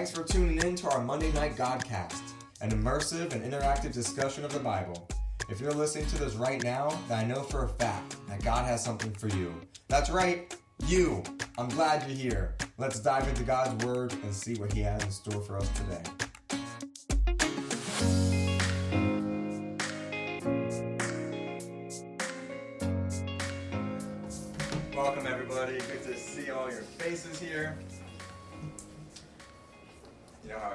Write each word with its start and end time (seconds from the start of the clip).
Thanks 0.00 0.16
for 0.16 0.24
tuning 0.24 0.56
in 0.66 0.76
to 0.76 0.88
our 0.88 1.04
Monday 1.04 1.30
Night 1.32 1.56
Godcast, 1.56 2.22
an 2.62 2.70
immersive 2.70 3.34
and 3.34 3.44
interactive 3.44 3.92
discussion 3.92 4.46
of 4.46 4.50
the 4.50 4.58
Bible. 4.58 5.06
If 5.50 5.60
you're 5.60 5.74
listening 5.74 6.06
to 6.06 6.18
this 6.18 6.36
right 6.36 6.64
now, 6.64 6.98
then 7.06 7.18
I 7.18 7.24
know 7.26 7.42
for 7.42 7.66
a 7.66 7.68
fact 7.68 8.16
that 8.26 8.42
God 8.42 8.64
has 8.64 8.82
something 8.82 9.12
for 9.12 9.28
you. 9.28 9.52
That's 9.88 10.08
right, 10.08 10.56
you. 10.86 11.22
I'm 11.58 11.68
glad 11.68 12.08
you're 12.08 12.16
here. 12.16 12.54
Let's 12.78 12.98
dive 13.00 13.28
into 13.28 13.42
God's 13.42 13.84
Word 13.84 14.14
and 14.24 14.34
see 14.34 14.54
what 14.54 14.72
He 14.72 14.80
has 14.80 15.04
in 15.04 15.10
store 15.10 15.42
for 15.42 15.58
us 15.58 15.68
today. 15.76 16.29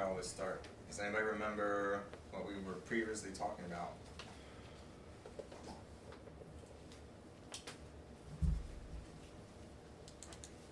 I 0.06 0.10
always 0.10 0.26
start. 0.28 0.62
Does 0.88 1.00
anybody 1.00 1.24
remember 1.24 2.02
what 2.30 2.46
we 2.46 2.54
were 2.64 2.74
previously 2.74 3.30
talking 3.36 3.64
about? 3.64 3.94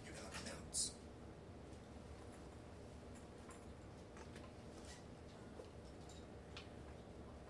You 0.06 0.12
got 0.12 0.32
notes. 0.46 0.92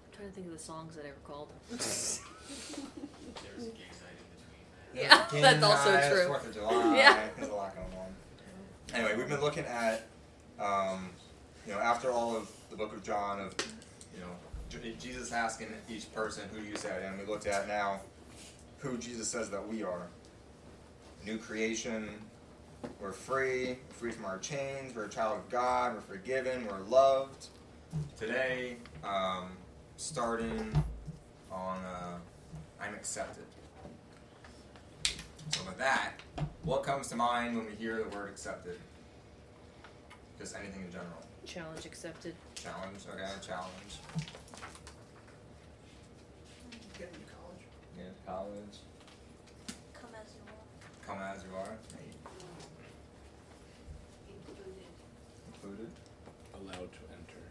I'm 0.06 0.16
trying 0.16 0.28
to 0.28 0.34
think 0.34 0.46
of 0.46 0.52
the 0.54 0.58
songs 0.58 0.96
that 0.96 1.04
I 1.04 1.10
recalled. 1.10 1.48
There's 1.68 2.20
a 3.58 3.70
gay 3.72 3.84
night 3.90 4.16
in 4.16 4.24
between. 4.32 5.04
Yeah, 5.04 5.24
King 5.30 5.42
that's 5.42 5.62
also 5.62 5.92
High, 5.92 6.08
true. 6.08 6.26
Fourth 6.28 6.46
of 6.46 6.54
July. 6.54 6.96
Yeah. 6.96 7.28
There's 7.36 7.50
a 7.50 7.54
lot 7.54 7.74
going 7.74 7.88
on. 8.00 8.14
Anyway, 8.94 9.16
we've 9.18 9.28
been 9.28 9.42
looking 9.42 9.64
at, 9.66 10.06
um, 10.58 11.10
you 11.66 11.72
know, 11.72 11.78
after 11.78 12.10
all 12.10 12.36
of 12.36 12.50
the 12.70 12.76
book 12.76 12.92
of 12.92 13.02
John, 13.02 13.40
of, 13.40 13.54
you 14.14 14.20
know, 14.20 14.94
Jesus 14.98 15.32
asking 15.32 15.68
each 15.88 16.12
person, 16.12 16.44
who 16.52 16.60
do 16.60 16.66
you 16.66 16.76
say 16.76 16.90
I 16.90 17.06
am? 17.06 17.18
We 17.18 17.24
looked 17.24 17.46
at 17.46 17.68
now 17.68 18.00
who 18.78 18.98
Jesus 18.98 19.28
says 19.28 19.50
that 19.50 19.66
we 19.66 19.82
are. 19.82 20.08
New 21.24 21.38
creation. 21.38 22.08
We're 23.00 23.12
free, 23.12 23.78
free 23.90 24.10
from 24.10 24.26
our 24.26 24.38
chains. 24.38 24.94
We're 24.94 25.06
a 25.06 25.08
child 25.08 25.38
of 25.38 25.48
God. 25.48 25.94
We're 25.94 26.00
forgiven. 26.02 26.66
We're 26.66 26.80
loved. 26.80 27.46
Today, 28.18 28.76
um, 29.02 29.50
starting 29.96 30.84
on 31.50 31.78
uh, 31.78 32.18
I'm 32.80 32.94
accepted. 32.94 33.44
So 35.50 35.60
with 35.66 35.78
that, 35.78 36.14
what 36.62 36.82
comes 36.82 37.08
to 37.08 37.16
mind 37.16 37.56
when 37.56 37.66
we 37.66 37.72
hear 37.72 37.96
the 37.96 38.16
word 38.16 38.28
accepted? 38.28 38.78
Just 40.38 40.56
anything 40.56 40.82
in 40.82 40.90
general. 40.90 41.23
Challenge 41.46 41.84
accepted. 41.86 42.34
Challenge, 42.54 42.98
okay, 43.12 43.30
challenge. 43.46 44.00
Get 46.98 47.08
into 47.12 47.26
college. 47.30 47.64
Yeah, 47.98 48.04
college. 48.26 48.78
Come 49.92 50.10
as 50.20 50.32
you 50.34 50.40
are. 50.48 51.06
Come 51.06 51.18
as 51.22 51.44
you 51.44 51.54
are. 51.54 51.76
Included. 54.48 54.86
Included. 55.52 55.90
Allowed 56.54 56.90
to 56.92 57.02
enter. 57.12 57.42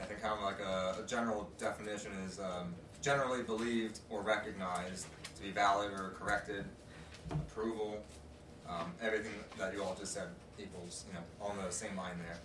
I 0.00 0.04
think 0.04 0.20
kind 0.20 0.34
of 0.34 0.42
like 0.42 0.60
a, 0.60 1.02
a 1.02 1.06
general 1.06 1.48
definition 1.58 2.12
is 2.26 2.38
um, 2.38 2.74
generally 3.00 3.42
believed 3.42 4.00
or 4.10 4.20
recognized 4.20 5.06
to 5.36 5.42
be 5.42 5.50
valid 5.50 5.92
or 5.92 6.14
corrected, 6.18 6.66
approval, 7.30 8.02
um, 8.68 8.92
everything 9.02 9.32
that 9.58 9.72
you 9.72 9.82
all 9.82 9.96
just 9.98 10.14
said 10.14 10.28
equals, 10.58 11.04
you 11.08 11.14
know, 11.14 11.24
on 11.40 11.56
the 11.64 11.70
same 11.70 11.96
line 11.96 12.18
there. 12.18 12.38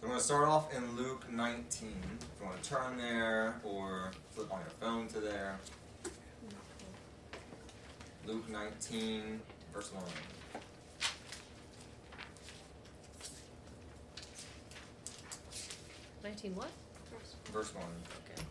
So 0.00 0.04
I'm 0.04 0.08
going 0.08 0.18
to 0.20 0.24
start 0.24 0.48
off 0.48 0.74
in 0.74 0.96
Luke 0.96 1.30
19. 1.30 1.88
If 2.20 2.40
you 2.40 2.46
want 2.46 2.62
to 2.62 2.68
turn 2.68 2.98
there 2.98 3.60
or 3.64 4.10
flip 4.32 4.52
on 4.52 4.60
your 4.60 4.70
phone 4.80 5.08
to 5.08 5.20
there. 5.20 5.58
Luke 8.26 8.48
19, 8.50 9.40
verse 9.72 9.92
1. 9.92 10.04
Nineteen 16.24 16.56
what? 16.56 16.70
Verse 17.52 17.72
1. 17.72 17.84
Okay. 17.84 18.45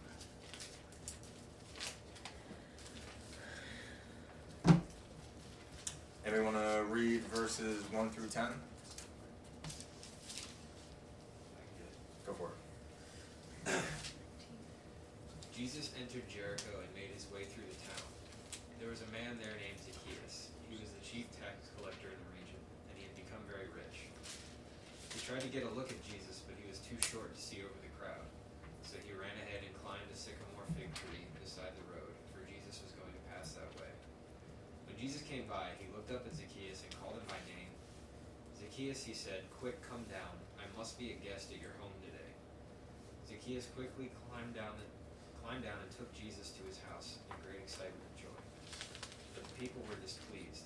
Everyone 6.26 6.58
want 6.58 6.66
to 6.66 6.82
read 6.90 7.22
verses 7.30 7.86
1 7.94 8.10
through 8.10 8.34
10? 8.34 8.50
Go 12.26 12.34
for 12.34 12.50
it. 12.50 13.78
Jesus 15.54 15.94
entered 16.02 16.26
Jericho 16.26 16.82
and 16.82 16.90
made 16.98 17.14
his 17.14 17.30
way 17.30 17.46
through 17.46 17.70
the 17.70 17.78
town. 17.86 18.10
There 18.82 18.90
was 18.90 19.06
a 19.06 19.10
man 19.14 19.38
there 19.38 19.54
named 19.54 19.78
Zacchaeus. 19.86 20.50
He 20.66 20.82
was 20.82 20.90
the 20.98 21.04
chief 21.06 21.30
tax 21.38 21.70
collector 21.78 22.10
in 22.10 22.18
the 22.18 22.32
region, 22.42 22.58
and 22.90 22.98
he 22.98 23.06
had 23.06 23.14
become 23.14 23.46
very 23.46 23.70
rich. 23.70 24.10
He 25.14 25.22
tried 25.22 25.46
to 25.46 25.52
get 25.54 25.62
a 25.62 25.72
look 25.78 25.94
at 25.94 26.02
Jesus, 26.10 26.42
but 26.50 26.58
he 26.58 26.66
was 26.66 26.82
too 26.82 26.98
short 27.06 27.38
to 27.38 27.42
see 27.42 27.62
over 27.62 27.78
the 27.86 27.94
crowd. 28.02 28.26
So 28.82 28.98
he 28.98 29.14
ran 29.14 29.38
ahead 29.46 29.62
and 29.62 29.78
climbed 29.86 30.10
a 30.10 30.18
sycamore 30.18 30.66
fig 30.74 30.90
tree 30.98 31.30
beside 31.38 31.70
the 31.78 31.86
road, 31.94 32.18
for 32.34 32.42
Jesus 32.50 32.82
was 32.82 32.98
going 32.98 33.14
to 33.14 33.24
pass 33.30 33.54
that 33.62 33.70
way. 33.78 33.94
When 34.90 34.95
Jesus 35.06 35.22
came 35.22 35.46
by, 35.46 35.70
he 35.78 35.86
looked 35.94 36.10
up 36.10 36.26
at 36.26 36.34
Zacchaeus 36.34 36.82
and 36.82 36.90
called 36.98 37.14
him 37.14 37.30
by 37.30 37.38
name. 37.46 37.70
Zacchaeus, 38.58 39.06
he 39.06 39.14
said, 39.14 39.46
Quick, 39.54 39.78
come 39.86 40.02
down. 40.10 40.34
I 40.58 40.66
must 40.74 40.98
be 40.98 41.14
a 41.14 41.18
guest 41.22 41.54
at 41.54 41.62
your 41.62 41.78
home 41.78 41.94
today. 42.02 42.34
Zacchaeus 43.30 43.70
quickly 43.78 44.10
climbed 44.26 44.58
down, 44.58 44.74
climbed 45.46 45.62
down 45.62 45.78
and 45.78 45.94
took 45.94 46.10
Jesus 46.18 46.58
to 46.58 46.66
his 46.66 46.82
house 46.90 47.22
in 47.22 47.38
great 47.46 47.62
excitement 47.62 48.02
and 48.02 48.18
joy. 48.18 48.40
But 49.38 49.46
the 49.46 49.54
people 49.62 49.86
were 49.86 49.94
displeased. 50.02 50.66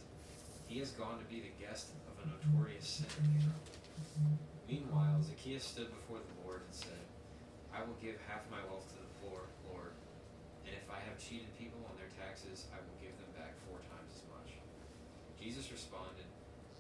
He 0.72 0.80
has 0.80 0.96
gone 0.96 1.20
to 1.20 1.28
be 1.28 1.44
the 1.44 1.52
guest 1.60 1.92
of 2.08 2.16
a 2.24 2.32
notorious 2.32 3.04
sinner. 3.04 3.52
Meanwhile, 4.72 5.20
Zacchaeus 5.20 5.68
stood 5.68 5.92
before 5.92 6.24
the 6.24 6.48
Lord 6.48 6.64
and 6.64 6.72
said, 6.72 7.04
I 7.76 7.84
will 7.84 8.00
give 8.00 8.16
half 8.24 8.48
my 8.48 8.64
wealth 8.72 8.88
to 8.96 9.04
the 9.04 9.12
poor, 9.20 9.52
Lord, 9.68 9.92
and 10.70 10.78
if 10.78 10.86
I 10.86 11.02
have 11.10 11.18
cheated 11.18 11.50
people 11.58 11.82
on 11.90 11.98
their 11.98 12.14
taxes, 12.14 12.70
I 12.70 12.78
will 12.78 12.98
give 13.02 13.18
them 13.18 13.34
back 13.34 13.58
four 13.66 13.82
times 13.90 14.14
as 14.14 14.22
much. 14.30 14.54
Jesus 15.42 15.72
responded, 15.72 16.28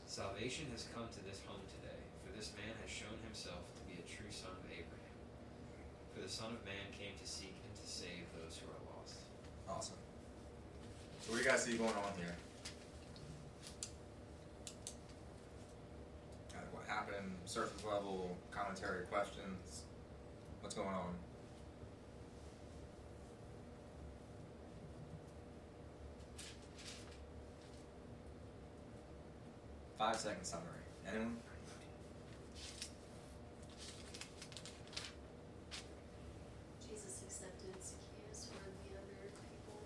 Salvation 0.06 0.68
has 0.76 0.86
come 0.94 1.08
to 1.16 1.22
this 1.24 1.40
home 1.48 1.64
today, 1.72 2.04
for 2.26 2.36
this 2.36 2.52
man 2.60 2.76
has 2.84 2.92
shown 2.92 3.16
himself 3.24 3.64
to 3.80 3.82
be 3.88 3.96
a 3.96 4.06
true 4.06 4.28
son 4.30 4.52
of 4.52 4.68
Abraham. 4.68 5.16
For 6.14 6.20
the 6.20 6.28
Son 6.28 6.52
of 6.52 6.60
Man 6.66 6.92
came 6.92 7.16
to 7.16 7.28
seek 7.28 7.56
and 7.56 7.72
to 7.72 7.88
save 7.88 8.28
those 8.36 8.60
who 8.60 8.68
are 8.68 8.84
lost. 8.92 9.24
Awesome. 9.70 10.02
So 11.22 11.32
what 11.32 11.40
do 11.40 11.44
you 11.44 11.50
guys 11.50 11.64
see 11.64 11.78
going 11.78 11.96
on 11.96 12.12
here? 12.20 12.36
Kind 16.52 16.66
of 16.68 16.74
what 16.74 16.84
happened, 16.84 17.32
surface 17.46 17.84
level, 17.86 18.36
commentary, 18.52 19.06
questions. 19.06 19.88
What's 20.60 20.76
going 20.76 20.90
on? 20.90 21.16
Five 30.00 30.16
second 30.16 30.46
summary. 30.46 30.64
Anyone? 31.06 31.36
Jesus 36.80 37.22
accepted 37.28 37.76
Zacchaeus 37.84 38.48
the 38.48 38.96
other 38.96 39.28
people 39.52 39.84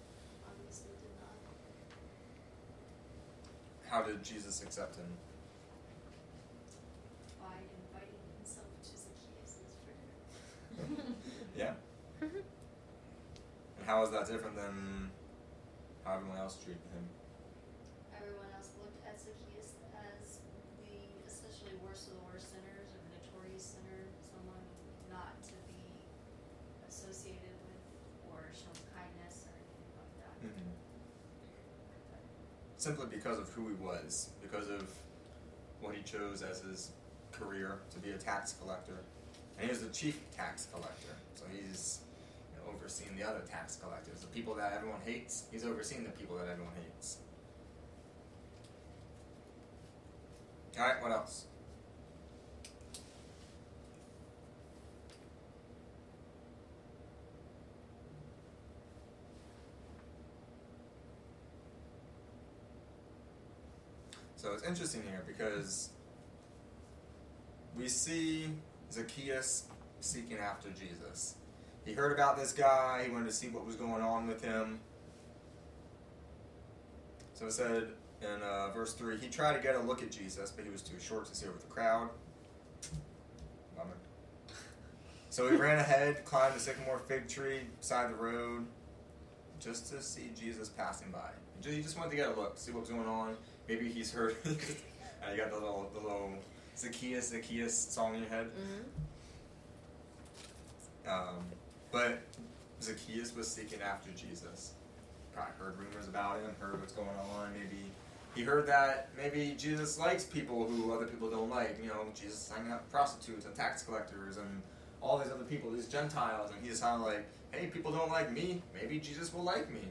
obviously 0.48 0.94
did 1.02 1.18
not. 1.18 1.34
How 3.90 4.04
did 4.04 4.24
Jesus 4.24 4.62
accept 4.62 4.98
him? 4.98 5.18
simply 32.84 33.08
because 33.10 33.40
of 33.40 33.48
who 33.50 33.70
he 33.70 33.76
was, 33.76 34.30
because 34.42 34.70
of 34.70 34.92
what 35.80 35.96
he 35.96 36.04
chose 36.04 36.42
as 36.42 36.60
his 36.60 36.92
career 37.32 37.80
to 37.90 38.00
be 38.00 38.12
a 38.12 38.18
tax 38.18 38.56
collector. 38.62 38.98
And 39.58 39.66
he 39.66 39.70
was 39.70 39.82
the 39.82 39.94
chief 39.94 40.20
tax 40.36 40.68
collector, 40.72 41.16
so 41.34 41.46
he's 41.50 42.02
you 42.52 42.60
know, 42.60 42.76
overseeing 42.76 43.16
the 43.16 43.24
other 43.24 43.40
tax 43.50 43.78
collectors, 43.78 44.20
the 44.20 44.28
people 44.28 44.54
that 44.56 44.74
everyone 44.74 45.00
hates. 45.06 45.46
He's 45.50 45.64
overseeing 45.64 46.04
the 46.04 46.10
people 46.10 46.36
that 46.36 46.50
everyone 46.50 46.74
hates. 46.76 47.20
All 50.78 50.86
right, 50.86 51.02
what 51.02 51.12
else? 51.12 51.46
It's 64.64 64.70
interesting 64.70 65.04
here 65.10 65.26
because 65.28 65.90
we 67.76 67.90
see 67.90 68.48
Zacchaeus 68.94 69.66
seeking 70.00 70.38
after 70.38 70.70
Jesus. 70.70 71.36
He 71.84 71.92
heard 71.92 72.14
about 72.14 72.38
this 72.38 72.54
guy, 72.54 73.04
he 73.04 73.12
wanted 73.12 73.26
to 73.26 73.34
see 73.34 73.50
what 73.50 73.66
was 73.66 73.76
going 73.76 74.02
on 74.02 74.26
with 74.26 74.42
him. 74.42 74.80
So 77.34 77.48
it 77.48 77.52
said 77.52 77.90
in 78.22 78.42
uh, 78.42 78.72
verse 78.72 78.94
3 78.94 79.18
he 79.18 79.28
tried 79.28 79.52
to 79.52 79.60
get 79.60 79.76
a 79.76 79.82
look 79.82 80.02
at 80.02 80.12
Jesus, 80.12 80.50
but 80.50 80.64
he 80.64 80.72
was 80.72 80.82
too 80.82 80.98
short 80.98 81.26
to 81.26 81.36
see 81.36 81.46
over 81.46 81.58
the 81.58 81.66
crowd. 81.66 82.10
So 85.30 85.50
he 85.50 85.58
ran 85.58 85.80
ahead, 85.80 86.24
climbed 86.24 86.56
a 86.56 86.60
sycamore 86.60 87.00
fig 87.00 87.28
tree 87.28 87.62
beside 87.82 88.12
the 88.12 88.16
road, 88.16 88.66
just 89.60 89.92
to 89.92 90.02
see 90.02 90.32
Jesus 90.40 90.70
passing 90.70 91.12
by. 91.12 91.32
He 91.66 91.82
just 91.82 91.98
wanted 91.98 92.12
to 92.12 92.16
get 92.16 92.30
a 92.30 92.40
look, 92.40 92.58
see 92.58 92.72
what 92.72 92.82
was 92.82 92.90
going 92.90 93.10
on. 93.10 93.36
Maybe 93.68 93.90
he's 93.90 94.12
heard. 94.12 94.36
and 94.46 94.58
you 95.32 95.38
got 95.38 95.50
the 95.50 95.56
little, 95.56 95.90
the 95.94 96.00
little 96.00 96.32
Zacchaeus, 96.78 97.30
Zacchaeus 97.30 97.78
song 97.78 98.16
in 98.16 98.22
your 98.22 98.30
head. 98.30 98.48
Mm-hmm. 98.48 98.90
Um, 101.10 101.46
but 101.92 102.22
Zacchaeus 102.82 103.36
was 103.36 103.48
seeking 103.48 103.82
after 103.82 104.12
Jesus. 104.12 104.74
Probably 105.34 105.54
heard 105.60 105.78
rumors 105.78 106.08
about 106.08 106.38
him, 106.38 106.52
heard 106.60 106.80
what's 106.80 106.94
going 106.94 107.08
on. 107.08 107.54
Maybe 107.54 107.84
he 108.36 108.42
heard 108.42 108.66
that 108.68 109.10
maybe 109.16 109.56
Jesus 109.58 110.00
likes 110.00 110.24
people 110.24 110.66
who 110.66 110.92
other 110.92 111.06
people 111.06 111.30
don't 111.30 111.50
like. 111.50 111.78
You 111.82 111.90
know, 111.90 112.06
Jesus 112.16 112.52
hanging 112.54 112.72
out 112.72 112.82
with 112.82 112.92
prostitutes 112.92 113.46
and 113.46 113.56
tax 113.56 113.84
collectors 113.84 114.38
and 114.38 114.62
all 115.02 115.18
these 115.18 115.32
other 115.32 115.44
people, 115.44 115.70
these 115.72 115.88
Gentiles, 115.88 116.50
and 116.52 116.60
he's 116.62 116.72
just 116.72 116.82
sounded 116.82 117.06
like, 117.06 117.26
hey, 117.52 117.68
people 117.68 117.92
don't 117.92 118.10
like 118.10 118.32
me. 118.32 118.62
Maybe 118.74 119.00
Jesus 119.00 119.34
will 119.34 119.44
like 119.44 119.72
me. 119.72 119.82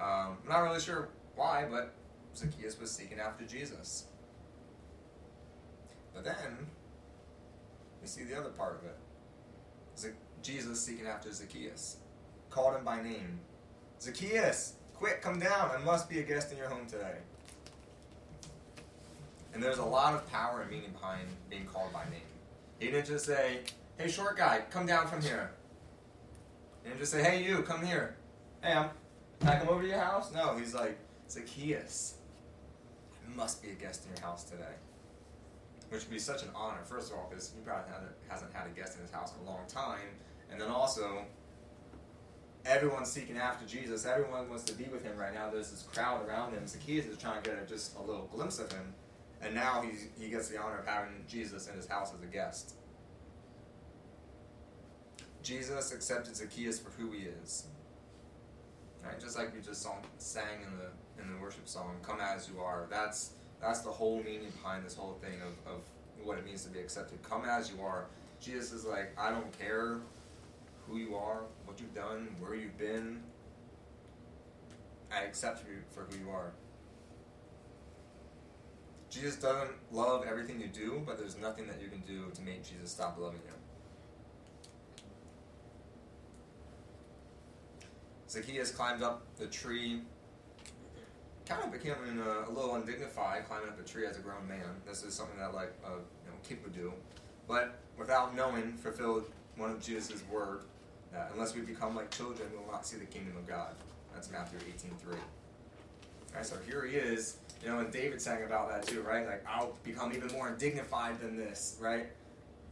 Um, 0.00 0.38
I'm 0.44 0.48
not 0.48 0.60
really 0.60 0.80
sure 0.80 1.08
why, 1.34 1.66
but 1.70 1.92
Zacchaeus 2.34 2.78
was 2.80 2.90
seeking 2.90 3.18
after 3.18 3.44
Jesus. 3.44 4.06
But 6.14 6.24
then 6.24 6.66
we 8.00 8.08
see 8.08 8.24
the 8.24 8.38
other 8.38 8.50
part 8.50 8.80
of 8.80 8.84
it. 8.84 8.96
Jesus 10.44 10.78
seeking 10.78 11.06
after 11.06 11.32
Zacchaeus. 11.32 11.96
Called 12.50 12.76
him 12.76 12.84
by 12.84 13.02
name. 13.02 13.40
Zacchaeus, 14.00 14.74
quick, 14.92 15.22
come 15.22 15.40
down. 15.40 15.70
I 15.70 15.82
must 15.82 16.10
be 16.10 16.18
a 16.18 16.22
guest 16.22 16.52
in 16.52 16.58
your 16.58 16.68
home 16.68 16.86
today. 16.86 17.16
And 19.54 19.62
there's 19.62 19.78
a 19.78 19.84
lot 19.84 20.14
of 20.14 20.30
power 20.30 20.60
and 20.60 20.70
meaning 20.70 20.90
behind 20.92 21.22
being 21.48 21.64
called 21.64 21.92
by 21.92 22.04
name. 22.04 22.20
He 22.78 22.90
didn't 22.90 23.06
just 23.06 23.24
say, 23.24 23.60
hey, 23.96 24.10
short 24.10 24.36
guy, 24.36 24.62
come 24.70 24.84
down 24.84 25.06
from 25.06 25.22
here. 25.22 25.52
He 26.82 26.90
didn't 26.90 27.00
just 27.00 27.12
say, 27.12 27.22
hey, 27.22 27.42
you, 27.42 27.62
come 27.62 27.84
here. 27.84 28.16
Hey, 28.62 28.72
I'm, 28.72 28.90
can 29.40 29.48
I 29.48 29.58
come 29.58 29.70
over 29.70 29.80
to 29.80 29.88
your 29.88 29.98
house? 29.98 30.30
No, 30.34 30.56
he's 30.58 30.74
like, 30.74 30.98
Zacchaeus, 31.30 32.16
must 33.34 33.62
be 33.62 33.70
a 33.70 33.74
guest 33.74 34.04
in 34.04 34.16
your 34.16 34.26
house 34.26 34.44
today. 34.44 34.74
Which 35.90 36.02
would 36.02 36.10
be 36.10 36.18
such 36.18 36.42
an 36.42 36.48
honor, 36.54 36.82
first 36.84 37.12
of 37.12 37.18
all, 37.18 37.28
because 37.30 37.52
he 37.54 37.60
probably 37.60 37.92
hasn't, 38.28 38.52
had 38.52 38.66
a 38.66 38.70
guest 38.70 38.96
in 38.96 39.02
his 39.02 39.10
house 39.10 39.32
in 39.38 39.46
a 39.46 39.50
long 39.50 39.60
time. 39.68 40.08
And 40.50 40.60
then 40.60 40.68
also, 40.68 41.24
everyone's 42.64 43.10
seeking 43.10 43.36
after 43.36 43.66
Jesus. 43.66 44.06
Everyone 44.06 44.48
wants 44.48 44.64
to 44.64 44.72
be 44.72 44.84
with 44.84 45.04
him 45.04 45.16
right 45.16 45.34
now. 45.34 45.50
There's 45.50 45.70
this 45.70 45.82
crowd 45.82 46.26
around 46.26 46.52
him. 46.52 46.66
Zacchaeus 46.66 47.06
is 47.06 47.18
trying 47.18 47.42
to 47.42 47.50
get 47.50 47.68
just 47.68 47.96
a 47.96 48.02
little 48.02 48.28
glimpse 48.32 48.58
of 48.58 48.72
him. 48.72 48.94
And 49.42 49.54
now 49.54 49.82
he's, 49.82 50.06
he 50.18 50.30
gets 50.30 50.48
the 50.48 50.58
honor 50.58 50.78
of 50.78 50.86
having 50.86 51.24
Jesus 51.28 51.68
in 51.68 51.76
his 51.76 51.86
house 51.86 52.12
as 52.14 52.22
a 52.22 52.26
guest. 52.26 52.74
Jesus 55.42 55.92
accepted 55.92 56.34
Zacchaeus 56.34 56.78
for 56.78 56.90
who 56.90 57.12
he 57.12 57.24
is. 57.24 57.66
Right? 59.04 59.20
Just 59.20 59.36
like 59.36 59.54
we 59.54 59.60
just 59.60 59.86
sang 60.16 60.62
in 60.66 60.78
the 60.78 60.86
in 61.24 61.34
the 61.34 61.40
worship 61.40 61.66
song, 61.68 61.96
"Come 62.02 62.20
as 62.20 62.48
you 62.48 62.60
are." 62.60 62.86
That's 62.90 63.32
that's 63.60 63.80
the 63.80 63.90
whole 63.90 64.22
meaning 64.22 64.50
behind 64.62 64.84
this 64.84 64.94
whole 64.94 65.18
thing 65.22 65.40
of, 65.40 65.72
of 65.72 65.80
what 66.22 66.38
it 66.38 66.44
means 66.44 66.64
to 66.64 66.70
be 66.70 66.80
accepted. 66.80 67.22
Come 67.22 67.44
as 67.44 67.70
you 67.70 67.82
are. 67.82 68.06
Jesus 68.40 68.72
is 68.72 68.84
like, 68.84 69.12
I 69.18 69.30
don't 69.30 69.58
care 69.58 70.00
who 70.86 70.98
you 70.98 71.16
are, 71.16 71.42
what 71.64 71.80
you've 71.80 71.94
done, 71.94 72.28
where 72.40 72.54
you've 72.54 72.76
been. 72.78 73.22
I 75.10 75.22
accept 75.22 75.66
you 75.66 75.78
for 75.92 76.02
who 76.02 76.24
you 76.24 76.30
are. 76.30 76.52
Jesus 79.08 79.36
doesn't 79.36 79.70
love 79.92 80.24
everything 80.28 80.60
you 80.60 80.66
do, 80.66 81.02
but 81.06 81.18
there's 81.18 81.38
nothing 81.38 81.66
that 81.68 81.80
you 81.80 81.88
can 81.88 82.00
do 82.00 82.30
to 82.34 82.42
make 82.42 82.64
Jesus 82.64 82.90
stop 82.90 83.16
loving 83.18 83.40
you. 83.46 83.52
Zacchaeus 88.28 88.72
climbed 88.72 89.02
up 89.02 89.22
the 89.38 89.46
tree, 89.46 90.00
kind 91.46 91.62
of 91.62 91.72
becoming 91.72 92.18
a, 92.18 92.48
a 92.48 92.50
little 92.50 92.74
undignified 92.74 93.46
climbing 93.46 93.68
up 93.68 93.78
a 93.78 93.82
tree 93.82 94.06
as 94.06 94.16
a 94.16 94.20
grown 94.20 94.46
man. 94.48 94.64
This 94.86 95.02
is 95.02 95.14
something 95.14 95.38
that 95.38 95.54
like 95.54 95.72
a 95.84 95.90
you 95.90 96.30
know, 96.30 96.36
kid 96.42 96.58
would 96.64 96.74
do, 96.74 96.92
but 97.46 97.78
without 97.98 98.34
knowing, 98.34 98.72
fulfilled 98.72 99.26
one 99.56 99.70
of 99.70 99.82
Jesus' 99.82 100.22
word 100.30 100.62
that 101.12 101.30
unless 101.32 101.54
we 101.54 101.60
become 101.60 101.94
like 101.94 102.10
children, 102.10 102.48
we 102.50 102.58
will 102.58 102.72
not 102.72 102.86
see 102.86 102.96
the 102.96 103.04
kingdom 103.04 103.36
of 103.36 103.46
God. 103.46 103.74
That's 104.12 104.30
Matthew 104.30 104.58
18:3. 104.58 105.12
All 105.12 105.18
right, 106.34 106.46
so 106.46 106.56
here 106.66 106.84
he 106.84 106.96
is, 106.96 107.36
you 107.62 107.68
know, 107.68 107.78
and 107.78 107.92
David 107.92 108.20
sang 108.20 108.42
about 108.42 108.68
that 108.70 108.86
too, 108.86 109.02
right? 109.02 109.26
Like 109.26 109.44
I'll 109.46 109.76
become 109.84 110.12
even 110.12 110.32
more 110.32 110.48
undignified 110.48 111.20
than 111.20 111.36
this, 111.36 111.76
right? 111.80 112.06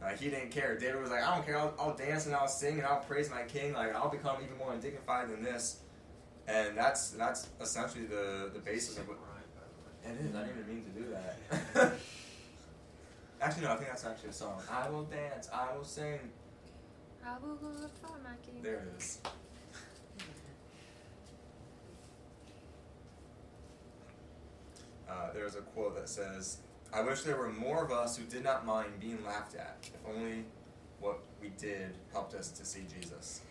Like 0.01 0.19
he 0.19 0.29
didn't 0.29 0.51
care. 0.51 0.77
David 0.77 1.01
was 1.01 1.11
like, 1.11 1.23
I 1.23 1.33
don't 1.35 1.45
care. 1.45 1.57
I'll, 1.57 1.73
I'll 1.79 1.95
dance 1.95 2.25
and 2.25 2.35
I'll 2.35 2.47
sing 2.47 2.79
and 2.79 2.85
I'll 2.85 2.99
praise 2.99 3.29
my 3.29 3.43
king. 3.43 3.73
Like 3.73 3.95
I'll 3.95 4.09
become 4.09 4.37
even 4.43 4.57
more 4.57 4.73
undignified 4.73 5.29
than 5.29 5.43
this. 5.43 5.79
And 6.47 6.77
that's 6.77 7.11
that's 7.11 7.47
essentially 7.61 8.05
the 8.05 8.51
the 8.53 8.59
basis 8.59 8.97
of 8.97 9.07
what. 9.07 9.17
It 10.05 10.17
is. 10.19 10.35
I 10.35 10.43
didn't 10.43 10.59
even 10.59 10.75
mean 10.75 10.83
to 10.83 10.99
do 10.99 11.05
that. 11.11 11.93
actually, 13.41 13.63
no. 13.63 13.71
I 13.71 13.75
think 13.77 13.87
that's 13.87 14.05
actually 14.05 14.29
a 14.29 14.33
song. 14.33 14.61
I 14.69 14.89
will 14.89 15.03
dance. 15.03 15.49
I 15.53 15.73
will 15.73 15.85
sing. 15.85 16.19
I 17.25 17.37
will 17.41 17.55
glorify 17.55 18.09
my 18.21 18.35
king. 18.45 18.61
There 18.61 18.79
it 18.79 18.97
is. 18.97 19.19
Uh, 25.09 25.31
there's 25.31 25.55
a 25.55 25.61
quote 25.61 25.95
that 25.95 26.09
says, 26.09 26.57
I 26.91 27.01
wish 27.01 27.21
there 27.21 27.35
were 27.35 27.51
more 27.51 27.83
of 27.83 27.91
us 27.91 28.17
who 28.17 28.23
did 28.23 28.43
not 28.43 28.65
mind 28.65 28.99
being 28.99 29.23
laughed 29.23 29.53
at, 29.53 29.77
if 29.83 29.99
only 30.09 30.45
what 30.99 31.19
we 31.39 31.49
did 31.49 31.91
helped 32.11 32.33
us 32.33 32.49
to 32.49 32.65
see 32.65 32.81
Jesus. 32.99 33.41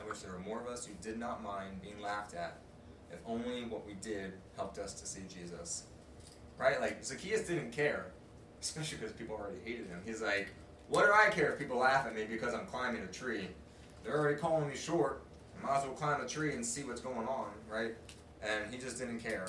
I 0.00 0.08
wish 0.08 0.20
there 0.20 0.32
were 0.32 0.38
more 0.38 0.60
of 0.60 0.66
us 0.66 0.86
who 0.86 0.92
did 1.02 1.18
not 1.18 1.42
mind 1.42 1.82
being 1.82 2.00
laughed 2.00 2.34
at, 2.34 2.58
if 3.10 3.18
only 3.26 3.64
what 3.64 3.86
we 3.86 3.94
did 3.94 4.32
helped 4.56 4.78
us 4.78 4.94
to 4.94 5.06
see 5.06 5.22
Jesus. 5.28 5.84
Right? 6.58 6.80
Like, 6.80 7.04
Zacchaeus 7.04 7.46
didn't 7.46 7.72
care, 7.72 8.06
especially 8.60 8.98
because 8.98 9.12
people 9.12 9.36
already 9.36 9.58
hated 9.64 9.88
him. 9.88 10.00
He's 10.04 10.22
like, 10.22 10.48
what 10.88 11.06
do 11.06 11.12
I 11.12 11.30
care 11.30 11.52
if 11.52 11.58
people 11.58 11.78
laugh 11.78 12.06
at 12.06 12.14
me 12.14 12.24
because 12.24 12.54
I'm 12.54 12.66
climbing 12.66 13.02
a 13.02 13.08
tree? 13.08 13.48
They're 14.04 14.18
already 14.18 14.38
calling 14.38 14.68
me 14.68 14.76
short. 14.76 15.22
I 15.58 15.66
might 15.66 15.78
as 15.78 15.84
well 15.84 15.94
climb 15.94 16.20
a 16.20 16.28
tree 16.28 16.52
and 16.52 16.64
see 16.64 16.84
what's 16.84 17.00
going 17.00 17.26
on, 17.26 17.48
right? 17.68 17.94
And 18.42 18.72
he 18.72 18.78
just 18.78 18.98
didn't 18.98 19.20
care. 19.20 19.46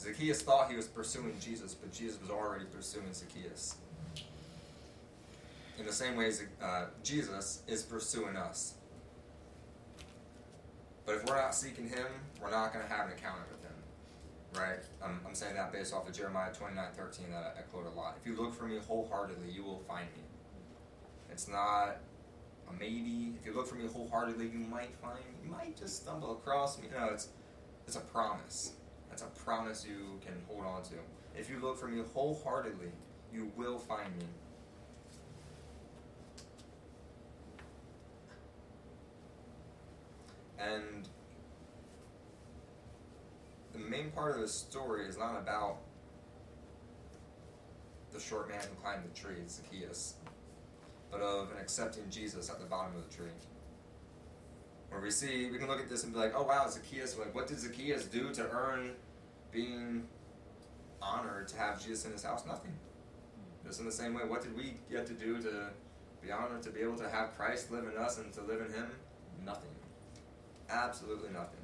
Zacchaeus 0.00 0.42
thought 0.42 0.70
he 0.70 0.76
was 0.76 0.86
pursuing 0.86 1.34
Jesus, 1.40 1.74
but 1.74 1.92
Jesus 1.92 2.20
was 2.20 2.30
already 2.30 2.64
pursuing 2.66 3.12
Zacchaeus. 3.12 3.76
In 5.78 5.86
the 5.86 5.92
same 5.92 6.16
way, 6.16 6.30
uh, 6.62 6.86
Jesus 7.02 7.62
is 7.66 7.82
pursuing 7.82 8.36
us. 8.36 8.74
But 11.04 11.16
if 11.16 11.24
we're 11.26 11.36
not 11.36 11.54
seeking 11.54 11.88
him, 11.88 12.06
we're 12.40 12.50
not 12.50 12.72
going 12.72 12.86
to 12.86 12.92
have 12.92 13.06
an 13.06 13.12
encounter 13.12 13.42
with 13.50 13.62
him. 13.62 13.74
Right? 14.54 14.80
I'm, 15.02 15.20
I'm 15.26 15.34
saying 15.34 15.56
that 15.56 15.72
based 15.72 15.92
off 15.92 16.08
of 16.08 16.14
Jeremiah 16.14 16.52
29 16.52 16.84
13 16.96 17.26
that 17.30 17.56
I, 17.56 17.60
I 17.60 17.62
quote 17.62 17.86
a 17.86 17.98
lot. 17.98 18.16
If 18.20 18.26
you 18.26 18.40
look 18.40 18.54
for 18.54 18.64
me 18.64 18.78
wholeheartedly, 18.86 19.50
you 19.50 19.64
will 19.64 19.82
find 19.88 20.06
me. 20.16 20.22
It's 21.30 21.48
not 21.48 21.96
a 22.68 22.72
maybe. 22.78 23.34
If 23.38 23.44
you 23.44 23.52
look 23.52 23.66
for 23.66 23.74
me 23.74 23.88
wholeheartedly, 23.88 24.46
you 24.46 24.60
might 24.60 24.94
find. 25.02 25.18
You 25.44 25.50
might 25.50 25.76
just 25.76 26.02
stumble 26.02 26.32
across 26.32 26.80
me. 26.80 26.86
No, 26.96 27.06
it's, 27.06 27.28
it's 27.86 27.96
a 27.96 28.00
promise. 28.00 28.74
That's 29.10 29.22
a 29.22 29.26
promise 29.26 29.84
you 29.86 30.20
can 30.24 30.34
hold 30.48 30.64
on 30.64 30.82
to. 30.84 30.94
If 31.36 31.50
you 31.50 31.58
look 31.60 31.76
for 31.76 31.88
me 31.88 32.02
wholeheartedly, 32.14 32.92
you 33.32 33.50
will 33.56 33.78
find 33.78 34.16
me. 34.16 34.24
And 40.58 41.08
the 43.72 43.78
main 43.78 44.10
part 44.10 44.34
of 44.34 44.40
the 44.40 44.48
story 44.48 45.06
is 45.06 45.18
not 45.18 45.36
about 45.36 45.78
the 48.12 48.20
short 48.20 48.48
man 48.48 48.60
who 48.60 48.80
climbed 48.80 49.04
the 49.04 49.18
tree, 49.18 49.42
Zacchaeus, 49.48 50.14
but 51.10 51.20
of 51.20 51.50
an 51.50 51.58
accepting 51.60 52.04
Jesus 52.08 52.48
at 52.48 52.60
the 52.60 52.66
bottom 52.66 52.96
of 52.96 53.08
the 53.08 53.14
tree. 53.14 53.32
Where 54.88 55.00
we 55.00 55.10
see, 55.10 55.50
we 55.50 55.58
can 55.58 55.66
look 55.66 55.80
at 55.80 55.88
this 55.88 56.04
and 56.04 56.12
be 56.12 56.18
like, 56.20 56.32
oh 56.36 56.44
wow, 56.44 56.68
Zacchaeus, 56.68 57.18
like, 57.18 57.34
what 57.34 57.48
did 57.48 57.58
Zacchaeus 57.58 58.04
do 58.04 58.32
to 58.34 58.48
earn 58.48 58.92
being 59.50 60.06
honored 61.02 61.48
to 61.48 61.56
have 61.56 61.84
Jesus 61.84 62.04
in 62.04 62.12
his 62.12 62.22
house? 62.22 62.46
Nothing. 62.46 62.72
Just 63.66 63.80
in 63.80 63.86
the 63.86 63.92
same 63.92 64.14
way, 64.14 64.22
what 64.24 64.42
did 64.42 64.56
we 64.56 64.74
get 64.90 65.06
to 65.06 65.14
do 65.14 65.42
to 65.42 65.70
be 66.22 66.30
honored 66.30 66.62
to 66.62 66.70
be 66.70 66.80
able 66.80 66.96
to 66.98 67.08
have 67.08 67.36
Christ 67.36 67.72
live 67.72 67.84
in 67.84 67.96
us 68.00 68.18
and 68.18 68.32
to 68.34 68.42
live 68.42 68.60
in 68.60 68.72
him? 68.72 68.86
Nothing. 69.44 69.73
Absolutely 70.74 71.30
nothing. 71.30 71.62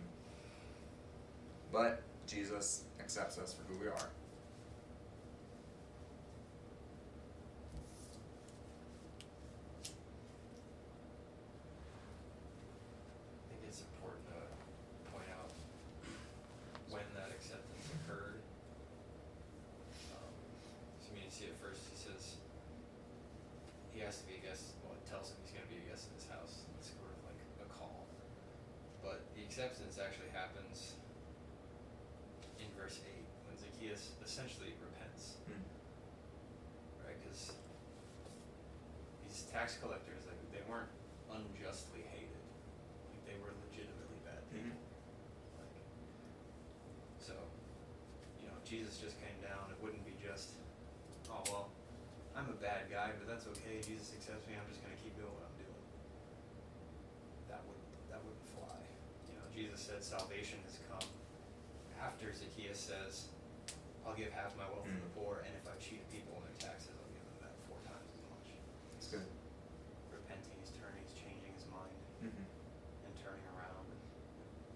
But 1.73 2.03
Jesus 2.29 2.85
accepts 3.01 3.39
us 3.39 3.53
for 3.53 3.65
who 3.73 3.81
we 3.81 3.89
are. 3.89 3.93
I 3.97 3.99
think 13.51 13.67
it's 13.67 13.83
important 13.83 14.23
to 14.31 14.39
point 15.11 15.27
out 15.35 15.51
when 16.91 17.03
that 17.19 17.35
acceptance 17.35 17.91
occurred. 17.99 18.39
Um, 20.15 20.31
so 21.03 21.11
I 21.11 21.15
mean, 21.15 21.25
you 21.27 21.31
see 21.35 21.47
at 21.47 21.59
first 21.59 21.83
he 21.91 21.99
says 21.99 22.39
he 23.91 23.99
has 24.07 24.23
to 24.23 24.27
be 24.31 24.39
a 24.39 24.43
guest. 24.47 24.79
Well, 24.87 24.95
it 24.95 25.03
tells 25.11 25.31
him 25.31 25.43
he's 25.43 25.51
going 25.51 25.67
to 25.67 25.73
be 25.75 25.83
a 25.83 25.87
guest 25.91 26.07
in 26.11 26.15
his 26.15 26.31
house. 26.31 26.63
It's 26.79 26.95
sort 26.95 27.11
of 27.11 27.19
like 27.27 27.39
a 27.63 27.71
call. 27.75 28.07
But 29.03 29.23
the 29.35 29.39
acceptance 29.55 29.99
actually 29.99 30.31
happens 30.31 30.95
in 32.63 32.71
verse 32.79 33.03
eight 33.03 33.27
when 33.51 33.59
Zacchaeus 33.59 34.15
essentially 34.23 34.79
repents, 34.79 35.43
Hmm. 35.51 35.59
right? 37.03 37.19
Because 37.19 37.59
these 39.27 39.43
tax 39.51 39.75
collectors, 39.83 40.23
like 40.31 40.39
they 40.55 40.63
weren't 40.71 40.95
unjustly 41.35 42.07
hated. 42.15 42.39
Like 43.11 43.27
they 43.27 43.35
were 43.43 43.51
legitimately 43.67 44.23
bad 44.23 44.39
people. 44.55 44.71
Mhm. 44.71 45.59
Like, 45.59 45.75
so, 47.19 47.35
you 48.39 48.47
know, 48.47 48.55
if 48.55 48.63
Jesus 48.63 49.03
just 49.03 49.19
came 49.19 49.35
down, 49.43 49.67
it 49.75 49.83
wouldn't 49.83 50.07
be 50.07 50.15
just, 50.23 50.55
oh 51.27 51.43
well, 51.51 51.75
I'm 52.39 52.47
a 52.55 52.59
bad 52.63 52.87
guy, 52.89 53.11
but 53.19 53.27
that's 53.27 53.51
okay. 53.59 53.83
Jesus 53.83 54.15
accepts 54.15 54.47
me. 54.47 54.55
I'm 54.55 54.71
just 54.71 54.79
gonna 54.79 54.95
keep 55.03 55.19
doing 55.19 55.35
what 55.35 55.43
I'm 55.43 55.59
doing. 55.59 55.83
That 57.51 57.67
would 57.67 57.83
that 58.15 58.23
wouldn't 58.23 58.47
fly. 58.55 58.79
You 59.29 59.35
know, 59.39 59.47
Jesus 59.81 59.97
said 59.97 60.21
salvation 60.21 60.59
has 60.69 60.77
come 60.93 61.09
after 62.05 62.29
Zacchaeus 62.37 62.77
says, 62.77 63.29
"I'll 64.05 64.13
give 64.13 64.29
half 64.31 64.53
my 64.57 64.69
wealth 64.69 64.85
to 64.85 64.91
the 64.93 65.09
Mm. 65.09 65.15
poor, 65.17 65.41
and 65.41 65.57
if 65.57 65.65
I 65.67 65.75
cheat 65.81 66.05
people 66.13 66.37
on 66.37 66.43
their 66.45 66.53
taxes, 66.69 66.93
I'll 67.01 67.09
give 67.09 67.25
them 67.25 67.49
that 67.49 67.57
four 67.65 67.81
times 67.89 68.05
as 68.13 68.21
much." 68.29 68.61
That's 68.93 69.07
good. 69.09 69.25
Repenting, 70.13 70.53
he's 70.61 70.73
turning, 70.77 71.01
he's 71.09 71.17
changing 71.17 71.55
his 71.55 71.65
mind 71.73 71.97
Mm-hmm. 72.21 72.45
and 73.09 73.13
turning 73.25 73.47
around 73.57 73.89
and 73.89 74.01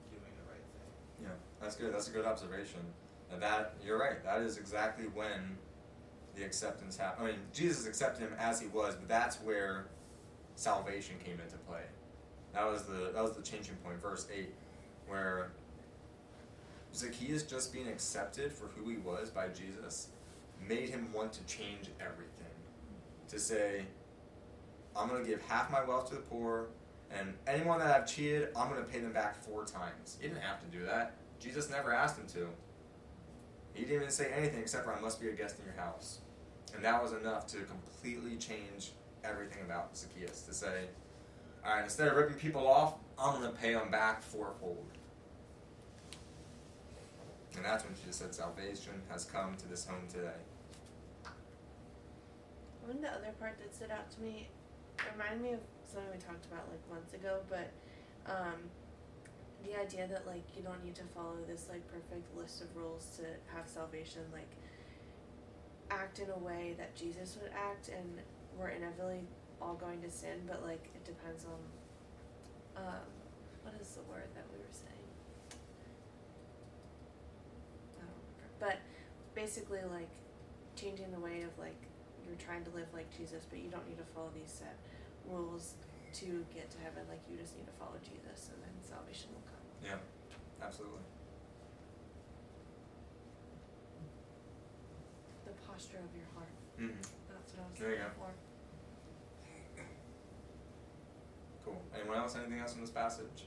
doing 0.08 0.32
the 0.40 0.46
right 0.50 0.64
thing. 0.72 0.92
Yeah, 1.20 1.36
that's 1.60 1.76
good. 1.76 1.92
That's 1.92 2.08
a 2.08 2.12
good 2.12 2.24
observation. 2.24 2.80
And 3.28 3.42
that 3.42 3.76
you're 3.84 3.98
right. 3.98 4.22
That 4.24 4.40
is 4.40 4.56
exactly 4.56 5.06
when 5.08 5.58
the 6.34 6.44
acceptance 6.44 6.96
happened. 6.96 7.28
I 7.28 7.32
mean, 7.32 7.50
Jesus 7.52 7.84
accepted 7.86 8.20
him 8.22 8.32
as 8.38 8.58
he 8.58 8.68
was, 8.68 8.96
but 8.96 9.08
that's 9.08 9.36
where 9.42 9.84
salvation 10.56 11.18
came 11.18 11.40
into 11.40 11.58
play. 11.58 11.84
That 12.52 12.64
was 12.64 12.84
the 12.86 13.10
that 13.12 13.22
was 13.22 13.36
the 13.36 13.42
changing 13.42 13.76
point. 13.78 13.98
Verse 14.00 14.26
eight, 14.32 14.54
where 15.06 15.50
Zacchaeus 16.94 17.42
just 17.42 17.72
being 17.72 17.88
accepted 17.88 18.52
for 18.52 18.66
who 18.68 18.88
he 18.88 18.96
was 18.96 19.30
by 19.30 19.48
Jesus 19.48 20.08
made 20.66 20.88
him 20.90 21.12
want 21.12 21.32
to 21.32 21.44
change 21.44 21.90
everything. 22.00 22.30
To 23.28 23.38
say, 23.38 23.84
I'm 24.96 25.08
going 25.08 25.22
to 25.22 25.28
give 25.28 25.42
half 25.42 25.70
my 25.70 25.82
wealth 25.82 26.08
to 26.10 26.16
the 26.16 26.20
poor, 26.20 26.68
and 27.10 27.34
anyone 27.46 27.78
that 27.80 27.88
I've 27.88 28.06
cheated, 28.06 28.48
I'm 28.56 28.68
going 28.68 28.82
to 28.82 28.88
pay 28.88 29.00
them 29.00 29.12
back 29.12 29.42
four 29.42 29.64
times. 29.64 30.18
He 30.20 30.28
didn't 30.28 30.42
have 30.42 30.60
to 30.60 30.66
do 30.66 30.84
that. 30.84 31.16
Jesus 31.40 31.70
never 31.70 31.92
asked 31.92 32.18
him 32.18 32.26
to. 32.28 32.48
He 33.72 33.82
didn't 33.82 33.96
even 33.96 34.10
say 34.10 34.30
anything 34.36 34.60
except 34.60 34.84
for, 34.84 34.92
I 34.92 35.00
must 35.00 35.20
be 35.20 35.28
a 35.28 35.32
guest 35.32 35.58
in 35.58 35.64
your 35.64 35.74
house. 35.74 36.20
And 36.74 36.84
that 36.84 37.02
was 37.02 37.12
enough 37.12 37.46
to 37.48 37.58
completely 37.58 38.36
change 38.36 38.92
everything 39.24 39.62
about 39.64 39.96
Zacchaeus. 39.96 40.42
To 40.42 40.54
say, 40.54 40.84
all 41.64 41.74
right, 41.74 41.84
instead 41.84 42.08
of 42.08 42.16
ripping 42.16 42.36
people 42.36 42.66
off, 42.66 42.94
I'm 43.18 43.40
going 43.40 43.52
to 43.52 43.58
pay 43.58 43.74
them 43.74 43.90
back 43.90 44.22
fourfold. 44.22 44.84
And 47.56 47.64
that's 47.64 47.84
when 47.84 47.94
Jesus 47.94 48.16
said, 48.16 48.34
Salvation 48.34 49.00
has 49.10 49.24
come 49.24 49.54
to 49.56 49.68
this 49.68 49.86
home 49.86 50.06
today. 50.08 50.40
One 52.84 52.96
of 52.96 53.02
the 53.02 53.08
other 53.08 53.32
part 53.38 53.58
that 53.58 53.74
stood 53.74 53.90
out 53.90 54.10
to 54.12 54.20
me 54.20 54.48
reminded 55.12 55.40
me 55.40 55.52
of 55.52 55.60
something 55.84 56.10
we 56.12 56.18
talked 56.18 56.46
about 56.46 56.68
like 56.70 56.82
months 56.90 57.14
ago, 57.14 57.40
but 57.48 57.70
um, 58.26 58.58
the 59.64 59.78
idea 59.80 60.06
that 60.08 60.26
like 60.26 60.44
you 60.56 60.62
don't 60.62 60.84
need 60.84 60.94
to 60.96 61.04
follow 61.14 61.36
this 61.46 61.68
like 61.70 61.86
perfect 61.88 62.36
list 62.36 62.60
of 62.62 62.74
rules 62.76 63.06
to 63.16 63.22
have 63.54 63.66
salvation, 63.66 64.22
like 64.32 64.50
act 65.90 66.18
in 66.18 66.28
a 66.30 66.38
way 66.38 66.74
that 66.76 66.94
Jesus 66.96 67.38
would 67.40 67.52
act, 67.52 67.88
and 67.88 68.20
we're 68.58 68.70
inevitably 68.70 69.20
all 69.62 69.74
going 69.74 70.02
to 70.02 70.10
sin, 70.10 70.42
but 70.46 70.62
like 70.64 70.84
it 70.94 71.04
depends 71.04 71.44
on 71.44 71.58
um, 72.76 73.06
what 73.62 73.74
is 73.80 73.88
the 73.94 74.02
word 74.10 74.28
that 74.34 74.44
we 74.52 74.58
were 74.58 74.74
saying? 74.74 75.08
I 77.98 78.04
don't 78.04 78.14
remember, 78.14 78.46
but 78.58 78.78
basically 79.34 79.80
like 79.90 80.10
changing 80.76 81.10
the 81.12 81.20
way 81.20 81.42
of 81.42 81.56
like 81.58 81.78
you're 82.26 82.40
trying 82.40 82.64
to 82.64 82.72
live 82.72 82.88
like 82.92 83.10
Jesus, 83.16 83.44
but 83.48 83.58
you 83.58 83.68
don't 83.70 83.86
need 83.88 83.98
to 83.98 84.08
follow 84.14 84.30
these 84.34 84.50
set 84.50 84.76
rules 85.28 85.74
to 86.20 86.44
get 86.54 86.70
to 86.70 86.78
heaven. 86.80 87.04
Like 87.08 87.20
you 87.30 87.36
just 87.36 87.56
need 87.56 87.66
to 87.66 87.76
follow 87.78 87.98
Jesus, 88.02 88.48
and 88.48 88.58
then 88.62 88.74
salvation 88.80 89.30
will 89.34 89.44
come. 89.44 89.64
Yeah, 89.84 90.00
absolutely. 90.64 91.04
The 95.44 95.52
posture 95.68 96.00
of 96.00 96.12
your 96.16 96.28
heart. 96.32 96.54
Mm-hmm. 96.80 97.04
That's 97.28 97.52
what 97.52 97.60
I 97.60 97.66
was 97.70 97.78
There 97.78 97.90
looking 97.90 98.16
for. 98.16 98.32
Cool. 101.64 101.80
Anyone 101.94 102.18
else? 102.18 102.36
Anything 102.36 102.60
else 102.60 102.72
from 102.72 102.82
this 102.82 102.90
passage? 102.90 103.46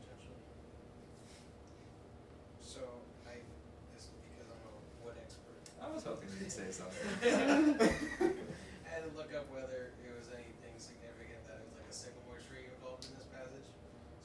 Potentially. 0.00 0.42
So 2.60 2.80
I, 3.26 3.40
this 3.94 4.10
because 4.26 4.50
I'm 4.50 4.62
a 4.66 4.74
wood 5.04 5.16
expert. 5.22 5.62
I 5.80 5.88
was 5.92 6.04
hoping 6.04 6.28
you'd 6.38 6.50
say 6.50 6.70
something. 6.70 6.98
I 8.84 8.88
had 8.90 9.06
to 9.06 9.12
look 9.16 9.30
up 9.34 9.46
whether 9.54 9.94
it 10.02 10.12
was 10.18 10.28
anything 10.34 10.74
significant 10.78 11.46
that 11.46 11.62
it 11.62 11.66
was 11.70 11.78
like 11.78 11.88
a 11.88 11.94
sycamore 11.94 12.42
tree 12.42 12.66
involved 12.66 13.06
in 13.06 13.14
this 13.14 13.28
passage. 13.30 13.70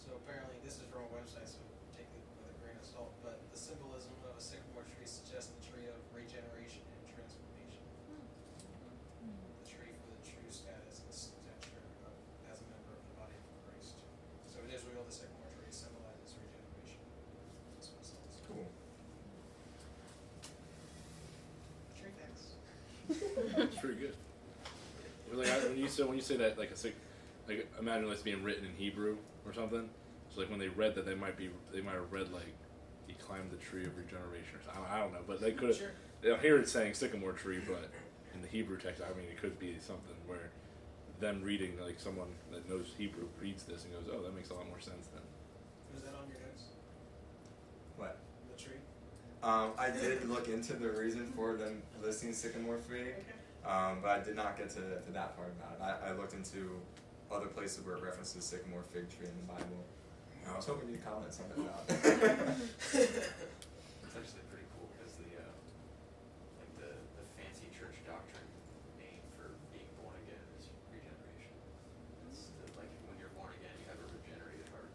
So 0.02 0.18
apparently, 0.22 0.58
this 0.66 0.78
is 0.82 0.86
from 0.90 1.06
a 1.06 1.12
website, 1.14 1.50
so 1.50 1.62
take 1.94 2.10
it 2.10 2.22
with 2.42 2.50
a 2.50 2.58
grain 2.62 2.78
of 2.78 2.86
salt. 2.86 3.14
But 3.22 3.42
the 3.54 3.58
symbolism 3.58 4.14
of 4.26 4.34
a 4.38 4.42
sycamore 4.42 4.86
tree 4.86 5.06
suggests 5.06 5.54
the 5.54 5.62
tree 5.66 5.86
of 5.90 5.98
regeneration 6.14 6.86
and 6.86 7.02
transformation. 7.10 7.84
The 9.62 9.66
tree 9.66 9.94
for 9.98 10.10
the 10.14 10.22
true 10.22 10.50
status 10.50 11.02
and 11.02 11.10
stature 11.14 11.82
of, 12.06 12.14
as 12.50 12.62
a 12.62 12.68
member 12.70 12.94
of 12.94 13.02
the 13.06 13.16
body 13.18 13.38
of 13.38 13.46
Christ. 13.66 13.98
So 14.46 14.62
in 14.62 14.70
Israel, 14.74 15.02
the 15.06 15.14
sycamore 15.14 15.50
tree 15.58 15.74
symbolizes 15.74 16.38
regeneration. 16.38 17.02
That's 17.78 17.90
what 17.94 18.02
it 18.02 18.08
says. 18.14 18.34
cool. 18.46 18.70
Tree 21.98 22.14
facts. 22.14 22.46
It's 23.10 23.75
pretty 23.86 24.00
good. 24.00 24.16
But 25.30 25.40
like 25.40 25.50
I, 25.50 25.60
when 25.68 25.78
you 25.78 25.88
say 25.88 26.04
when 26.04 26.16
you 26.16 26.22
say 26.22 26.38
that 26.38 26.58
like 26.58 26.72
a 26.72 26.76
sick, 26.76 26.96
like 27.48 27.68
imagine 27.80 28.10
it's 28.10 28.22
being 28.22 28.44
written 28.44 28.66
in 28.66 28.72
Hebrew 28.76 29.18
or 29.46 29.54
something. 29.54 29.90
So 30.30 30.42
like 30.42 30.50
when 30.50 30.60
they 30.60 30.68
read 30.70 30.96
that, 30.96 31.06
they 31.06 31.16
might 31.16 31.38
be 31.38 31.50
they 31.74 31.82
might 31.82 31.96
have 31.96 32.12
read 32.12 32.32
like 32.32 32.54
he 33.08 33.14
climbed 33.14 33.52
the 33.52 33.58
tree 33.58 33.86
of 33.86 33.96
regeneration 33.98 34.58
or 34.58 34.64
something. 34.64 34.84
I 34.92 34.98
don't, 34.98 34.98
I 34.98 35.00
don't 35.04 35.14
know, 35.14 35.26
but 35.28 35.42
they 35.42 35.52
could 35.52 35.70
have. 35.70 35.78
Sure. 35.78 36.36
I 36.36 36.42
hear 36.42 36.58
it 36.58 36.68
saying 36.68 36.96
sycamore 36.96 37.34
tree, 37.34 37.60
but 37.68 37.92
in 38.34 38.42
the 38.42 38.48
Hebrew 38.48 38.78
text, 38.78 39.02
I 39.04 39.16
mean, 39.18 39.30
it 39.30 39.40
could 39.40 39.60
be 39.60 39.76
something 39.80 40.16
where 40.26 40.50
them 41.20 41.42
reading 41.44 41.78
like 41.84 42.00
someone 42.00 42.28
that 42.52 42.68
knows 42.68 42.88
Hebrew 42.98 43.28
reads 43.40 43.64
this 43.64 43.86
and 43.86 43.94
goes, 43.94 44.12
"Oh, 44.12 44.24
that 44.24 44.36
makes 44.36 44.50
a 44.50 44.54
lot 44.54 44.68
more 44.68 44.80
sense." 44.80 45.08
Then 45.14 45.22
Was 45.94 46.04
that 46.04 46.16
on 46.16 46.28
your 46.28 46.40
notes? 46.40 46.64
What? 47.98 48.18
The 48.56 48.64
tree? 48.64 48.80
Um, 49.44 49.72
I 49.78 49.92
did 49.92 50.28
look 50.28 50.50
into 50.50 50.74
the 50.74 50.90
reason 50.90 51.32
for 51.36 51.54
them 51.54 51.84
listing 52.02 52.34
sycamore 52.34 52.80
fig, 52.80 53.14
um, 53.68 54.00
but 54.02 54.12
I 54.12 54.20
did 54.24 54.36
not 54.36 54.58
get 54.58 54.70
to, 54.72 54.82
to 54.82 55.12
that 55.14 55.36
part 55.36 55.50
about 55.58 55.74
it. 55.76 55.82
I, 55.82 56.10
I 56.10 56.14
looked 56.14 56.34
into 56.34 56.80
other 57.32 57.48
places 57.48 57.84
where 57.86 57.96
it 57.96 58.04
references 58.04 58.46
sycamore 58.46 58.84
fig 58.94 59.10
tree 59.10 59.28
in 59.28 59.36
the 59.42 59.54
Bible. 59.54 59.84
And 60.44 60.54
I 60.54 60.56
was 60.56 60.66
hoping 60.66 60.90
you'd 60.90 61.04
comment 61.04 61.34
something 61.34 61.66
about 61.66 61.84
it. 61.90 63.10
It's 64.06 64.14
actually 64.16 64.48
pretty 64.48 64.64
cool 64.78 64.88
because 64.96 65.12
the 65.20 65.28
uh, 65.36 65.44
like 66.56 66.72
the, 66.80 66.88
the 67.20 67.26
fancy 67.36 67.68
church 67.76 67.98
doctrine 68.08 68.48
name 68.96 69.20
for 69.36 69.52
being 69.76 69.90
born 70.00 70.16
again 70.24 70.40
is 70.56 70.72
regeneration. 70.88 71.52
It's 72.32 72.48
the, 72.56 72.64
like 72.80 72.88
when 73.12 73.20
you're 73.20 73.34
born 73.36 73.52
again, 73.60 73.76
you 73.82 73.90
have 73.92 74.00
a 74.00 74.08
regenerated 74.08 74.70
heart. 74.72 74.88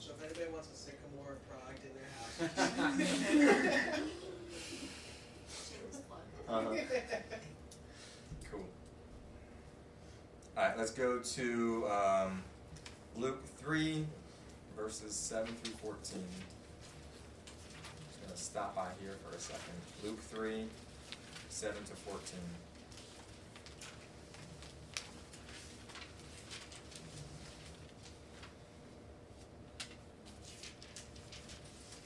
So 0.00 0.16
if 0.16 0.24
anybody 0.24 0.48
wants 0.54 0.72
a 0.72 0.78
sycamore 0.78 1.36
product 1.50 1.84
in 1.84 1.92
their 1.92 2.08
house. 2.16 2.32
Shameless 5.68 6.00
plug. 6.08 6.24
Uh-huh. 6.48 6.72
Cool. 8.48 8.64
Alright, 10.56 10.69
let's 10.80 10.92
go 10.92 11.18
to 11.18 11.86
um, 11.88 12.42
Luke 13.14 13.44
3, 13.58 14.06
verses 14.74 15.14
7 15.14 15.46
through 15.62 15.74
14. 15.74 16.22
Just 18.08 18.22
gonna 18.22 18.36
stop 18.36 18.74
by 18.74 18.88
here 19.02 19.14
for 19.22 19.36
a 19.36 19.38
second. 19.38 19.74
Luke 20.02 20.20
three, 20.20 20.64
seven 21.48 21.84
to 21.84 21.92
fourteen. 21.92 22.40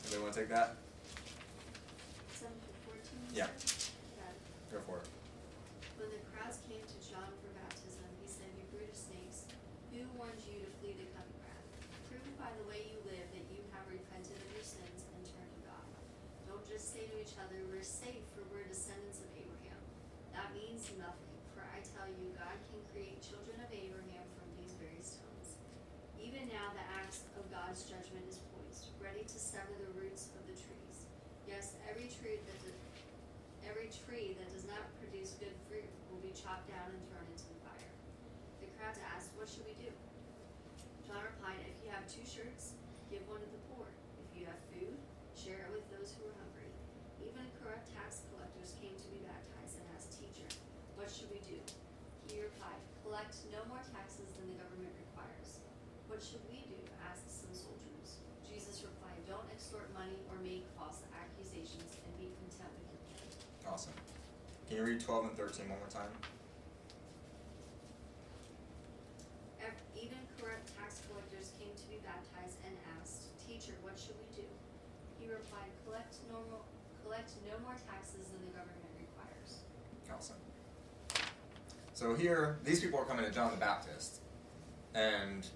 Anybody 0.02 0.22
wanna 0.22 0.34
take 0.34 0.48
that? 0.48 0.76
Seven 2.34 2.54
to 2.58 2.72
fourteen? 2.82 3.22
Yeah. 3.32 3.46
said? 3.56 3.94
Got 4.18 4.34
it. 4.34 4.72
Go 4.72 4.78
for 4.86 4.98
it. 4.98 5.08
When 5.98 6.10
the 6.10 6.18
crowds 6.34 6.58
came 6.66 6.82
to 6.82 6.98
John 7.06 7.30
for 7.38 7.50
baptism, 7.54 8.02
he 8.18 8.26
said, 8.26 8.50
You 8.58 8.66
brood 8.74 8.90
of 8.90 8.98
snakes, 8.98 9.46
who 9.94 10.02
warned 10.18 10.42
you 10.50 10.66
to 10.66 10.70
flee 10.82 10.98
the 10.98 11.06
coming 11.14 11.38
wrath? 11.38 11.66
Prove 12.10 12.26
the 12.58 12.66
way 12.70 12.86
you 12.86 12.98
live 13.06 13.26
that 13.34 13.46
you 13.50 13.60
have 13.74 13.84
repented 13.90 14.38
of 14.38 14.48
your 14.54 14.66
sins 14.66 15.06
and 15.10 15.22
turned 15.26 15.52
to 15.58 15.62
God. 15.66 15.86
Don't 16.46 16.66
just 16.66 16.94
say 16.94 17.06
to 17.06 17.16
each 17.18 17.34
other, 17.40 17.58
We're 17.70 17.84
safe, 17.84 18.22
for 18.34 18.46
we're 18.50 18.66
descendants 18.66 19.22
of 19.22 19.30
Abraham. 19.34 19.80
That 20.34 20.54
means 20.54 20.86
nothing, 20.98 21.34
for 21.54 21.66
I 21.74 21.82
tell 21.82 22.06
you, 22.06 22.34
God 22.34 22.58
can 22.70 22.80
create 22.94 23.22
children 23.22 23.58
of 23.62 23.70
Abraham 23.70 24.26
from 24.38 24.48
these 24.58 24.74
very 24.78 25.02
stones. 25.02 25.58
Even 26.18 26.46
now, 26.50 26.74
the 26.74 26.86
axe 27.02 27.26
of 27.34 27.46
God's 27.50 27.86
judgment 27.86 28.26
is 28.30 28.42
poised, 28.54 28.94
ready 29.02 29.26
to 29.26 29.38
sever 29.38 29.74
the 29.78 29.92
roots 29.94 30.30
of 30.38 30.42
the 30.46 30.56
trees. 30.56 31.06
Yes, 31.46 31.78
every 31.90 32.08
tree 32.08 32.40
that 32.40 32.58
does 32.64 32.74
Every 33.64 33.88
tree 34.04 34.36
that 34.36 34.52
does 34.52 34.68
not 34.68 34.84
produce 35.00 35.40
good 35.40 35.56
fruit 35.64 35.88
will 36.12 36.20
be 36.20 36.36
chopped 36.36 36.68
down 36.68 36.84
and 36.84 37.00
thrown 37.08 37.24
into 37.32 37.48
the 37.48 37.58
fire. 37.64 37.92
The 38.60 38.68
crowds 38.76 39.00
asked, 39.16 39.32
What 39.40 39.48
should 39.48 39.64
we 39.64 39.72
do? 39.80 39.88
John 41.08 41.24
replied, 41.24 41.64
If 41.64 41.80
you 41.80 41.88
have 42.04 42.12
two 42.12 42.28
shirts, 42.28 42.76
give 43.08 43.24
one 43.32 43.40
to 43.40 43.48
the 43.48 43.62
poor. 43.72 43.88
If 44.20 44.28
you 44.36 44.44
have 44.44 44.60
food, 44.68 44.92
share 45.32 45.64
it 45.64 45.72
with 45.72 45.88
those 45.88 46.12
who 46.20 46.28
are 46.28 46.36
hungry. 46.36 46.68
Even 47.24 47.48
corrupt 47.64 47.88
tax 47.96 48.28
collectors 48.28 48.76
came 48.76 48.92
to 48.92 49.08
be 49.08 49.24
baptized 49.24 49.80
and 49.80 49.88
asked, 49.96 50.12
Teacher, 50.20 50.44
what 51.00 51.08
should 51.08 51.32
we 51.32 51.40
do? 51.48 51.56
He 52.28 52.44
replied, 52.44 52.76
Collect 53.00 53.32
no 53.48 53.64
more 53.72 53.80
taxes 53.96 54.36
than 54.36 54.52
the 54.52 54.60
government 54.60 54.92
requires. 55.00 55.64
What 56.12 56.20
should 56.20 56.44
we 56.52 56.68
do? 56.68 56.76
asked 57.08 57.40
some 57.40 57.56
soldiers. 57.56 58.20
Jesus 58.44 58.84
replied, 58.84 59.24
Don't 59.24 59.48
extort 59.48 59.88
money 59.96 60.20
or 60.28 60.36
make 60.44 60.68
false 60.76 61.00
accusations 61.16 61.88
and 62.04 62.12
be 62.20 62.28
content 62.44 62.68
with 62.84 62.92
your 62.92 63.00
pay. 63.16 63.24
Awesome. 63.64 63.96
Can 64.68 64.76
you 64.76 64.84
read 64.84 65.00
twelve 65.00 65.24
and 65.24 65.36
13 65.40 65.72
one 65.72 65.80
more 65.80 65.88
time? 65.88 66.12
Ev- 69.60 69.84
Even 69.96 70.20
corrupt 70.40 70.68
tax 70.76 71.04
collectors 71.08 71.52
came 71.60 71.72
to 71.76 71.86
be 71.92 72.00
baptized 72.04 72.56
and 72.64 72.72
asked, 72.96 73.28
Teacher, 73.44 73.76
what 73.84 73.96
should 74.00 74.16
we 74.16 74.28
do? 74.32 74.48
He 75.20 75.28
replied, 75.28 75.68
Collect 75.84 76.16
normal, 76.32 76.64
collect 77.24 77.46
no 77.46 77.66
more 77.66 77.74
taxes 77.74 78.28
than 78.28 78.40
the 78.46 78.52
government 78.52 78.90
requires. 78.98 79.64
Awesome. 80.12 80.36
So 81.92 82.14
here, 82.14 82.58
these 82.64 82.80
people 82.80 82.98
are 82.98 83.04
coming 83.04 83.24
to 83.24 83.30
John 83.30 83.50
the 83.50 83.56
Baptist, 83.56 84.20
and 84.94 85.46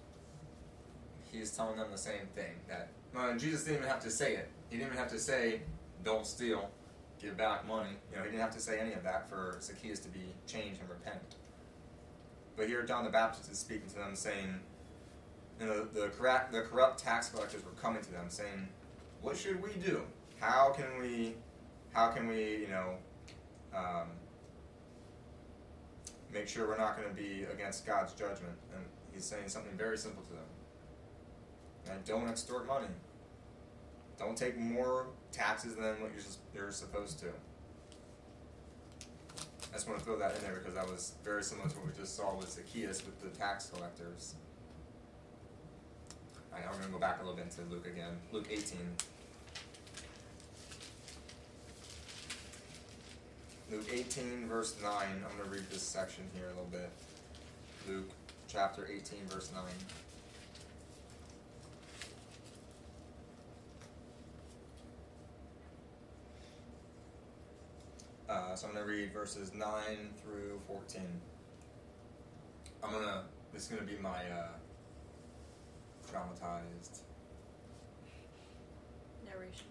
he's 1.31 1.51
telling 1.51 1.77
them 1.77 1.91
the 1.91 1.99
same 1.99 2.27
thing. 2.35 2.53
That 2.69 2.91
well, 3.15 3.37
Jesus 3.37 3.65
didn't 3.65 3.79
even 3.79 3.89
have 3.89 4.03
to 4.03 4.11
say 4.11 4.37
it. 4.37 4.49
He 4.71 4.77
didn't 4.77 4.89
even 4.89 4.99
have 4.99 5.11
to 5.11 5.19
say, 5.19 5.63
"Don't 6.05 6.27
steal, 6.27 6.71
give 7.21 7.37
back 7.37 7.67
money." 7.67 7.97
You 8.11 8.19
know, 8.19 8.23
he 8.23 8.31
didn't 8.31 8.43
have 8.43 8.55
to 8.55 8.61
say 8.61 8.79
any 8.79 8.93
of 8.93 9.03
that 9.03 9.29
for 9.29 9.59
Zacchaeus 9.61 10.01
to 10.01 10.09
be 10.09 10.35
changed 10.47 10.81
and 10.81 10.89
repent. 10.89 11.37
But 12.57 12.69
here, 12.69 12.83
John 12.83 13.05
the 13.05 13.11
Baptist 13.11 13.51
is 13.51 13.59
speaking 13.59 13.89
to 13.91 13.95
them, 13.97 14.17
saying, 14.17 14.61
you 15.61 15.67
know, 15.67 15.85
the 15.85 16.09
corrupt, 16.09 16.52
the 16.52 16.63
corrupt 16.63 16.99
tax 16.99 17.31
collectors 17.31 17.65
were 17.65 17.73
coming 17.73 18.02
to 18.02 18.13
them, 18.13 18.31
saying, 18.31 18.69
"What 19.21 19.37
should 19.37 19.63
we 19.63 19.75
do? 19.75 20.07
How 20.41 20.73
can 20.73 21.00
we, 21.00 21.35
how 21.99 22.11
can 22.11 22.28
we, 22.28 22.58
you 22.58 22.69
know, 22.69 22.95
um, 23.75 24.06
make 26.32 26.47
sure 26.47 26.69
we're 26.69 26.78
not 26.78 26.97
going 26.97 27.08
to 27.08 27.15
be 27.15 27.43
against 27.52 27.84
God's 27.84 28.13
judgment?" 28.13 28.56
And 28.73 28.84
he's 29.13 29.25
saying 29.25 29.49
something 29.49 29.76
very 29.76 29.99
simple 29.99 30.23
to 30.23 30.30
them. 30.30 30.49
And 31.91 32.04
don't 32.04 32.28
extort 32.28 32.69
money. 32.69 32.87
Don't 34.17 34.37
take 34.37 34.56
more 34.56 35.08
taxes 35.32 35.75
than 35.75 36.00
what 36.00 36.13
you're, 36.15 36.63
you're 36.63 36.71
supposed 36.71 37.19
to. 37.21 37.26
I 39.71 39.75
just 39.75 39.89
want 39.89 39.99
to 39.99 40.04
throw 40.04 40.19
that 40.19 40.37
in 40.37 40.43
there 40.43 40.54
because 40.54 40.75
that 40.75 40.89
was 40.89 41.15
very 41.25 41.43
similar 41.43 41.69
to 41.69 41.76
what 41.78 41.87
we 41.87 41.93
just 41.99 42.17
saw 42.17 42.37
with 42.37 42.50
Zacchaeus 42.50 43.04
with 43.04 43.21
the 43.21 43.37
tax 43.37 43.71
collectors. 43.75 44.34
All 46.52 46.58
right, 46.58 46.65
now 46.65 46.71
we're 46.71 46.78
going 46.78 46.93
to 46.93 46.93
go 46.93 47.00
back 47.00 47.19
a 47.21 47.23
little 47.23 47.37
bit 47.37 47.47
into 47.47 47.63
Luke 47.71 47.87
again. 47.87 48.19
Luke 48.32 48.47
18. 48.50 48.78
Luke 53.71 53.87
18, 53.93 54.49
verse 54.49 54.76
9. 54.83 54.93
I'm 54.93 55.37
going 55.37 55.50
to 55.50 55.54
read 55.54 55.69
this 55.71 55.83
section 55.83 56.25
here 56.35 56.47
a 56.47 56.49
little 56.49 56.65
bit. 56.71 56.91
Luke 57.87 58.09
chapter 58.47 58.89
18, 58.91 59.26
verse 59.28 59.52
9. 59.52 59.63
Uh, 68.31 68.54
so 68.54 68.69
I'm 68.69 68.75
going 68.75 68.87
to 68.87 68.91
read 68.91 69.13
verses 69.13 69.52
9 69.52 69.69
through 70.23 70.61
14. 70.67 71.02
I'm 72.83 72.91
going 72.91 73.04
to, 73.04 73.25
this 73.52 73.65
is 73.65 73.69
going 73.69 73.87
to 73.87 73.87
be 73.87 74.00
my 74.00 74.25
uh, 74.31 74.49
traumatized. 76.11 77.00
Narration. 79.26 79.67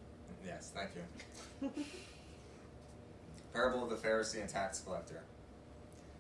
Yes, 0.46 0.72
thank 0.76 0.92
you. 0.96 1.84
Parable 3.58 3.84
of 3.84 3.90
the 3.90 4.08
Pharisee 4.08 4.40
and 4.40 4.48
tax 4.48 4.82
collector. 4.82 5.24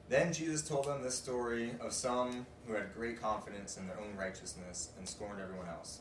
Then 0.09 0.33
Jesus 0.33 0.67
told 0.67 0.85
them 0.85 1.03
this 1.03 1.13
story 1.13 1.73
of 1.79 1.93
some 1.93 2.47
who 2.65 2.73
had 2.73 2.95
great 2.95 3.21
confidence 3.21 3.77
in 3.77 3.85
their 3.85 3.99
own 3.99 4.17
righteousness 4.17 4.89
and 4.97 5.07
scorned 5.07 5.39
everyone 5.39 5.67
else. 5.67 5.99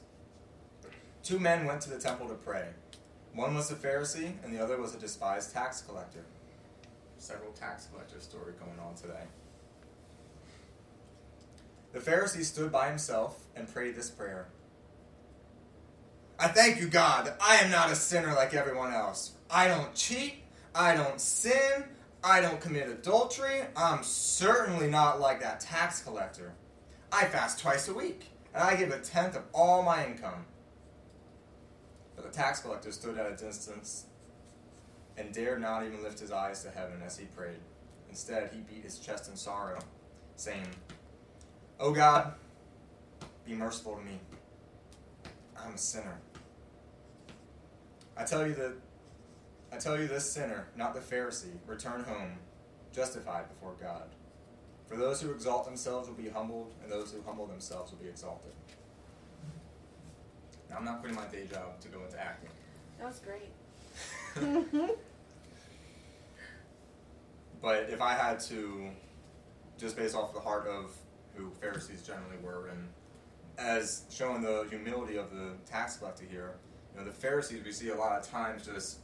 Two 1.23 1.39
men 1.39 1.67
went 1.67 1.83
to 1.83 1.91
the 1.91 1.99
temple 1.99 2.27
to 2.29 2.35
pray. 2.37 2.69
One 3.35 3.55
was 3.55 3.71
a 3.71 3.75
Pharisee, 3.75 4.33
and 4.43 4.55
the 4.55 4.65
other 4.65 4.81
was 4.81 4.95
a 4.95 4.99
despised 4.99 5.53
tax 5.53 5.83
collector. 5.83 6.25
Several 7.19 7.53
tax 7.53 7.87
collector 7.93 8.19
story 8.19 8.55
going 8.59 8.81
on 8.81 8.95
today. 8.95 9.25
The 11.93 11.99
Pharisee 11.99 12.45
stood 12.45 12.73
by 12.73 12.89
himself 12.89 13.45
and 13.55 13.71
prayed 13.71 13.95
this 13.95 14.09
prayer. 14.09 14.47
I 16.39 16.49
thank 16.49 16.81
you, 16.81 16.89
God, 16.89 17.27
that 17.27 17.37
I 17.43 17.57
am 17.57 17.71
not 17.71 17.93
a 17.93 17.95
sinner 17.95 18.33
like 18.33 18.55
everyone 18.55 18.95
else. 18.95 19.33
I 19.51 19.69
don't 19.69 19.95
cheat. 19.95 20.45
I 20.77 20.95
don't 20.95 21.19
sin. 21.19 21.85
I 22.23 22.43
don't 22.43 22.61
commit 22.61 22.89
adultery. 22.89 23.63
I'm 23.75 24.03
certainly 24.03 24.91
not 24.91 25.21
like 25.21 25.41
that 25.41 25.61
tax 25.61 26.03
collector. 26.03 26.53
I 27.11 27.25
fast 27.25 27.59
twice 27.59 27.89
a 27.89 27.95
week, 27.95 28.27
and 28.53 28.63
I 28.63 28.77
give 28.77 28.91
a 28.91 28.99
tenth 28.99 29.37
of 29.37 29.45
all 29.55 29.83
my 29.83 30.05
income. 30.05 30.45
But 32.15 32.31
the 32.31 32.31
tax 32.31 32.61
collector 32.61 32.93
stood 32.93 33.17
at 33.17 33.33
a 33.33 33.37
distance 33.37 34.05
and 35.17 35.33
dared 35.33 35.63
not 35.63 35.87
even 35.87 36.03
lift 36.03 36.21
his 36.21 36.31
eyes 36.31 36.63
to 36.65 36.71
heaven 36.71 37.01
as 37.05 37.17
he 37.17 37.25
prayed. 37.25 37.61
Instead, 38.11 38.51
he 38.53 38.61
beat 38.61 38.85
his 38.85 38.99
chest 38.99 39.31
in 39.31 39.37
sorrow, 39.37 39.79
saying, 40.37 40.67
O 41.81 41.91
God, 41.91 42.35
be 43.47 43.55
merciful 43.55 43.97
to 43.97 44.03
me. 44.03 44.19
I'm 45.59 45.73
a 45.73 45.79
sinner. 45.79 46.19
I 48.15 48.25
tell 48.25 48.47
you 48.47 48.55
that 48.55 48.75
I 49.77 49.79
tell 49.79 50.01
you 50.01 50.09
this 50.09 50.33
sinner, 50.33 50.69
not 50.75 50.95
the 50.95 51.01
Pharisee, 51.01 51.53
return 51.67 52.03
home, 52.03 52.39
justified 52.95 53.47
before 53.51 53.75
God. 53.79 54.05
For 54.87 54.97
those 54.97 55.21
who 55.21 55.31
exalt 55.31 55.67
themselves 55.67 56.09
will 56.09 56.15
be 56.15 56.31
humbled, 56.31 56.73
and 56.83 56.91
those 56.91 57.13
who 57.13 57.21
humble 57.27 57.47
themselves 57.47 57.93
will 57.93 57.99
be 57.99 58.09
exalted. 58.09 58.53
Now, 60.71 60.77
I'm 60.79 60.85
not 60.87 61.01
quitting 61.01 61.15
my 61.15 61.27
day 61.27 61.45
job 61.53 61.79
to 61.83 61.89
go 61.89 62.03
into 62.03 62.19
acting. 62.19 62.49
That 62.99 63.07
was 63.07 63.21
great. 63.21 63.51
But 67.63 67.89
if 67.91 68.01
I 68.01 68.13
had 68.13 68.39
to, 68.41 68.91
just 69.77 69.97
based 69.97 70.15
off 70.15 70.33
the 70.33 70.41
heart 70.41 70.69
of 70.69 70.95
who 71.35 71.51
Pharisees 71.61 72.03
generally 72.03 72.37
were, 72.43 72.69
and 72.69 72.87
as 73.59 74.05
showing 74.11 74.43
the 74.43 74.67
humility 74.71 75.17
of 75.17 75.31
the 75.31 75.53
tax 75.65 75.97
collector 75.97 76.27
here, 76.31 76.55
you 76.93 77.01
know, 77.01 77.07
the 77.07 77.13
Pharisees 77.13 77.65
we 77.65 77.73
see 77.73 77.89
a 77.89 77.95
lot 77.97 78.21
of 78.21 78.29
times 78.29 78.65
just 78.65 78.99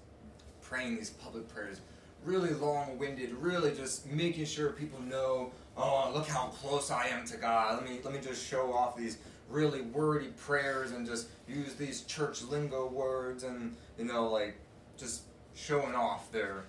praying 0.73 0.97
these 0.97 1.11
public 1.11 1.47
prayers, 1.55 1.83
really 2.25 2.55
long-winded, 2.55 3.31
really 3.35 3.75
just 3.75 4.11
making 4.11 4.47
sure 4.47 4.71
people 4.71 5.01
know, 5.03 5.53
oh, 5.77 6.11
look 6.15 6.27
how 6.27 6.47
close 6.47 6.91
I 6.91 7.09
am 7.09 7.27
to 7.27 7.37
God. 7.37 7.79
Let 7.79 7.89
me 7.89 8.01
let 8.03 8.15
me 8.15 8.21
just 8.21 8.47
show 8.47 8.73
off 8.73 8.97
these 8.97 9.19
really 9.51 9.83
wordy 9.83 10.29
prayers 10.29 10.93
and 10.93 11.07
just 11.07 11.29
use 11.47 11.75
these 11.75 12.03
church 12.03 12.43
lingo 12.43 12.87
words 12.87 13.43
and 13.43 13.77
you 13.99 14.07
know 14.07 14.29
like 14.29 14.57
just 14.97 15.25
showing 15.55 15.95
off 15.95 16.33
their 16.33 16.63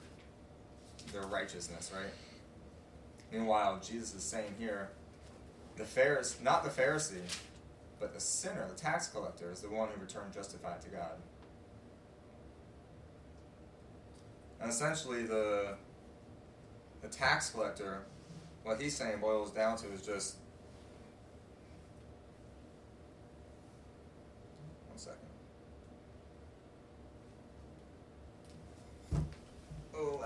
their 1.13 1.24
righteousness, 1.24 1.92
right? 1.96 2.12
Meanwhile, 3.32 3.82
Jesus 3.82 4.13
is 4.16 4.24
saying 4.24 4.56
here, 4.60 4.89
the 5.78 5.84
Pharisee, 5.84 6.42
not 6.44 6.63
the 6.63 6.70
Pharisee, 6.70 7.22
but 8.00 8.13
the 8.13 8.20
sinner, 8.20 8.68
the 8.70 8.80
tax 8.80 9.08
collector, 9.08 9.50
is 9.50 9.62
the 9.62 9.70
one 9.70 9.88
who 9.96 10.02
returned 10.02 10.34
justified 10.34 10.82
to 10.82 10.89
God. 10.89 11.13
And 14.63 14.71
essentially, 14.71 15.23
the 15.23 15.76
the 17.02 17.10
tax 17.10 17.49
collector, 17.49 18.06
what 18.63 18.82
he's 18.82 18.95
saying 18.95 19.19
boils 19.19 19.52
down 19.52 19.76
to 19.80 19.91
is 19.91 20.02
just 20.02 20.38
one 24.88 24.97
second. 24.97 25.19
Oh, 29.93 30.26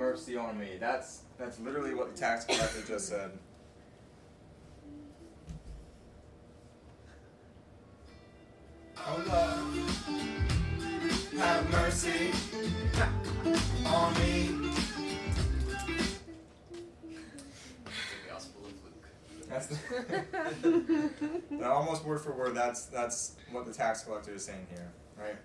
mercy 0.00 0.36
on 0.36 0.58
me. 0.58 0.70
That's 0.80 1.20
that's 1.38 1.60
literally 1.60 1.94
what 1.94 2.12
the 2.12 2.18
tax 2.18 2.46
collector 2.46 2.82
just 2.86 3.08
said. 3.08 3.30
Oh 8.96 9.22
Lord, 9.28 9.58
have 11.38 11.70
mercy 11.70 12.32
on 13.86 14.14
me. 14.14 14.48
The 17.84 17.92
Gospel 18.28 18.62
of 18.64 18.72
Luke. 18.84 19.06
That's 19.48 19.66
the 19.66 19.76
almost 21.70 22.04
word 22.04 22.20
for 22.22 22.32
word. 22.32 22.54
That's 22.54 22.86
that's 22.86 23.36
what 23.52 23.66
the 23.66 23.72
tax 23.72 24.02
collector 24.04 24.34
is 24.34 24.46
saying 24.46 24.66
here, 24.70 24.90
right? 25.18 25.36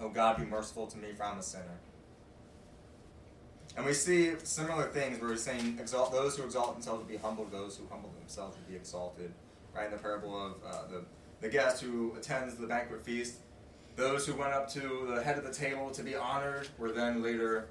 Oh 0.00 0.08
God, 0.08 0.38
be 0.38 0.44
merciful 0.44 0.88
to 0.88 0.98
me, 0.98 1.12
for 1.16 1.22
I'm 1.24 1.38
a 1.38 1.42
sinner. 1.42 1.78
And 3.76 3.86
we 3.86 3.92
see 3.92 4.32
similar 4.42 4.88
things 4.88 5.20
where 5.20 5.30
we're 5.30 5.36
saying, 5.36 5.78
exalt 5.80 6.12
those 6.12 6.36
who 6.36 6.44
exalt 6.44 6.74
themselves 6.74 7.02
will 7.02 7.08
be 7.08 7.16
humbled, 7.16 7.52
those 7.52 7.76
who 7.76 7.84
humble 7.88 8.10
themselves 8.18 8.56
will 8.56 8.70
be 8.70 8.76
exalted. 8.76 9.32
Right 9.74 9.86
in 9.86 9.92
the 9.92 9.98
parable 9.98 10.46
of 10.46 10.52
uh, 10.66 10.86
the 10.88 11.04
the 11.40 11.48
guest 11.48 11.80
who 11.82 12.14
attends 12.16 12.54
the 12.56 12.66
banquet 12.66 13.04
feast, 13.04 13.36
those 13.96 14.26
who 14.26 14.34
went 14.34 14.52
up 14.52 14.68
to 14.72 15.06
the 15.14 15.22
head 15.22 15.38
of 15.38 15.44
the 15.44 15.52
table 15.52 15.90
to 15.90 16.02
be 16.02 16.14
honored 16.14 16.68
were 16.76 16.92
then 16.92 17.22
later 17.22 17.68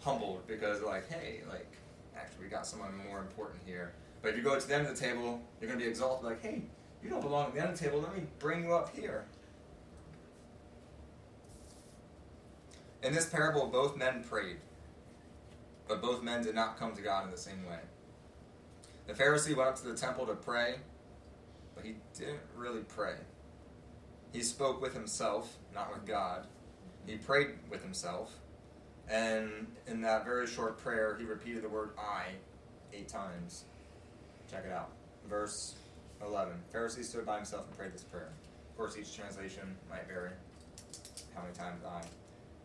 humbled 0.00 0.46
because 0.46 0.78
they're 0.78 0.88
like, 0.88 1.10
hey, 1.10 1.40
like 1.48 1.72
actually 2.16 2.44
we 2.44 2.50
got 2.50 2.66
someone 2.66 2.92
more 3.08 3.18
important 3.18 3.60
here. 3.66 3.94
But 4.20 4.30
if 4.30 4.36
you 4.36 4.42
go 4.42 4.58
to 4.58 4.66
the 4.66 4.74
end 4.74 4.86
of 4.86 4.96
the 4.96 5.00
table, 5.00 5.40
you're 5.60 5.68
going 5.68 5.80
to 5.80 5.84
be 5.84 5.90
exalted, 5.90 6.24
like, 6.24 6.40
hey, 6.40 6.62
you 7.02 7.10
don't 7.10 7.20
belong 7.20 7.48
at 7.48 7.54
the 7.54 7.60
end 7.60 7.70
of 7.70 7.78
the 7.78 7.84
table. 7.84 8.00
Let 8.00 8.16
me 8.16 8.22
bring 8.38 8.64
you 8.64 8.74
up 8.74 8.94
here. 8.94 9.24
In 13.02 13.12
this 13.12 13.26
parable, 13.26 13.66
both 13.66 13.96
men 13.96 14.22
prayed, 14.22 14.58
but 15.88 16.02
both 16.02 16.22
men 16.22 16.42
did 16.42 16.54
not 16.54 16.78
come 16.78 16.94
to 16.94 17.02
God 17.02 17.24
in 17.24 17.30
the 17.30 17.36
same 17.36 17.64
way. 17.66 17.78
The 19.06 19.14
Pharisee 19.14 19.56
went 19.56 19.68
up 19.68 19.76
to 19.76 19.88
the 19.88 19.96
temple 19.96 20.26
to 20.26 20.34
pray, 20.34 20.76
but 21.74 21.84
he 21.84 21.96
didn't 22.16 22.40
really 22.56 22.82
pray. 22.82 23.14
He 24.32 24.42
spoke 24.42 24.80
with 24.80 24.94
himself, 24.94 25.56
not 25.74 25.92
with 25.92 26.06
God. 26.06 26.46
He 27.06 27.16
prayed 27.16 27.50
with 27.68 27.82
himself, 27.82 28.32
and 29.08 29.66
in 29.86 30.00
that 30.02 30.24
very 30.24 30.46
short 30.46 30.78
prayer, 30.78 31.16
he 31.18 31.24
repeated 31.24 31.64
the 31.64 31.68
word 31.68 31.90
I 31.98 32.26
eight 32.92 33.08
times. 33.08 33.64
Check 34.50 34.64
it 34.66 34.72
out. 34.72 34.90
Verse 35.28 35.74
11. 36.24 36.54
Pharisee 36.72 37.04
stood 37.04 37.26
by 37.26 37.36
himself 37.36 37.66
and 37.66 37.76
prayed 37.76 37.92
this 37.92 38.04
prayer. 38.04 38.30
Of 38.70 38.76
course, 38.76 38.96
each 38.96 39.14
translation 39.16 39.76
might 39.90 40.06
vary. 40.06 40.30
How 41.34 41.42
many 41.42 41.54
times 41.54 41.82
I? 41.84 42.02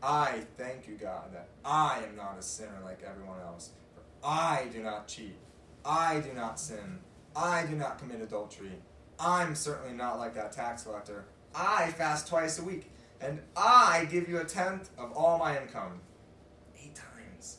I 0.01 0.41
thank 0.57 0.87
you, 0.87 0.95
God, 0.95 1.33
that 1.33 1.49
I 1.65 2.03
am 2.07 2.15
not 2.15 2.37
a 2.37 2.41
sinner 2.41 2.79
like 2.83 3.03
everyone 3.07 3.39
else. 3.39 3.71
For 3.95 4.01
I 4.23 4.67
do 4.71 4.81
not 4.81 5.07
cheat. 5.07 5.35
I 5.83 6.19
do 6.19 6.33
not 6.33 6.59
sin. 6.59 6.99
I 7.35 7.65
do 7.65 7.75
not 7.75 7.97
commit 7.97 8.21
adultery. 8.21 8.73
I'm 9.19 9.55
certainly 9.55 9.95
not 9.95 10.19
like 10.19 10.35
that 10.35 10.51
tax 10.51 10.83
collector. 10.83 11.25
I 11.55 11.91
fast 11.91 12.27
twice 12.27 12.59
a 12.59 12.63
week. 12.63 12.91
And 13.19 13.39
I 13.55 14.07
give 14.11 14.29
you 14.29 14.39
a 14.39 14.45
tenth 14.45 14.91
of 14.97 15.11
all 15.13 15.39
my 15.39 15.59
income. 15.59 16.01
Eight 16.79 16.93
times. 16.93 17.57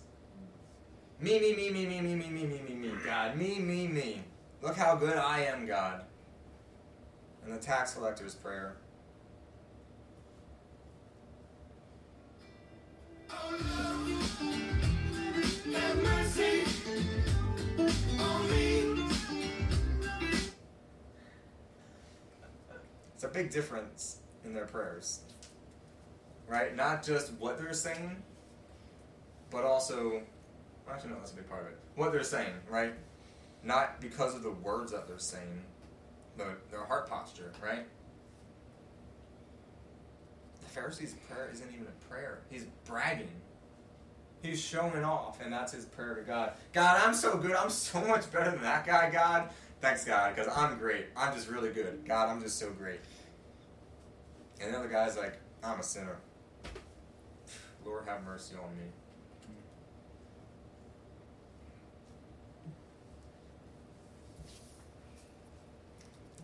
Me, 1.21 1.41
me, 1.41 1.55
me, 1.57 1.71
me, 1.71 1.87
me, 1.87 2.01
me, 2.01 2.15
me, 2.15 2.29
me, 2.29 2.45
me, 2.47 2.61
me, 2.69 2.75
me, 2.75 2.93
God. 3.05 3.37
Me, 3.37 3.59
me, 3.59 3.89
me. 3.89 4.23
Look 4.63 4.77
how 4.77 4.95
good 4.95 5.17
I 5.17 5.41
am, 5.41 5.67
God. 5.67 6.05
And 7.45 7.53
the 7.53 7.59
tax 7.59 7.95
collector's 7.95 8.35
prayer. 8.35 8.77
Have 12.41 12.47
mercy 12.47 12.67
on 12.69 13.15
me. 13.15 13.18
It's 23.15 23.25
a 23.25 23.29
big 23.29 23.51
difference 23.51 24.19
in 24.45 24.55
their 24.55 24.67
prayers. 24.67 25.23
Right? 26.47 26.77
Not 26.77 27.03
just 27.03 27.33
what 27.33 27.59
they're 27.59 27.73
saying, 27.73 28.23
but 29.51 29.65
also, 29.65 30.23
well, 30.87 30.95
actually, 30.95 31.11
no, 31.11 31.17
that's 31.17 31.33
a 31.33 31.37
big 31.37 31.49
part 31.49 31.63
of 31.63 31.69
it. 31.69 31.79
What 31.97 32.13
they're 32.13 32.23
saying, 32.23 32.53
right? 32.71 32.95
Not 33.65 34.01
because 34.01 34.35
of 34.35 34.43
the 34.43 34.53
words 34.53 34.93
that 34.93 35.09
they're 35.09 35.19
saying, 35.19 35.63
but 36.37 36.71
their 36.71 36.85
heart 36.85 37.09
posture, 37.09 37.53
right? 37.63 37.87
The 40.69 40.81
Pharisee's 40.81 41.15
prayer 41.31 41.49
isn't 41.51 41.73
even 41.73 41.87
a 41.87 42.09
prayer, 42.11 42.41
he's 42.51 42.67
bragging. 42.85 43.31
He's 44.43 44.61
showing 44.61 45.03
off, 45.03 45.41
and 45.41 45.53
that's 45.53 45.73
his 45.73 45.85
prayer 45.85 46.15
to 46.15 46.23
God. 46.23 46.53
God, 46.73 47.01
I'm 47.05 47.15
so 47.15 47.37
good. 47.37 47.57
I'm 47.57 47.71
so 47.71 48.01
much 48.07 48.31
better 48.31 48.53
than 48.53 48.63
that 48.63 48.87
guy, 48.87 49.11
God. 49.11 49.51
Thanks, 49.81 50.05
God, 50.05 50.35
because 50.35 50.53
I'm 50.55 50.79
great. 50.79 51.07
I'm 51.17 51.35
just 51.35 51.49
really 51.49 51.71
good. 51.71 52.05
God, 52.07 52.29
I'm 52.29 52.41
just 52.41 52.59
so 52.59 52.71
great. 52.71 53.01
And 54.61 54.73
the 54.73 54.79
other 54.79 54.89
guy's 54.89 55.17
like, 55.17 55.41
I'm 55.65 55.81
a 55.81 55.83
sinner. 55.83 56.19
Lord, 57.85 58.07
have 58.07 58.23
mercy 58.23 58.55
on 58.55 58.77
me. 58.77 58.85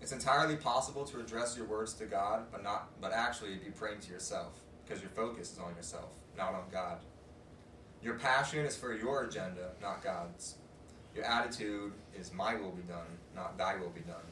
It's 0.05 0.13
entirely 0.13 0.57
possible 0.57 1.07
to 1.07 1.19
address 1.19 1.57
your 1.57 1.65
words 1.65 1.95
to 1.95 2.05
God, 2.05 2.43
but 2.53 2.63
not 2.63 2.91
but 3.01 3.15
actually 3.15 3.55
be 3.55 3.71
praying 3.71 4.01
to 4.01 4.13
yourself, 4.13 4.61
because 4.85 5.01
your 5.01 5.09
focus 5.09 5.53
is 5.53 5.59
on 5.59 5.75
yourself, 5.77 6.11
not 6.37 6.53
on 6.53 6.65
God. 6.71 6.99
Your 8.03 8.19
passion 8.19 8.67
is 8.67 8.77
for 8.77 8.95
your 8.95 9.25
agenda, 9.25 9.71
not 9.81 10.05
God's. 10.05 10.57
Your 11.15 11.25
attitude 11.25 11.95
is 12.15 12.35
my 12.35 12.55
will 12.55 12.73
be 12.73 12.83
done, 12.83 13.07
not 13.35 13.57
thy 13.57 13.77
will 13.77 13.89
be 13.89 14.03
done. 14.03 14.27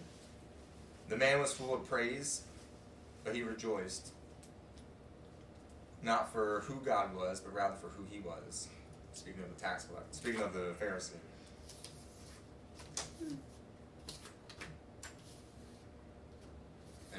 The 1.09 1.17
man 1.17 1.41
was 1.41 1.55
full 1.55 1.73
of 1.73 1.89
praise, 1.89 2.43
but 3.25 3.35
he 3.35 3.43
rejoiced. 3.43 4.13
Not 6.03 6.31
for 6.35 6.65
who 6.67 6.75
God 6.85 7.17
was, 7.17 7.41
but 7.41 7.55
rather 7.55 7.77
for 7.77 7.89
who 7.89 8.05
he 8.11 8.21
was. 8.21 8.69
Speaking 9.15 9.43
of 9.43 9.57
the 9.57 9.59
tax 9.59 9.85
collector, 9.85 10.13
speaking 10.13 10.43
of 10.43 10.53
the 10.53 10.75
Pharisee. 10.79 11.13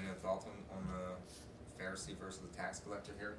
Any 0.04 0.12
other 0.12 0.20
thoughts 0.20 0.44
on, 0.46 0.52
on 0.76 0.84
the 0.92 1.16
Pharisee 1.80 2.18
versus 2.20 2.42
the 2.44 2.52
tax 2.52 2.80
collector 2.84 3.14
here? 3.18 3.38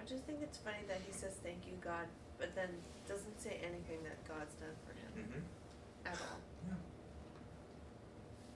I 0.00 0.04
just 0.06 0.22
think 0.24 0.38
it's 0.42 0.58
funny 0.58 0.86
that 0.86 1.00
he 1.04 1.10
says 1.12 1.34
thank 1.42 1.66
you 1.66 1.72
God, 1.82 2.06
but 2.38 2.54
then 2.54 2.68
doesn't 3.08 3.40
say 3.42 3.58
anything 3.66 3.98
that 4.06 4.22
God's 4.28 4.54
done 4.54 4.78
for 4.86 4.94
him 4.94 5.26
Mm-hmm. 5.26 6.06
at 6.06 6.14
all. 6.22 6.38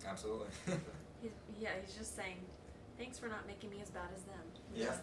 Absolutely. 0.09 0.47
He's, 1.23 1.31
yeah, 1.61 1.71
he's 1.85 1.95
just 1.95 2.17
saying, 2.17 2.35
thanks 2.99 3.19
for 3.19 3.27
not 3.29 3.47
making 3.47 3.71
me 3.71 3.79
as 3.83 3.91
bad 3.91 4.11
as 4.15 4.23
them. 4.23 4.43
yeah. 4.75 4.95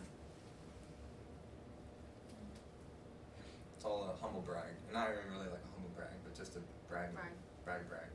It's 3.75 3.85
all 3.85 4.03
a 4.11 4.21
humble 4.21 4.41
brag. 4.41 4.67
And 4.87 4.93
not 4.93 5.07
even 5.11 5.31
really 5.31 5.47
like 5.47 5.63
a 5.63 5.71
humble 5.75 5.91
brag, 5.95 6.11
but 6.25 6.35
just 6.35 6.55
a 6.57 6.59
brag, 6.91 7.15
Right. 7.15 7.31
brag, 7.63 7.87
brag. 7.87 8.07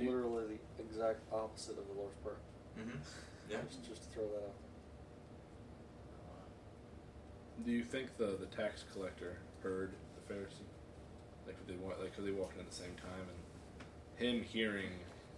It's 0.00 0.06
literally 0.10 0.58
the 0.76 0.82
exact 0.84 1.20
opposite 1.32 1.78
of 1.78 1.86
the 1.88 1.94
Lord's 1.94 2.16
Prayer. 2.22 2.36
Mm-hmm. 2.78 2.98
Yeah. 3.50 3.56
Just, 3.66 3.82
just 3.88 4.02
to 4.02 4.08
throw 4.10 4.24
that 4.28 4.44
out. 4.44 4.54
Do 7.64 7.72
you 7.72 7.82
think 7.82 8.16
the 8.18 8.36
the 8.38 8.46
tax 8.54 8.84
collector 8.92 9.38
heard 9.62 9.92
the 10.14 10.34
Pharisee? 10.34 10.68
Like 11.46 11.56
they 11.66 11.74
wa- 11.76 11.94
like 12.00 12.14
'cause 12.14 12.24
they 12.26 12.30
walked 12.30 12.54
in 12.56 12.60
at 12.60 12.68
the 12.68 12.76
same 12.76 12.94
time, 12.96 13.26
and 14.20 14.28
him 14.28 14.42
hearing 14.44 14.90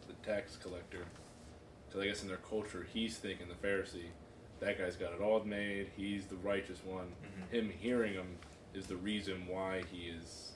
the 0.08 0.14
tax 0.28 0.56
collector, 0.56 1.04
because 1.86 2.02
I 2.02 2.06
guess 2.06 2.22
in 2.22 2.28
their 2.28 2.38
culture 2.38 2.86
he's 2.92 3.16
thinking 3.18 3.46
the 3.48 3.54
Pharisee, 3.66 4.08
that 4.58 4.76
guy's 4.76 4.96
got 4.96 5.12
it 5.12 5.20
all 5.20 5.44
made. 5.44 5.90
He's 5.96 6.26
the 6.26 6.36
righteous 6.36 6.82
one. 6.84 7.12
Mhm. 7.22 7.54
Him 7.54 7.70
hearing 7.70 8.14
him 8.14 8.38
is 8.74 8.86
the 8.88 8.96
reason 8.96 9.46
why 9.46 9.82
he 9.90 10.08
is 10.08 10.52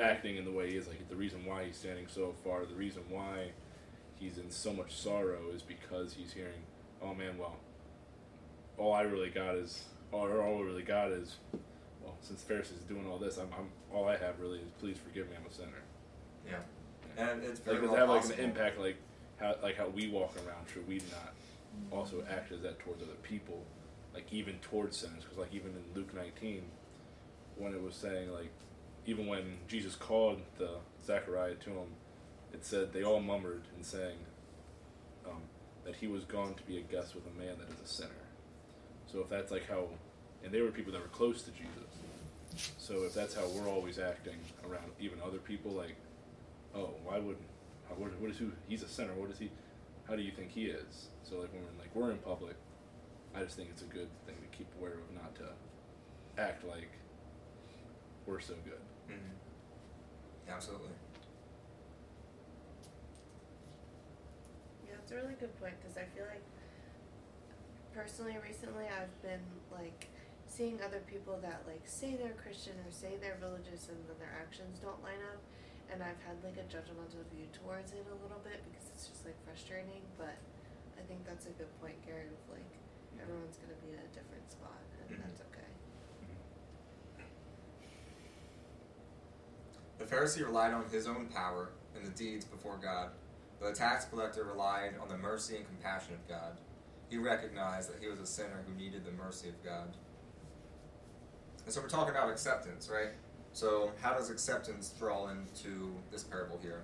acting 0.00 0.36
in 0.36 0.44
the 0.44 0.50
way 0.50 0.70
he 0.70 0.76
is. 0.76 0.86
Like 0.86 1.08
the 1.08 1.16
reason 1.16 1.44
why 1.44 1.64
he's 1.64 1.76
standing 1.76 2.06
so 2.08 2.34
far, 2.44 2.64
the 2.66 2.74
reason 2.74 3.02
why 3.08 3.50
he's 4.18 4.38
in 4.38 4.50
so 4.50 4.72
much 4.72 4.94
sorrow 4.94 5.50
is 5.54 5.62
because 5.62 6.14
he's 6.14 6.32
hearing, 6.32 6.62
"Oh 7.02 7.14
man, 7.14 7.38
well, 7.38 7.56
all 8.76 8.92
I 8.92 9.02
really 9.02 9.30
got 9.30 9.54
is, 9.54 9.84
or 10.12 10.42
all 10.42 10.58
I 10.58 10.62
really 10.62 10.82
got 10.82 11.10
is, 11.10 11.36
well, 12.02 12.16
since 12.20 12.42
Pharisees 12.42 12.78
is 12.78 12.84
doing 12.84 13.06
all 13.06 13.18
this, 13.18 13.38
I'm, 13.38 13.48
I'm 13.56 13.68
all 13.92 14.06
I 14.08 14.16
have 14.16 14.40
really 14.40 14.58
is 14.58 14.70
please 14.78 14.98
forgive 14.98 15.28
me, 15.30 15.36
I'm 15.36 15.46
a 15.50 15.52
sinner." 15.52 15.82
Yeah. 16.46 16.56
And 17.16 17.42
it's 17.42 17.60
very 17.60 17.78
Like 17.78 17.86
well 17.86 17.94
it 17.94 17.98
have 17.98 18.08
like 18.08 18.38
an 18.38 18.44
impact 18.44 18.78
like 18.78 18.96
how 19.38 19.56
like 19.62 19.76
how 19.76 19.88
we 19.88 20.08
walk 20.08 20.34
around? 20.36 20.66
Should 20.72 20.86
we 20.86 20.96
not 21.10 21.34
also 21.90 22.24
act 22.28 22.52
as 22.52 22.60
that 22.62 22.78
towards 22.80 23.02
other 23.02 23.12
people, 23.22 23.64
like 24.14 24.32
even 24.32 24.58
towards 24.58 24.96
sinners? 24.96 25.22
Because 25.22 25.38
like 25.38 25.54
even 25.54 25.70
in 25.70 25.82
Luke 25.94 26.14
19, 26.14 26.62
when 27.56 27.72
it 27.72 27.82
was 27.82 27.94
saying 27.94 28.32
like, 28.32 28.52
even 29.08 29.26
when 29.26 29.56
Jesus 29.66 29.94
called 29.94 30.42
the 30.58 30.68
Zechariah 31.02 31.54
to 31.54 31.70
him, 31.70 31.88
it 32.52 32.62
said 32.62 32.92
they 32.92 33.02
all 33.02 33.20
murmured 33.20 33.62
and 33.74 33.84
saying 33.84 34.18
um, 35.26 35.40
that 35.86 35.96
he 35.96 36.06
was 36.06 36.24
gone 36.24 36.52
to 36.54 36.62
be 36.64 36.76
a 36.76 36.82
guest 36.82 37.14
with 37.14 37.24
a 37.26 37.38
man 37.38 37.56
that 37.58 37.72
is 37.74 37.80
a 37.82 37.88
sinner. 37.88 38.10
So 39.10 39.20
if 39.20 39.30
that's 39.30 39.50
like 39.50 39.66
how, 39.66 39.88
and 40.44 40.52
they 40.52 40.60
were 40.60 40.70
people 40.70 40.92
that 40.92 41.00
were 41.00 41.08
close 41.08 41.40
to 41.42 41.50
Jesus. 41.52 42.74
So 42.76 43.04
if 43.04 43.14
that's 43.14 43.34
how 43.34 43.46
we're 43.48 43.68
always 43.68 43.98
acting 43.98 44.36
around 44.68 44.92
even 45.00 45.18
other 45.24 45.38
people, 45.38 45.70
like, 45.70 45.96
oh, 46.74 46.90
why 47.02 47.18
would, 47.18 47.38
what, 47.96 48.20
what 48.20 48.30
is 48.30 48.36
who? 48.36 48.52
He's 48.68 48.82
a 48.82 48.88
sinner. 48.88 49.14
What 49.14 49.30
is 49.30 49.38
he? 49.38 49.50
How 50.06 50.16
do 50.16 50.22
you 50.22 50.32
think 50.32 50.50
he 50.50 50.66
is? 50.66 51.08
So 51.22 51.38
like 51.38 51.52
when 51.54 51.62
we're 51.62 51.80
like 51.80 51.94
we're 51.94 52.10
in 52.10 52.18
public, 52.18 52.56
I 53.34 53.42
just 53.42 53.56
think 53.56 53.70
it's 53.70 53.82
a 53.82 53.86
good 53.86 54.08
thing 54.26 54.36
to 54.36 54.56
keep 54.56 54.66
aware 54.78 54.92
of, 54.92 55.14
not 55.14 55.34
to 55.36 56.42
act 56.42 56.66
like 56.66 56.90
we're 58.26 58.40
so 58.40 58.54
good. 58.64 58.80
Mhm. 59.08 59.34
Absolutely. 60.48 60.92
Yeah, 64.86 64.94
it's 65.02 65.12
a 65.12 65.16
really 65.16 65.34
good 65.40 65.54
point 65.60 65.74
because 65.80 65.96
I 65.96 66.04
feel 66.16 66.24
like 66.28 66.44
personally 67.94 68.36
recently 68.44 68.84
I've 68.86 69.12
been 69.22 69.42
like 69.72 70.08
seeing 70.46 70.80
other 70.82 71.00
people 71.06 71.38
that 71.42 71.62
like 71.66 71.82
say 71.84 72.16
they're 72.16 72.36
Christian 72.36 72.74
or 72.84 72.90
say 72.92 73.16
they're 73.20 73.38
religious 73.40 73.88
and 73.88 73.98
then 74.08 74.16
their 74.18 74.32
actions 74.40 74.78
don't 74.80 75.02
line 75.02 75.20
up 75.32 75.40
and 75.92 76.02
I've 76.02 76.20
had 76.24 76.36
like 76.44 76.56
a 76.60 76.66
judgmental 76.68 77.24
view 77.32 77.48
towards 77.52 77.92
it 77.92 78.04
a 78.08 78.16
little 78.22 78.40
bit 78.44 78.60
because 78.68 78.88
it's 78.92 79.08
just 79.08 79.24
like 79.24 79.36
frustrating 79.44 80.04
but 80.16 80.36
I 80.96 81.02
think 81.08 81.24
that's 81.26 81.46
a 81.46 81.54
good 81.56 81.70
point 81.80 81.96
Gary 82.06 82.28
of 82.32 82.40
like 82.52 82.72
everyone's 83.20 83.56
gonna 83.60 83.76
be 83.84 83.92
at 83.96 84.04
a 84.04 84.12
different 84.14 84.46
spot 84.50 84.80
and 85.04 85.16
Mhm. 85.16 85.22
that's 85.24 85.40
okay. 85.52 85.68
The 89.98 90.04
Pharisee 90.04 90.44
relied 90.44 90.72
on 90.72 90.84
his 90.90 91.06
own 91.06 91.26
power 91.26 91.70
and 91.96 92.04
the 92.04 92.10
deeds 92.10 92.44
before 92.44 92.78
God, 92.80 93.10
but 93.60 93.74
the 93.74 93.78
tax 93.78 94.04
collector 94.04 94.44
relied 94.44 94.92
on 95.02 95.08
the 95.08 95.18
mercy 95.18 95.56
and 95.56 95.66
compassion 95.66 96.14
of 96.14 96.28
God. 96.28 96.58
He 97.10 97.18
recognized 97.18 97.90
that 97.92 98.00
he 98.00 98.08
was 98.08 98.20
a 98.20 98.26
sinner 98.26 98.64
who 98.66 98.74
needed 98.74 99.04
the 99.04 99.12
mercy 99.12 99.48
of 99.48 99.62
God. 99.64 99.96
And 101.64 101.74
so 101.74 101.80
we're 101.80 101.88
talking 101.88 102.14
about 102.14 102.30
acceptance, 102.30 102.88
right? 102.92 103.10
So 103.52 103.92
how 104.00 104.14
does 104.14 104.30
acceptance 104.30 104.90
draw 104.98 105.28
into 105.28 105.94
this 106.12 106.22
parable 106.22 106.58
here? 106.62 106.82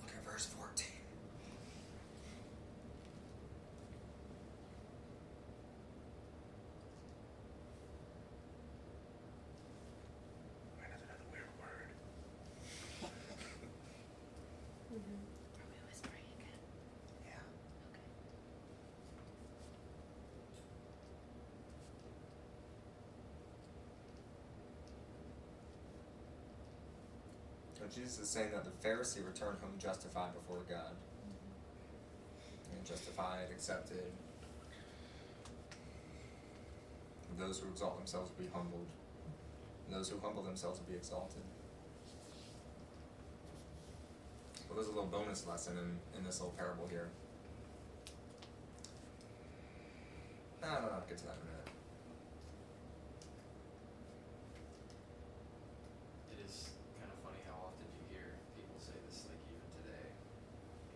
Look 0.00 0.10
at 0.10 0.24
verse 0.30 0.46
14. 0.46 0.86
Wait, 10.78 10.86
that's 10.90 11.02
another 11.02 11.24
weird 11.30 11.48
word. 11.60 11.90
Are 14.92 15.66
we 15.70 15.78
whispering 15.88 16.26
again? 16.38 16.60
Yeah. 17.24 17.40
Okay. 17.92 18.04
So 27.78 27.81
Jesus 27.94 28.18
is 28.18 28.28
saying 28.28 28.50
that 28.52 28.64
the 28.64 28.70
Pharisee 28.86 29.24
returned 29.26 29.58
home 29.60 29.72
justified 29.78 30.32
before 30.34 30.62
God. 30.68 30.92
Mm-hmm. 31.26 32.76
And 32.76 32.86
justified, 32.86 33.50
accepted. 33.50 34.12
And 37.30 37.38
those 37.38 37.58
who 37.58 37.68
exalt 37.68 37.98
themselves 37.98 38.30
will 38.30 38.44
be 38.44 38.50
humbled. 38.52 38.86
And 39.86 39.96
those 39.96 40.08
who 40.08 40.18
humble 40.20 40.42
themselves 40.42 40.78
will 40.80 40.86
be 40.86 40.96
exalted. 40.96 41.42
Well, 44.68 44.76
there's 44.80 44.88
a 44.88 44.96
little 44.96 45.10
bonus 45.12 45.46
lesson 45.46 45.76
in, 45.76 46.18
in 46.18 46.24
this 46.24 46.40
little 46.40 46.54
parable 46.56 46.88
here. 46.88 47.10
No, 50.62 50.68
no, 50.68 50.80
no, 50.80 50.88
I'll 50.96 51.04
get 51.04 51.18
to 51.18 51.26
that 51.28 51.36
in 51.36 51.44
a 51.44 51.48
minute. 51.52 51.68
It 56.32 56.38
is 56.40 56.72
kind 56.96 57.12
of 57.12 57.20
funny 57.20 57.44
how 57.44 57.68
often 57.68 57.84
you 57.92 58.00
hear 58.16 58.32
people 58.56 58.80
say 58.80 58.96
this, 59.04 59.28
like 59.28 59.42
even 59.44 59.68
today. 59.76 60.08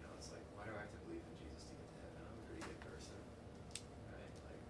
You 0.00 0.08
know, 0.08 0.14
it's 0.16 0.32
like, 0.32 0.46
why 0.56 0.64
do 0.64 0.72
I 0.72 0.86
have 0.86 0.94
to 0.96 1.00
believe 1.04 1.20
in 1.20 1.36
Jesus 1.44 1.68
to 1.68 1.74
get 1.76 1.84
to 1.84 1.98
heaven? 2.00 2.22
I'm 2.24 2.32
a 2.32 2.44
pretty 2.48 2.64
good 2.64 2.80
person, 2.80 3.18
right? 4.08 4.32
Like, 4.48 4.62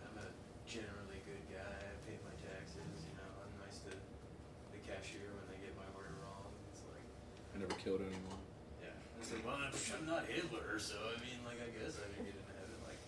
I'm 0.00 0.16
a 0.16 0.28
generally 0.64 1.20
good 1.28 1.44
guy. 1.52 1.76
I 1.76 1.92
pay 2.08 2.16
my 2.24 2.32
taxes. 2.40 3.04
You 3.04 3.20
know, 3.20 3.28
I'm 3.36 3.52
nice 3.60 3.84
to 3.84 3.92
the 3.92 4.80
cashier 4.98 5.30
when 5.30 5.46
they 5.46 5.58
get 5.62 5.78
my 5.78 5.86
order 5.94 6.10
wrong. 6.26 6.50
It's 6.74 6.82
like, 6.90 7.06
I 7.54 7.62
never 7.62 7.78
killed 7.78 8.02
anyone. 8.02 8.42
yeah. 8.82 8.90
It's 9.22 9.30
like, 9.30 9.46
well, 9.46 9.54
I'm, 9.62 9.70
I'm 9.70 10.06
not 10.10 10.26
Hitler, 10.26 10.74
so 10.82 10.98
I 11.14 11.16
mean, 11.22 11.38
like, 11.46 11.62
I 11.62 11.70
guess 11.70 12.02
I 12.02 12.10
could 12.18 12.26
get 12.26 12.34
into 12.34 12.54
heaven. 12.58 12.78
Like, 12.82 12.98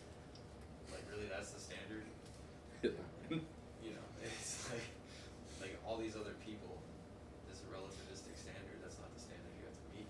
like 0.95 1.05
really, 1.11 1.27
that's 1.27 1.51
the 1.51 1.59
standard. 1.59 2.07
you 2.87 3.91
know, 3.91 4.07
it's 4.23 4.71
like 4.71 4.87
like 5.61 5.75
all 5.85 6.01
these 6.01 6.15
other 6.17 6.33
people, 6.47 6.79
this 7.51 7.61
relativistic 7.69 8.39
standard, 8.39 8.79
that's 8.81 8.97
not 8.97 9.11
the 9.13 9.21
standard 9.21 9.53
you 9.59 9.67
have 9.67 9.77
to 9.77 9.89
meet. 9.93 10.09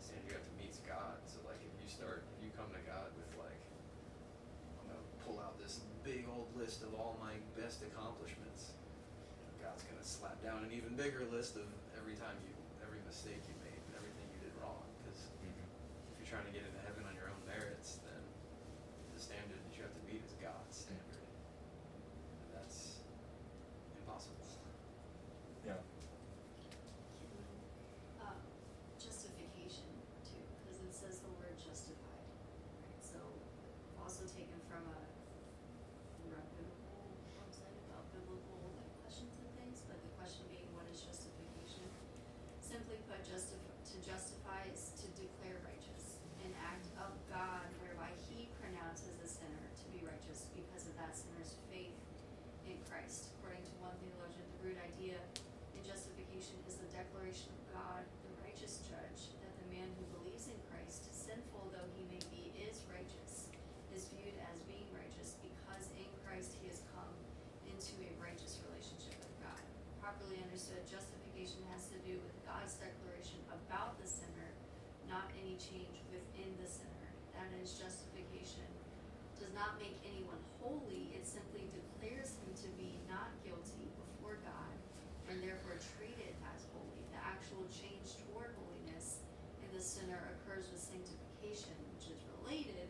The 0.00 0.02
standard 0.06 0.26
you 0.30 0.36
have 0.38 0.46
to 0.48 0.56
meet 0.56 0.70
is 0.72 0.80
God. 0.88 1.20
So 1.28 1.42
like 1.44 1.60
if 1.60 1.74
you 1.82 1.88
start 1.90 2.24
if 2.38 2.46
you 2.46 2.50
come 2.56 2.70
to 2.72 2.82
God 2.88 3.12
with 3.18 3.28
like 3.36 3.60
I'm 4.80 4.88
gonna 4.88 5.08
pull 5.28 5.36
out 5.44 5.60
this 5.60 5.84
big 6.06 6.24
old 6.32 6.48
list 6.56 6.80
of 6.80 6.96
all 6.96 7.20
my 7.20 7.36
best 7.52 7.84
accomplishments, 7.84 8.72
you 8.72 9.44
know, 9.44 9.68
God's 9.68 9.84
gonna 9.84 10.00
slap 10.06 10.40
down 10.40 10.64
an 10.64 10.72
even 10.72 10.96
bigger 10.96 11.28
list 11.28 11.60
of 11.60 11.68
every 12.00 12.16
time 12.16 12.32
you 12.48 12.56
every 12.80 13.04
mistake 13.04 13.40
you 13.44 13.56
made 13.60 13.76
and 13.76 13.92
everything 14.00 14.26
you 14.32 14.40
did 14.48 14.54
wrong. 14.60 14.80
Because 15.04 15.28
if 15.36 16.16
you're 16.16 16.30
trying 16.32 16.48
to 16.48 16.54
get 16.54 16.64
into 16.64 16.80
heaven 16.88 17.04
on 17.04 17.12
your 17.12 17.28
own 17.28 17.42
merits, 17.44 18.00
then 18.08 18.22
the 19.12 19.20
standard 19.20 19.60
that 19.60 19.72
you 19.76 19.84
have 19.84 19.92
to 19.92 20.04
meet 20.08 20.24
is 20.24 20.32
God's 20.40 20.88
standard. 20.88 21.24
And 22.44 22.48
that's 22.56 23.04
impossible. 24.00 24.40
Yeah. 25.62 25.78
Um, 28.20 28.38
justification 28.98 29.88
too, 30.26 30.42
because 30.66 30.82
it 30.82 30.92
says 30.92 31.22
the 31.22 31.32
word 31.38 31.54
justified, 31.56 32.26
right? 32.82 33.00
So 33.00 33.18
also 34.02 34.26
taken 34.26 34.58
from 34.66 34.84
a 34.90 35.00
reputable 36.28 37.14
website 37.38 37.78
about 37.88 38.10
biblical 38.10 38.58
like 38.74 38.90
questions 39.06 39.38
and 39.38 39.48
things, 39.54 39.86
but 39.86 40.02
the 40.02 40.12
question 40.18 40.42
being 40.50 40.66
what 40.74 40.86
is 40.90 40.98
justification? 40.98 41.86
Simply 42.58 42.98
put, 43.06 43.22
justif- 44.02 44.10
to 44.10 44.10
justify 44.10 44.66
is 44.74 44.90
to 44.98 45.06
declare 45.14 45.62
righteous, 45.62 46.18
an 46.42 46.52
act 46.58 46.86
of 46.98 47.14
God 47.30 47.66
whereby 47.82 48.10
he 48.26 48.50
pronounces 48.58 49.14
a 49.22 49.28
sinner 49.28 49.66
to 49.78 49.86
be 49.94 50.02
righteous 50.02 50.50
because 50.58 50.90
of 50.90 50.94
that 50.98 51.14
sinner's 51.14 51.54
faith 51.70 51.94
in 52.66 52.78
Christ. 52.90 53.30
According 53.38 53.62
to 53.62 53.74
one 53.78 53.94
theologian, 54.02 54.42
the 54.58 54.60
root 54.66 54.78
idea 54.82 55.18
in 55.74 55.82
justification 55.86 56.58
is 56.66 56.78
the 56.82 56.90
declaration 56.90 57.54
of 57.54 57.62
God, 57.70 58.02
the 58.26 58.34
righteous 58.42 58.82
judge, 58.90 59.30
that 59.42 59.54
the 59.62 59.68
man 59.70 59.86
who 59.98 60.04
believes 60.18 60.50
in 60.50 60.58
Christ, 60.70 61.06
sinful 61.14 61.70
though 61.70 61.88
he 61.94 62.02
may 62.10 62.22
be, 62.34 62.50
is 62.58 62.82
righteous, 62.90 63.46
is 63.94 64.10
viewed 64.14 64.34
as 64.50 64.58
being 64.66 64.86
righteous 64.90 65.38
because 65.42 65.86
in 65.94 66.10
Christ 66.26 66.58
he 66.58 66.66
has 66.70 66.82
come 66.90 67.14
into 67.70 67.94
a 68.02 68.12
righteous 68.18 68.58
relationship 68.66 69.14
with 69.22 69.36
God. 69.42 69.62
Properly 70.02 70.42
understood, 70.42 70.82
justification 70.90 71.62
has 71.70 71.86
to 71.90 71.98
do 72.02 72.18
with 72.22 72.34
God's 72.46 72.74
declaration 72.78 73.42
about 73.52 73.98
the 73.98 74.06
sinner, 74.06 74.50
not 75.10 75.30
any 75.38 75.58
change 75.58 76.02
within 76.10 76.54
the 76.58 76.68
sinner. 76.68 77.10
That 77.34 77.50
is, 77.58 77.74
justification 77.74 78.66
does 79.82 79.90
not 79.90 79.98
make 79.98 79.98
anyone 80.06 80.38
holy, 80.62 81.10
it 81.14 81.26
simply 81.26 81.66
declares 81.74 82.38
him 82.38 82.54
to 82.54 82.68
be 82.78 82.94
not 83.10 83.34
guilty 83.42 83.90
before 83.98 84.38
God 84.46 84.76
and 85.30 85.42
therefore 85.42 85.74
treated 85.98 86.34
as 86.54 86.62
holy. 86.70 87.02
The 87.10 87.18
actual 87.18 87.66
change 87.66 88.14
toward 88.30 88.54
holiness 88.62 89.26
in 89.58 89.68
the 89.74 89.82
sinner 89.82 90.38
occurs 90.38 90.70
with 90.70 90.78
sanctification, 90.78 91.74
which 91.98 92.14
is 92.14 92.20
related 92.38 92.86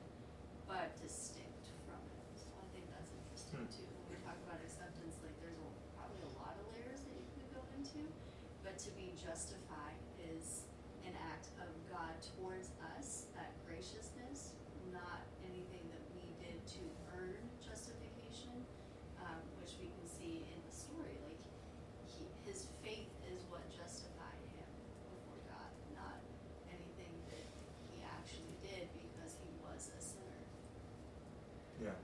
but 0.68 0.92
distinct 1.00 1.72
from 1.88 2.00
it. 2.00 2.28
So 2.36 2.48
I 2.60 2.66
think 2.76 2.84
that's 2.92 3.08
interesting 3.08 3.64
Hmm. 3.64 3.72
too 3.72 3.88
when 3.88 4.16
we 4.16 4.24
talk 4.24 4.36
about 4.44 4.60
justified 9.32 9.96
is 10.18 10.68
an 11.08 11.14
act 11.32 11.48
of 11.62 11.70
God 11.88 12.12
towards 12.36 12.68
us, 12.98 13.30
that 13.38 13.54
graciousness, 13.64 14.52
not 14.92 15.24
anything 15.46 15.80
that 15.88 16.04
we 16.12 16.26
did 16.42 16.60
to 16.76 16.82
earn 17.16 17.40
justification, 17.62 18.52
um, 19.22 19.40
which 19.62 19.78
we 19.80 19.88
can 19.88 20.04
see 20.04 20.44
in 20.52 20.58
the 20.68 20.74
story. 20.74 21.16
Like, 21.24 21.40
he, 22.10 22.28
his 22.44 22.68
faith 22.82 23.08
is 23.30 23.40
what 23.48 23.64
justified 23.72 24.42
him 24.52 24.68
before 25.08 25.40
God, 25.48 25.70
not 25.96 26.20
anything 26.68 27.14
that 27.32 27.46
he 27.88 28.04
actually 28.04 28.58
did 28.60 28.90
because 28.92 29.38
he 29.40 29.54
was 29.64 29.90
a 29.94 30.00
sinner. 30.02 30.42
Yeah. 31.80 31.96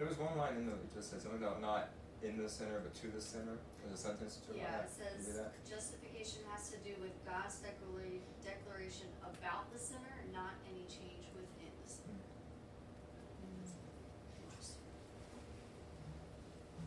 There 0.00 0.01
was 0.12 0.28
one 0.28 0.36
line 0.36 0.56
in 0.60 0.66
there 0.68 0.76
that 0.76 0.92
just 0.92 1.08
says 1.08 1.24
something 1.24 1.40
about 1.40 1.64
not 1.64 1.88
in 2.20 2.36
the 2.36 2.48
center, 2.48 2.84
but 2.84 2.92
to 3.00 3.08
the 3.08 3.20
center. 3.20 3.56
There's 3.80 3.96
a 3.98 4.02
sentence 4.02 4.38
to 4.44 4.52
Yeah, 4.52 4.84
it 4.84 4.92
says 4.92 5.40
justification 5.64 6.44
has 6.52 6.68
to 6.68 6.76
do 6.84 6.92
with 7.00 7.16
God's 7.24 7.64
declara- 7.64 8.20
declaration 8.44 9.08
about 9.24 9.72
the 9.72 9.80
sinner, 9.80 10.20
not 10.32 10.60
any 10.68 10.84
change 10.84 11.32
within 11.32 11.72
the 11.80 11.88
sinner. 11.88 12.20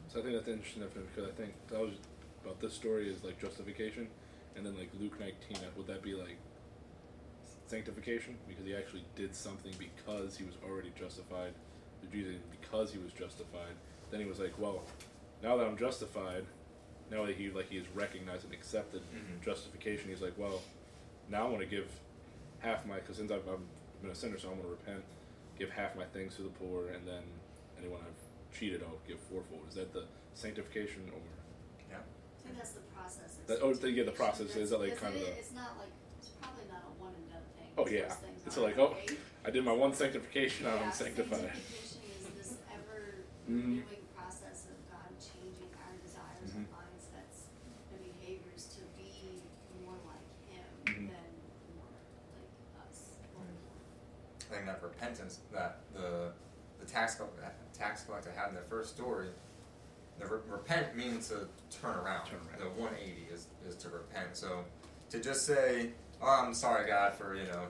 So 0.08 0.20
I 0.20 0.24
think 0.24 0.38
that's 0.38 0.48
interesting 0.48 0.84
definition 0.86 1.10
because 1.10 1.28
I 1.28 1.34
think 1.34 1.54
that 1.74 1.82
was 1.82 1.98
about 2.46 2.62
this 2.62 2.74
story 2.74 3.10
is 3.10 3.24
like 3.26 3.42
justification, 3.42 4.08
and 4.56 4.66
then 4.66 4.78
like 4.78 4.94
Luke 5.02 5.20
19, 5.20 5.34
uh, 5.58 5.74
would 5.76 5.88
that 5.88 6.04
be 6.04 6.14
like 6.14 6.38
sanctification 7.66 8.38
because 8.48 8.64
he 8.64 8.76
actually 8.76 9.04
did 9.16 9.36
something 9.36 9.74
because 9.82 10.38
he 10.38 10.46
was 10.46 10.54
already 10.64 10.94
justified 10.94 11.58
to 12.06 12.18
Jesus 12.18 12.36
because 12.52 12.92
he 12.92 12.98
was 13.00 13.12
justified. 13.14 13.76
Then 14.12 14.20
he 14.20 14.26
was 14.26 14.40
like, 14.40 14.54
well, 14.60 14.84
now 15.44 15.58
that 15.58 15.66
I'm 15.68 15.78
justified, 15.78 16.46
now 17.12 17.26
that 17.26 17.36
he 17.36 17.50
like 17.50 17.70
he 17.70 17.78
is 17.78 17.86
recognized 17.94 18.46
and 18.46 18.54
accepted 18.54 19.02
Mhm. 19.14 19.44
justification, 19.44 20.10
he's 20.10 20.22
like, 20.22 20.38
well, 20.38 20.62
now 21.30 21.46
I 21.48 21.50
want 21.50 21.62
to 21.62 21.68
give 21.68 21.88
half 22.60 22.86
my 22.86 22.96
because 22.96 23.18
since 23.18 23.32
I've, 23.32 23.48
I've 23.48 23.60
been 24.02 24.12
a 24.12 24.16
sinner, 24.16 24.38
so 24.38 24.48
I 24.50 24.52
want 24.52 24.64
to 24.64 24.70
repent, 24.70 25.04
give 25.58 25.70
half 25.72 25.96
my 25.96 26.06
things 26.06 26.36
to 26.38 26.44
the 26.44 26.50
poor, 26.50 26.88
and 26.90 27.08
then 27.08 27.24
anyone 27.80 28.02
I've 28.02 28.58
cheated, 28.58 28.82
I'll 28.84 29.00
give 29.08 29.20
fourfold. 29.20 29.62
Is 29.70 29.76
that 29.76 29.94
the 29.94 30.06
sanctification 30.34 31.10
or? 31.14 31.20
Yeah. 31.90 31.98
I 31.98 32.44
think 32.44 32.58
that's 32.58 32.72
the 32.72 32.82
process. 32.96 33.38
of 33.40 33.48
That- 33.48 33.62
oh, 33.62 33.74
the- 33.74 33.92
yeah, 33.92 34.04
the 34.04 34.12
process. 34.12 34.52
sanctification. 34.52 34.64
Is 34.64 34.70
that, 34.72 34.80
like, 34.80 34.88
It's- 34.92 35.02
kind 35.02 35.16
of 35.16 35.22
it- 35.22 35.26
the- 35.26 35.40
It's 35.40 35.52
not 35.54 35.78
like, 35.78 35.90
it's 36.20 36.30
probably 36.42 36.66
not 36.72 36.84
a 36.86 37.02
one 37.02 37.14
and 37.16 37.30
done 37.30 37.42
thing. 37.58 37.68
Oh 37.78 37.84
It's 37.84 37.92
yeah, 37.92 38.16
it's 38.46 38.58
are 38.58 38.62
like 38.62 38.78
oh. 38.78 38.96
I 39.46 39.52
did 39.52 39.64
my 39.64 39.72
one 39.74 39.94
sanctification, 39.94 40.66
now 40.66 40.76
Yeah, 40.76 40.82
I'm 40.86 40.92
sanctified. 40.92 41.52
Sanctification 43.46 43.76
is 43.76 43.86
this 43.86 43.86
ever 43.86 43.86
Mhm. 43.86 43.90
renewing 43.90 44.08
process 44.16 44.66
of 44.66 44.78
God 44.92 45.10
changing 45.20 45.70
our 45.78 45.94
desires 46.02 46.50
Mhm. 46.52 46.56
and 46.56 46.68
mindsets 46.72 47.40
and 47.92 48.04
behaviors 48.04 48.66
to 48.76 48.82
be 48.98 49.44
more 49.84 49.98
like 50.06 50.26
Him 50.50 50.66
Mhm. 50.86 51.10
than 51.10 51.32
more 51.76 51.86
like 51.94 52.90
us. 52.90 53.18
or. 53.36 53.42
I 54.52 54.54
think 54.56 54.66
that 54.66 54.82
repentance 54.82 55.40
that 55.52 55.80
the 55.94 56.34
the 56.80 56.86
tax 56.92 57.16
collector, 57.16 57.52
tax 57.74 58.04
collector 58.04 58.32
had 58.32 58.50
in 58.50 58.56
the 58.56 58.62
first 58.62 58.94
story, 58.96 59.34
the 60.20 60.26
re- 60.28 60.42
repent 60.48 60.96
means 60.96 61.30
to 61.30 61.48
turn 61.72 61.96
around. 61.98 62.26
Turn 62.28 62.40
around. 62.48 62.60
The 62.60 62.70
180 62.82 63.28
is, 63.32 63.48
is 63.66 63.76
to 63.78 63.90
repent. 63.90 64.36
So 64.38 64.66
to 65.10 65.20
just 65.20 65.46
say, 65.48 65.94
"Oh, 66.22 66.28
I'm 66.28 66.54
sorry, 66.54 66.86
God, 66.86 67.14
for 67.16 67.34
you 67.34 67.48
know 67.48 67.70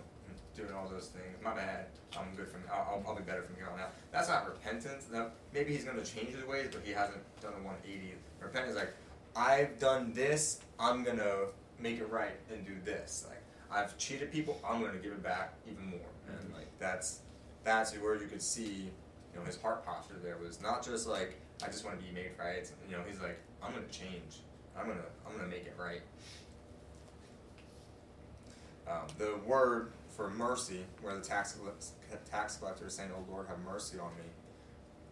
doing 0.56 0.74
all 0.74 0.88
those 0.88 1.08
things. 1.08 1.38
My 1.44 1.54
bad. 1.54 1.88
I'm 2.18 2.34
good 2.36 2.48
from. 2.48 2.62
I'll, 2.72 3.04
I'll, 3.08 3.16
be 3.16 3.24
better 3.24 3.44
from 3.44 3.56
here 3.56 3.68
on 3.72 3.80
out." 3.80 3.92
That's 4.12 4.30
not 4.30 4.48
repentance. 4.48 5.08
Now 5.12 5.28
maybe 5.54 5.74
he's 5.74 5.84
going 5.84 5.98
to 5.98 6.06
change 6.06 6.30
his 6.30 6.46
ways, 6.46 6.70
but 6.72 6.82
he 6.84 6.92
hasn't 6.92 7.22
done 7.42 7.52
the 7.58 7.64
180. 7.64 8.14
Repentance 8.42 8.72
is 8.72 8.78
like, 8.78 8.94
I've 9.36 9.78
done 9.80 10.14
this. 10.14 10.60
I'm 10.80 11.04
gonna 11.04 11.48
make 11.80 12.00
it 12.00 12.10
right 12.10 12.38
and 12.52 12.66
do 12.66 12.74
this. 12.84 13.26
Like 13.28 13.42
I've 13.72 13.98
cheated 13.98 14.32
people. 14.32 14.60
I'm 14.68 14.82
gonna 14.82 14.98
give 14.98 15.12
it 15.12 15.24
back 15.24 15.54
even 15.70 15.86
more. 15.86 16.00
And 16.30 16.54
like 16.54 16.68
that's 16.80 17.20
that's 17.64 17.94
where 17.94 18.16
you 18.16 18.28
could 18.28 18.42
see, 18.42 18.90
you 19.34 19.40
know, 19.40 19.44
his 19.44 19.60
heart 19.62 19.86
posture 19.86 20.16
there 20.24 20.38
was 20.38 20.62
not 20.62 20.86
just 20.86 21.08
like 21.08 21.36
I 21.64 21.68
just 21.68 21.84
want 21.84 22.00
to 22.00 22.06
be 22.06 22.12
made 22.12 22.32
right. 22.40 22.70
You 22.90 22.96
know, 22.96 23.04
he's 23.08 23.20
like 23.20 23.40
I'm 23.62 23.74
gonna 23.74 23.88
change. 23.88 24.40
I'm 24.78 24.88
gonna 24.88 25.02
I'm 25.28 25.36
gonna 25.36 25.50
make 25.50 25.66
it 25.66 25.76
right. 25.78 26.02
Um, 28.88 29.08
the 29.18 29.38
word 29.48 29.92
for 30.16 30.30
mercy, 30.30 30.86
where 31.02 31.16
the 31.16 31.22
tax 31.22 31.58
tax 32.32 32.58
collector 32.58 32.88
is 32.88 32.94
saying, 32.94 33.12
"Oh 33.16 33.26
Lord, 33.30 33.48
have 33.48 33.60
mercy 33.60 34.00
on 34.00 34.16
me." 34.16 34.24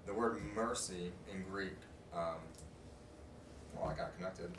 The 0.06 0.14
word 0.14 0.42
mercy 0.56 1.12
in 1.32 1.44
Greek, 1.44 1.76
um, 2.14 2.36
well, 3.76 3.90
I 3.90 3.94
got 3.96 4.16
connected. 4.16 4.52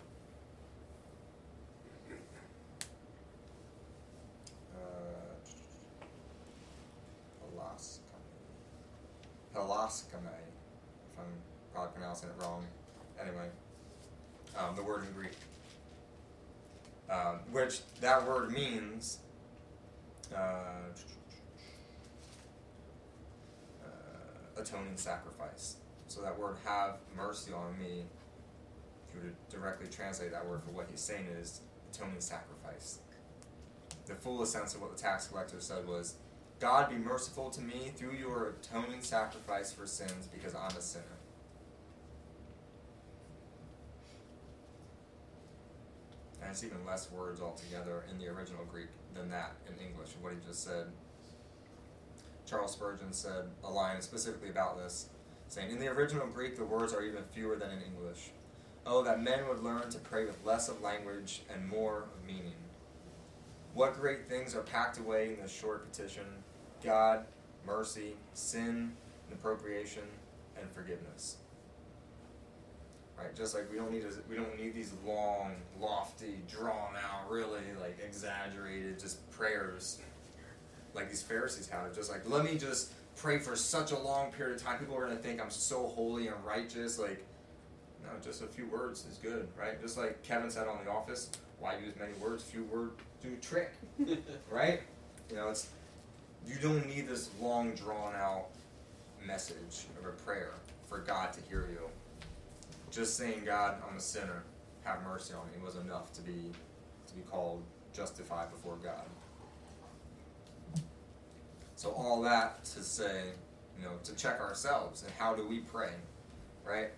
Uh, 4.74 5.34
if 11.12 11.18
I'm 11.18 11.24
probably 11.72 11.92
pronouncing 11.92 12.28
it 12.28 12.42
wrong. 12.42 12.66
Anyway, 13.20 13.48
um, 14.58 14.76
the 14.76 14.82
word 14.82 15.04
in 15.06 15.12
Greek. 15.12 15.36
Um, 17.08 17.40
which 17.52 17.80
that 18.00 18.26
word 18.26 18.50
means 18.50 19.18
uh, 20.32 20.92
uh, 23.84 24.60
atoning 24.60 24.96
sacrifice. 24.96 25.76
So 26.06 26.22
that 26.22 26.38
word 26.38 26.56
"have 26.64 26.98
mercy 27.16 27.52
on 27.52 27.78
me," 27.78 28.04
if 29.08 29.14
you 29.14 29.20
were 29.20 29.28
to 29.28 29.56
directly 29.56 29.88
translate 29.88 30.30
that 30.32 30.46
word 30.46 30.62
for 30.62 30.70
what 30.70 30.86
he's 30.90 31.00
saying 31.00 31.26
is 31.40 31.60
atoning 31.92 32.20
sacrifice. 32.20 33.00
The 34.06 34.14
fullest 34.14 34.52
sense 34.52 34.74
of 34.74 34.82
what 34.82 34.96
the 34.96 35.02
tax 35.02 35.28
collector 35.28 35.60
said 35.60 35.86
was, 35.86 36.16
"God 36.60 36.90
be 36.90 36.96
merciful 36.96 37.50
to 37.50 37.60
me 37.60 37.90
through 37.96 38.12
your 38.12 38.50
atoning 38.50 39.02
sacrifice 39.02 39.72
for 39.72 39.86
sins, 39.86 40.28
because 40.32 40.54
I'm 40.54 40.76
a 40.76 40.80
sinner." 40.80 41.04
And 46.42 46.50
it's 46.50 46.62
even 46.62 46.84
less 46.84 47.10
words 47.10 47.40
altogether 47.40 48.04
in 48.10 48.18
the 48.18 48.28
original 48.28 48.64
Greek 48.66 48.88
than 49.14 49.30
that 49.30 49.52
in 49.66 49.74
English, 49.84 50.10
what 50.20 50.32
he 50.32 50.38
just 50.46 50.64
said. 50.64 50.86
Charles 52.46 52.72
Spurgeon 52.72 53.12
said 53.12 53.46
a 53.62 53.70
line 53.70 54.02
specifically 54.02 54.50
about 54.50 54.78
this, 54.78 55.08
saying, 55.48 55.70
In 55.70 55.78
the 55.78 55.88
original 55.88 56.26
Greek, 56.26 56.56
the 56.56 56.64
words 56.64 56.92
are 56.92 57.02
even 57.02 57.22
fewer 57.32 57.56
than 57.56 57.70
in 57.70 57.82
English. 57.82 58.30
Oh, 58.86 59.02
that 59.02 59.22
men 59.22 59.48
would 59.48 59.62
learn 59.62 59.88
to 59.90 59.98
pray 59.98 60.26
with 60.26 60.44
less 60.44 60.68
of 60.68 60.82
language 60.82 61.42
and 61.52 61.66
more 61.66 62.02
of 62.02 62.26
meaning. 62.26 62.52
What 63.72 63.98
great 63.98 64.28
things 64.28 64.54
are 64.54 64.60
packed 64.60 64.98
away 64.98 65.30
in 65.34 65.40
this 65.40 65.52
short 65.52 65.90
petition 65.90 66.24
God, 66.84 67.24
mercy, 67.66 68.14
sin, 68.34 68.92
and 69.26 69.38
appropriation, 69.38 70.02
and 70.60 70.70
forgiveness. 70.70 71.38
Right, 73.16 73.34
just 73.36 73.54
like 73.54 73.70
we 73.70 73.78
don't 73.78 73.92
need 73.92 74.02
a, 74.02 74.08
we 74.28 74.34
don't 74.34 74.58
need 74.60 74.74
these 74.74 74.92
long, 75.06 75.54
lofty, 75.80 76.40
drawn 76.48 76.96
out, 76.96 77.30
really 77.30 77.60
like 77.80 77.98
exaggerated 78.04 78.98
just 78.98 79.30
prayers 79.30 79.98
like 80.94 81.08
these 81.08 81.22
Pharisees 81.22 81.68
had. 81.68 81.94
Just 81.94 82.10
like 82.10 82.28
let 82.28 82.44
me 82.44 82.58
just 82.58 82.92
pray 83.16 83.38
for 83.38 83.54
such 83.54 83.92
a 83.92 83.98
long 83.98 84.32
period 84.32 84.56
of 84.56 84.62
time. 84.62 84.78
People 84.78 84.96
are 84.96 85.06
gonna 85.06 85.16
think 85.16 85.40
I'm 85.40 85.50
so 85.50 85.86
holy 85.86 86.26
and 86.28 86.36
righteous. 86.44 86.98
Like 86.98 87.24
no, 88.02 88.10
just 88.22 88.42
a 88.42 88.46
few 88.46 88.66
words 88.66 89.06
is 89.10 89.18
good, 89.18 89.48
right? 89.58 89.80
Just 89.80 89.96
like 89.96 90.22
Kevin 90.22 90.50
said 90.50 90.66
on 90.66 90.84
The 90.84 90.90
Office, 90.90 91.30
why 91.58 91.76
use 91.78 91.94
many 91.98 92.12
words? 92.14 92.42
Few 92.42 92.64
words 92.64 92.92
do 93.22 93.36
trick, 93.36 93.72
right? 94.50 94.80
You 95.30 95.36
know, 95.36 95.48
it's 95.48 95.68
you 96.46 96.56
don't 96.60 96.86
need 96.86 97.08
this 97.08 97.30
long, 97.40 97.74
drawn 97.74 98.14
out 98.14 98.48
message 99.26 99.86
of 99.98 100.06
a 100.06 100.12
prayer 100.24 100.52
for 100.86 100.98
God 100.98 101.32
to 101.32 101.40
hear 101.48 101.66
you. 101.70 101.88
Just 102.94 103.16
saying, 103.16 103.42
God, 103.44 103.82
I'm 103.90 103.96
a 103.96 104.00
sinner, 104.00 104.44
have 104.84 105.02
mercy 105.02 105.34
on 105.34 105.46
me, 105.48 105.64
was 105.64 105.74
enough 105.74 106.12
to 106.12 106.20
be 106.20 106.52
to 107.08 107.14
be 107.14 107.22
called 107.22 107.60
justified 107.92 108.52
before 108.52 108.76
God. 108.76 109.02
So 111.74 111.90
all 111.90 112.22
that 112.22 112.64
to 112.66 112.84
say, 112.84 113.24
you 113.76 113.84
know, 113.84 113.94
to 114.04 114.14
check 114.14 114.40
ourselves 114.40 115.02
and 115.02 115.12
how 115.18 115.34
do 115.34 115.44
we 115.44 115.58
pray, 115.58 115.90
right? 116.64 116.90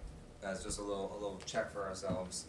That's 0.42 0.62
just 0.62 0.78
a 0.78 0.82
little 0.82 1.12
a 1.12 1.18
little 1.18 1.40
check 1.46 1.72
for 1.72 1.86
ourselves. 1.86 2.44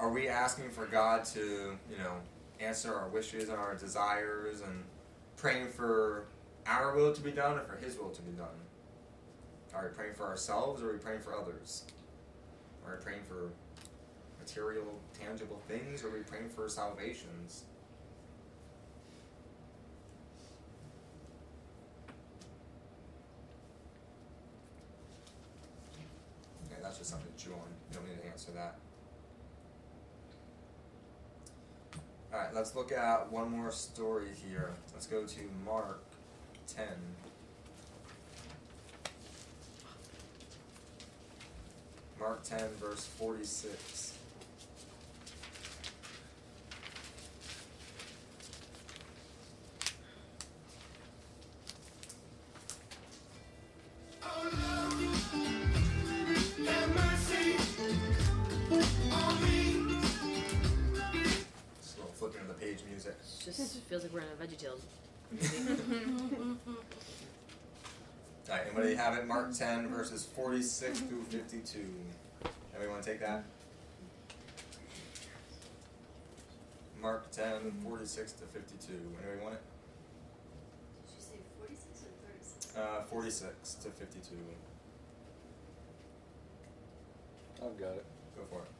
Are 0.00 0.10
we 0.10 0.26
asking 0.26 0.70
for 0.70 0.86
God 0.86 1.24
to, 1.26 1.78
you 1.88 1.98
know, 1.98 2.14
answer 2.58 2.92
our 2.92 3.08
wishes 3.08 3.48
and 3.48 3.58
our 3.58 3.76
desires 3.76 4.62
and 4.62 4.82
praying 5.36 5.68
for 5.68 6.24
our 6.66 6.96
will 6.96 7.12
to 7.12 7.20
be 7.20 7.30
done 7.30 7.56
or 7.56 7.62
for 7.62 7.76
His 7.76 7.96
will 7.96 8.10
to 8.10 8.22
be 8.22 8.32
done? 8.32 8.48
Are 9.74 9.84
we 9.88 9.94
praying 9.94 10.14
for 10.14 10.24
ourselves 10.24 10.82
or 10.82 10.90
are 10.90 10.92
we 10.92 10.98
praying 10.98 11.20
for 11.20 11.34
others? 11.34 11.84
Are 12.86 12.96
we 12.96 13.02
praying 13.02 13.22
for 13.26 13.50
material, 14.38 15.00
tangible 15.18 15.60
things 15.66 16.04
or 16.04 16.08
are 16.08 16.12
we 16.12 16.20
praying 16.20 16.50
for 16.50 16.68
salvations? 16.68 17.64
Okay, 26.66 26.80
that's 26.82 26.98
just 26.98 27.10
something 27.10 27.32
to 27.36 27.44
chew 27.44 27.52
on. 27.52 27.60
You 27.90 27.96
don't 27.96 28.08
need 28.08 28.20
to 28.20 28.28
answer 28.28 28.52
that. 28.52 28.78
Alright, 32.32 32.54
let's 32.54 32.74
look 32.74 32.92
at 32.92 33.30
one 33.30 33.50
more 33.50 33.70
story 33.70 34.28
here. 34.48 34.70
Let's 34.92 35.06
go 35.06 35.24
to 35.24 35.40
Mark 35.64 36.02
10. 36.66 36.86
Mark 42.22 42.44
10, 42.44 42.60
verse 42.80 43.04
46. 43.18 44.14
Oh 54.22 54.28
Lord, 54.44 54.54
have 56.68 56.88
mercy 56.94 57.56
on 59.10 59.42
me. 59.42 59.98
Just 61.80 61.96
a 61.96 61.98
little 61.98 62.14
flipping 62.14 62.42
of 62.42 62.46
the 62.46 62.54
page 62.54 62.78
music. 62.88 63.16
Just 63.44 63.80
feels 63.80 64.04
like 64.04 64.12
we're 64.14 64.20
in 64.20 64.26
a 64.28 64.36
Veggie 64.40 64.56
VeggieTales. 65.32 66.46
Alright, 68.52 68.66
anybody 68.66 68.94
have 68.94 69.16
it? 69.16 69.26
Mark 69.26 69.54
10, 69.54 69.88
verses 69.88 70.26
46 70.36 71.00
through 71.00 71.22
52. 71.30 71.78
Anybody 72.74 72.90
want 72.90 73.02
to 73.02 73.10
take 73.10 73.20
that? 73.20 73.44
Mark 77.00 77.30
10, 77.30 77.72
46 77.82 78.32
to 78.32 78.44
52. 78.44 78.92
Anybody 78.92 79.42
want 79.42 79.54
it? 79.54 79.62
Did 81.06 81.14
you 81.16 81.22
say 81.22 81.38
forty-six 81.58 82.02
or 82.02 82.12
thirty-six? 82.28 82.76
Uh, 82.76 83.04
46 83.08 83.74
to 83.74 83.88
52. 83.88 84.36
I've 87.64 87.80
got 87.80 87.92
it. 87.92 88.04
Go 88.36 88.42
for 88.50 88.60
it. 88.60 88.70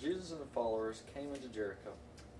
Jesus 0.00 0.30
and 0.30 0.40
the 0.40 0.46
followers 0.54 1.02
came 1.12 1.34
into 1.34 1.48
Jericho. 1.48 1.90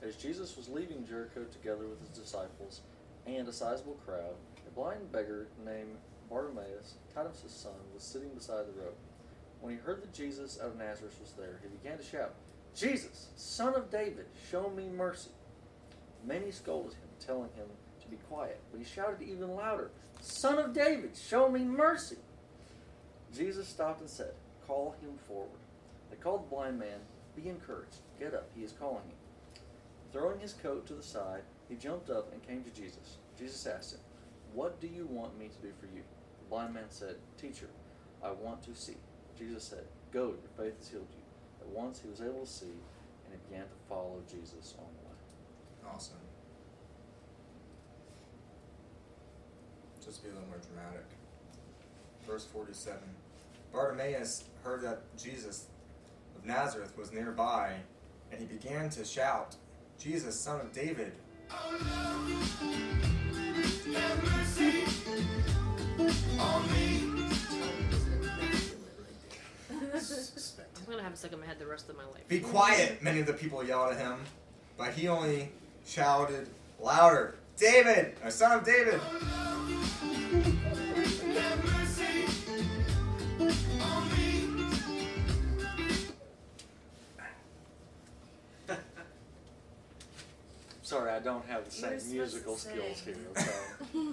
As 0.05 0.15
Jesus 0.15 0.57
was 0.57 0.69
leaving 0.69 1.05
Jericho 1.05 1.43
together 1.51 1.89
with 1.89 1.99
his 1.99 2.11
disciples 2.11 2.83
and 3.27 3.49
a 3.49 3.53
sizable 3.53 3.99
crowd, 4.07 4.37
a 4.69 4.71
blind 4.71 5.11
beggar 5.11 5.49
named 5.67 5.97
Bartimaeus, 6.35 6.95
Timaeus' 7.15 7.45
son, 7.49 7.73
was 7.95 8.03
sitting 8.03 8.31
beside 8.31 8.67
the 8.67 8.81
road. 8.81 8.95
When 9.61 9.73
he 9.73 9.79
heard 9.79 10.03
that 10.03 10.13
Jesus 10.13 10.59
out 10.61 10.71
of 10.71 10.79
Nazareth 10.79 11.17
was 11.21 11.33
there, 11.33 11.61
he 11.63 11.69
began 11.69 11.97
to 11.97 12.05
shout, 12.05 12.35
Jesus, 12.75 13.29
son 13.37 13.77
of 13.77 13.89
David, 13.89 14.27
show 14.51 14.69
me 14.69 14.89
mercy. 14.89 15.31
Many 16.27 16.51
scolded 16.51 16.95
him, 16.95 17.09
telling 17.25 17.51
him 17.55 17.69
to 18.03 18.09
be 18.09 18.17
quiet, 18.29 18.61
but 18.73 18.79
he 18.79 18.85
shouted 18.85 19.23
even 19.23 19.55
louder, 19.55 19.93
Son 20.21 20.59
of 20.59 20.73
David, 20.73 21.11
show 21.15 21.49
me 21.49 21.61
mercy. 21.61 22.17
Jesus 23.33 23.69
stopped 23.69 24.01
and 24.01 24.11
said, 24.11 24.33
Call 24.67 24.97
him 25.03 25.19
forward. 25.29 25.61
They 26.11 26.17
called 26.17 26.47
the 26.47 26.57
blind 26.57 26.79
man. 26.79 26.99
Be 27.37 27.49
encouraged. 27.49 27.99
Get 28.19 28.35
up. 28.35 28.49
He 28.57 28.65
is 28.65 28.73
calling 28.73 29.03
you. 29.07 29.61
Throwing 30.13 30.41
his 30.41 30.55
coat 30.55 30.87
to 30.87 30.95
the 30.95 31.03
side, 31.03 31.43
he 31.69 31.75
jumped 31.75 32.09
up 32.09 32.33
and 32.33 32.43
came 32.47 32.65
to 32.65 32.71
Jesus. 32.71 33.19
Jesus 33.39 33.67
asked 33.67 33.95
him, 33.95 34.01
What 34.55 34.81
do 34.81 34.87
you 34.87 35.07
want 35.07 35.39
me 35.39 35.49
to 35.49 35.67
do 35.67 35.73
for 35.79 35.87
you? 35.95 36.03
The 36.45 36.51
blind 36.51 36.75
man 36.75 36.85
said, 36.91 37.17
Teacher, 37.41 37.69
I 38.23 38.31
want 38.31 38.63
to 38.65 38.75
see. 38.75 38.97
Jesus 39.39 39.65
said, 39.65 39.85
Go, 40.13 40.35
your 40.35 40.51
faith 40.57 40.79
has 40.79 40.89
healed 40.89 41.09
you. 41.11 41.23
At 41.61 41.69
once 41.69 42.01
he 42.03 42.09
was 42.09 42.21
able 42.21 42.45
to 42.45 42.51
see, 42.51 42.67
and 42.67 43.33
he 43.33 43.39
began 43.49 43.65
to 43.65 43.75
follow 43.89 44.21
Jesus 44.29 44.75
on 44.79 44.85
the 44.85 45.09
way. 45.09 45.93
Awesome. 45.93 46.17
Just 50.05 50.23
be 50.23 50.29
a 50.29 50.33
little 50.33 50.49
more 50.49 50.59
dramatic. 50.59 51.07
Verse 52.27 52.45
47. 52.45 52.99
Bartimaeus 53.73 54.45
heard 54.63 54.83
that 54.83 55.03
Jesus 55.17 55.67
of 56.37 56.45
Nazareth 56.45 56.97
was 56.97 57.11
nearby, 57.11 57.73
and 58.31 58.41
he 58.41 58.47
began 58.47 58.91
to 58.91 59.05
shout, 59.05 59.57
Jesus, 59.99 60.39
son 60.39 60.61
of 60.61 60.73
David, 60.73 61.13
Oh 61.51 61.71
Lord, 61.71 62.65
have 63.97 64.25
mercy 64.25 65.54
on 65.99 66.73
me. 66.73 67.03
I'm 70.87 70.91
gonna 70.91 71.03
have 71.03 71.33
in 71.33 71.41
my 71.41 71.47
head 71.47 71.59
the 71.59 71.67
rest 71.67 71.89
of 71.89 71.97
my 71.97 72.05
life. 72.05 72.29
be 72.29 72.41
quiet, 72.41 73.03
many 73.03 73.21
of 73.21 73.27
the 73.27 73.33
people 73.33 73.65
yelled 73.65 73.93
at 73.93 73.99
him, 73.99 74.19
but 74.77 74.93
he 74.93 75.09
only 75.09 75.51
shouted 75.87 76.49
louder, 76.81 77.37
David, 77.57 78.15
or 78.23 78.31
son 78.31 78.59
of 78.59 78.65
David. 78.65 79.01
Sorry, 90.95 91.11
I 91.11 91.19
don't 91.19 91.45
have 91.47 91.69
the 91.69 91.75
You 91.75 91.99
same 91.99 92.13
musical 92.13 92.57
skills 92.57 93.01
here. 93.01 93.17
Okay? 93.31 93.43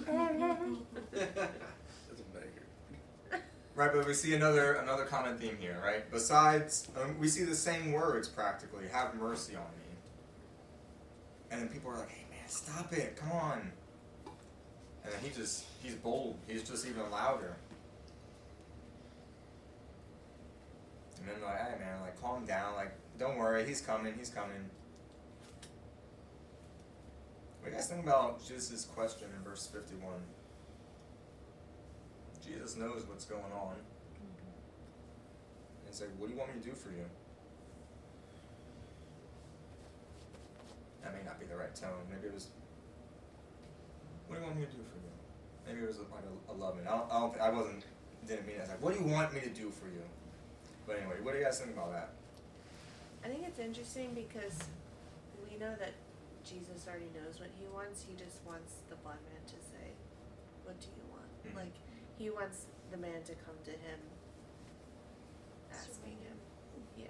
That's 1.12 1.30
a 1.30 2.24
banger. 2.34 3.44
Right, 3.76 3.90
but 3.92 4.04
we 4.04 4.14
see 4.14 4.34
another 4.34 4.72
another 4.74 5.04
common 5.04 5.38
theme 5.38 5.56
here, 5.60 5.80
right? 5.80 6.10
Besides, 6.10 6.88
um, 7.00 7.20
we 7.20 7.28
see 7.28 7.44
the 7.44 7.54
same 7.54 7.92
words 7.92 8.26
practically. 8.28 8.88
Have 8.90 9.14
mercy 9.14 9.54
on 9.54 9.62
me. 9.62 9.94
And 11.52 11.60
then 11.60 11.68
people 11.68 11.92
are 11.92 11.98
like, 11.98 12.10
"Hey, 12.10 12.24
man, 12.30 12.48
stop 12.48 12.92
it! 12.92 13.14
Come 13.14 13.30
on!" 13.30 13.72
And 15.04 15.12
then 15.12 15.20
he 15.22 15.30
just 15.30 15.66
he's 15.84 15.94
bold. 15.94 16.36
He's 16.48 16.68
just 16.68 16.84
even 16.84 17.08
louder. 17.12 17.54
And 21.20 21.28
then 21.28 21.36
they're 21.38 21.48
like, 21.48 21.60
"Hey, 21.60 21.78
man, 21.78 22.00
like 22.00 22.20
calm 22.20 22.44
down. 22.44 22.74
Like, 22.74 22.92
don't 23.20 23.36
worry. 23.36 23.64
He's 23.64 23.80
coming. 23.80 24.14
He's 24.18 24.30
coming." 24.30 24.68
What 27.62 27.66
do 27.66 27.70
you 27.70 27.76
guys 27.76 27.86
think 27.86 28.02
about 28.02 28.44
Jesus' 28.44 28.84
question 28.84 29.28
in 29.38 29.44
verse 29.44 29.68
fifty-one? 29.68 30.18
Jesus 32.44 32.76
knows 32.76 33.04
what's 33.08 33.24
going 33.24 33.52
on. 33.54 33.76
And 33.78 33.86
he's 35.86 36.00
like, 36.00 36.10
What 36.18 36.26
do 36.26 36.32
you 36.34 36.40
want 36.40 36.52
me 36.52 36.60
to 36.60 36.68
do 36.68 36.74
for 36.74 36.90
you? 36.90 37.04
That 41.04 41.14
may 41.14 41.22
not 41.24 41.38
be 41.38 41.46
the 41.46 41.54
right 41.54 41.72
tone. 41.72 42.02
Maybe 42.10 42.26
it 42.26 42.34
was, 42.34 42.48
What 44.26 44.36
do 44.36 44.40
you 44.42 44.46
want 44.48 44.58
me 44.58 44.66
to 44.66 44.72
do 44.72 44.82
for 44.82 44.98
you? 44.98 45.12
Maybe 45.64 45.84
it 45.84 45.88
was 45.88 45.98
like 45.98 46.26
a, 46.26 46.52
a 46.52 46.54
loving. 46.54 46.84
I 46.88 46.98
don't, 46.98 47.12
I 47.12 47.20
don't, 47.20 47.40
I 47.40 47.50
wasn't, 47.50 47.84
didn't 48.26 48.44
mean 48.44 48.56
it. 48.56 48.62
It's 48.62 48.70
like, 48.70 48.82
What 48.82 48.98
do 48.98 49.00
you 49.00 49.06
want 49.06 49.32
me 49.32 49.40
to 49.40 49.50
do 49.50 49.70
for 49.70 49.86
you? 49.86 50.02
But 50.84 50.96
anyway, 50.98 51.20
what 51.22 51.34
do 51.34 51.38
you 51.38 51.44
guys 51.44 51.60
think 51.60 51.76
about 51.76 51.92
that? 51.92 52.10
I 53.24 53.28
think 53.28 53.44
it's 53.46 53.60
interesting 53.60 54.14
because 54.14 54.58
we 55.48 55.56
know 55.58 55.70
that 55.78 55.92
Jesus 56.44 56.86
already 56.88 57.10
knows 57.14 57.38
what 57.40 57.50
he 57.58 57.66
wants. 57.66 58.02
He 58.08 58.14
just 58.14 58.42
wants 58.46 58.82
the 58.88 58.96
blind 58.96 59.20
man 59.30 59.42
to 59.46 59.58
say, 59.62 59.94
"What 60.64 60.78
do 60.80 60.88
you 60.96 61.04
want?" 61.10 61.30
Mhm. 61.44 61.54
Like 61.56 61.76
he 62.18 62.30
wants 62.30 62.66
the 62.90 62.96
man 62.96 63.22
to 63.24 63.34
come 63.34 63.56
to 63.64 63.70
him, 63.70 64.00
asking 65.70 66.18
him. 66.18 66.38
Yeah. 66.96 67.06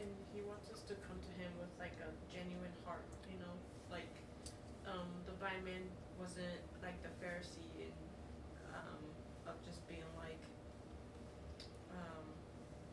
and 0.00 0.08
he 0.32 0.42
wants 0.56 0.72
us 0.72 0.80
to 0.88 0.96
come 1.04 1.20
to 1.20 1.32
him 1.36 1.52
with 1.60 1.68
like 1.76 1.92
a 2.00 2.08
genuine 2.32 2.72
heart, 2.88 3.04
you 3.28 3.36
know, 3.36 3.52
like 3.92 4.08
um, 4.88 5.04
the 5.28 5.36
blind 5.36 5.60
man 5.68 5.84
wasn't 6.16 6.64
like 6.80 6.96
the 7.04 7.12
Pharisee 7.20 7.76
in, 7.76 7.92
um, 8.72 9.04
of 9.44 9.60
just 9.68 9.84
being 9.84 10.08
like, 10.16 10.40
um, 11.92 12.24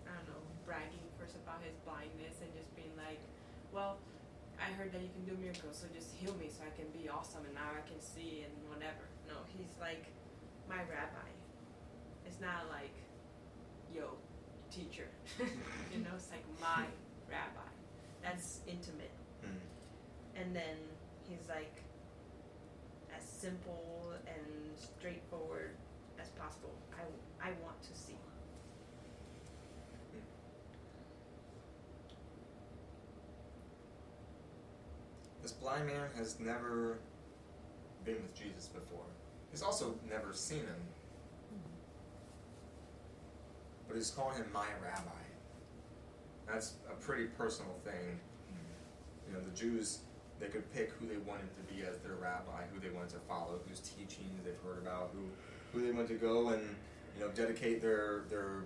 I 0.04 0.12
don't 0.12 0.28
know, 0.36 0.44
bragging 0.68 1.08
first 1.16 1.40
about 1.40 1.64
his 1.64 1.80
blindness 1.88 2.44
and 2.44 2.52
just 2.52 2.68
being 2.76 2.92
like, 3.00 3.24
well, 3.72 3.96
I 4.60 4.76
heard 4.76 4.92
that 4.92 5.00
you 5.00 5.12
can 5.16 5.24
do 5.24 5.40
miracles, 5.40 5.80
so 5.80 5.88
just 5.96 6.12
heal 6.20 6.36
me 6.36 6.52
so 6.52 6.68
I 6.68 6.72
can 6.76 6.92
be 6.92 7.08
awesome 7.08 7.48
and 7.48 7.56
now 7.56 7.72
I 7.72 7.84
can 7.88 8.04
see 8.04 8.44
and 8.44 8.52
whatever. 8.68 9.08
No, 9.24 9.40
he's 9.56 9.72
like 9.80 10.12
my 10.68 10.84
rabbi. 10.84 11.32
It's 12.28 12.44
not 12.44 12.68
like, 12.68 12.92
yo, 13.96 14.20
teacher. 14.68 15.08
you 15.96 16.04
know, 16.04 16.12
it's 16.20 16.28
like 16.28 16.44
my 16.60 16.92
rabbi. 17.34 17.68
That's 18.22 18.60
intimate. 18.68 19.12
Hmm. 19.42 19.58
And 20.40 20.56
then 20.56 20.78
he's 21.28 21.50
like 21.50 21.82
as 23.16 23.24
simple 23.24 24.14
and 24.28 24.78
straightforward 24.78 25.72
as 26.22 26.30
possible. 26.30 26.74
I, 26.94 27.50
I 27.50 27.52
want 27.64 27.82
to 27.82 27.98
see. 27.98 28.14
This 35.42 35.52
blind 35.52 35.88
man 35.88 36.08
has 36.16 36.40
never 36.40 37.00
been 38.06 38.16
with 38.16 38.34
Jesus 38.34 38.68
before. 38.68 39.04
He's 39.52 39.62
also 39.62 39.96
never 40.10 40.34
seen 40.34 40.60
him. 40.60 40.82
But 43.88 43.98
he's 43.98 44.10
calling 44.10 44.38
him 44.38 44.48
my 44.54 44.66
rabbi. 44.82 45.23
That's 46.48 46.74
a 46.90 46.96
pretty 46.96 47.26
personal 47.26 47.74
thing. 47.84 48.20
you 49.28 49.34
know, 49.34 49.40
the 49.40 49.56
Jews 49.58 50.00
they 50.40 50.48
could 50.48 50.72
pick 50.74 50.92
who 51.00 51.08
they 51.08 51.18
wanted 51.18 51.48
to 51.56 51.74
be 51.74 51.84
as 51.84 51.98
their 52.00 52.16
rabbi, 52.16 52.64
who 52.74 52.80
they 52.80 52.90
wanted 52.90 53.12
to 53.12 53.20
follow, 53.30 53.60
whose 53.68 53.80
teachings 53.80 54.44
they've 54.44 54.60
heard 54.66 54.82
about, 54.82 55.12
who 55.14 55.22
who 55.72 55.86
they 55.86 55.92
wanted 55.92 56.10
to 56.10 56.16
go 56.16 56.50
and 56.50 56.76
you 57.16 57.24
know 57.24 57.30
dedicate 57.32 57.82
their 57.82 58.24
their 58.30 58.64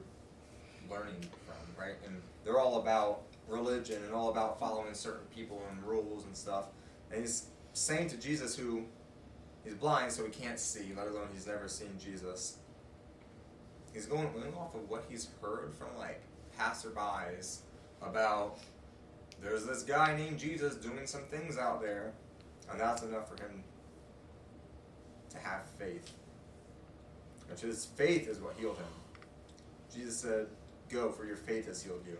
learning 0.89 1.21
from, 1.45 1.83
right? 1.83 1.95
And 2.05 2.21
they're 2.43 2.59
all 2.59 2.79
about 2.79 3.23
religion 3.47 4.03
and 4.03 4.13
all 4.13 4.29
about 4.29 4.59
following 4.59 4.93
certain 4.93 5.25
people 5.33 5.61
and 5.71 5.83
rules 5.83 6.25
and 6.25 6.35
stuff. 6.35 6.65
And 7.11 7.21
he's 7.21 7.47
saying 7.73 8.09
to 8.09 8.17
Jesus, 8.17 8.55
who 8.55 8.83
he's 9.63 9.75
blind, 9.75 10.11
so 10.11 10.25
he 10.25 10.31
can't 10.31 10.59
see, 10.59 10.93
let 10.95 11.07
alone 11.07 11.27
he's 11.33 11.47
never 11.47 11.67
seen 11.67 11.91
Jesus. 11.99 12.57
He's 13.93 14.05
going, 14.05 14.27
off 14.57 14.75
of 14.75 14.89
what 14.89 15.05
he's 15.09 15.29
heard 15.41 15.73
from 15.73 15.87
like 15.97 16.21
passerbys 16.59 17.59
about 18.01 18.57
there's 19.41 19.65
this 19.65 19.83
guy 19.83 20.15
named 20.15 20.39
Jesus 20.39 20.75
doing 20.75 21.05
some 21.05 21.23
things 21.23 21.57
out 21.57 21.81
there, 21.81 22.13
and 22.71 22.79
that's 22.79 23.03
enough 23.03 23.29
for 23.29 23.41
him 23.43 23.63
to 25.29 25.37
have 25.39 25.65
faith. 25.77 26.11
Which 27.49 27.61
his 27.61 27.85
faith 27.85 28.27
is 28.27 28.39
what 28.39 28.55
healed 28.57 28.77
him. 28.77 28.85
Jesus 29.93 30.17
said, 30.17 30.47
Go, 30.89 31.11
for 31.11 31.25
your 31.25 31.37
faith 31.37 31.67
has 31.67 31.81
healed 31.81 32.03
you. 32.07 32.17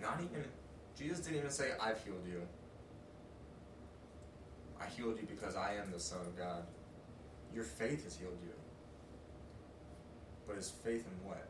Not 0.00 0.20
even, 0.20 0.44
Jesus 0.98 1.20
didn't 1.20 1.38
even 1.38 1.50
say, 1.50 1.72
I've 1.80 2.02
healed 2.04 2.26
you. 2.26 2.42
I 4.80 4.86
healed 4.86 5.18
you 5.20 5.26
because 5.28 5.56
I 5.56 5.74
am 5.74 5.90
the 5.92 6.00
Son 6.00 6.20
of 6.20 6.36
God. 6.36 6.64
Your 7.54 7.64
faith 7.64 8.04
has 8.04 8.16
healed 8.16 8.38
you. 8.44 8.52
But 10.46 10.56
his 10.56 10.70
faith 10.70 11.04
in 11.06 11.28
what? 11.28 11.46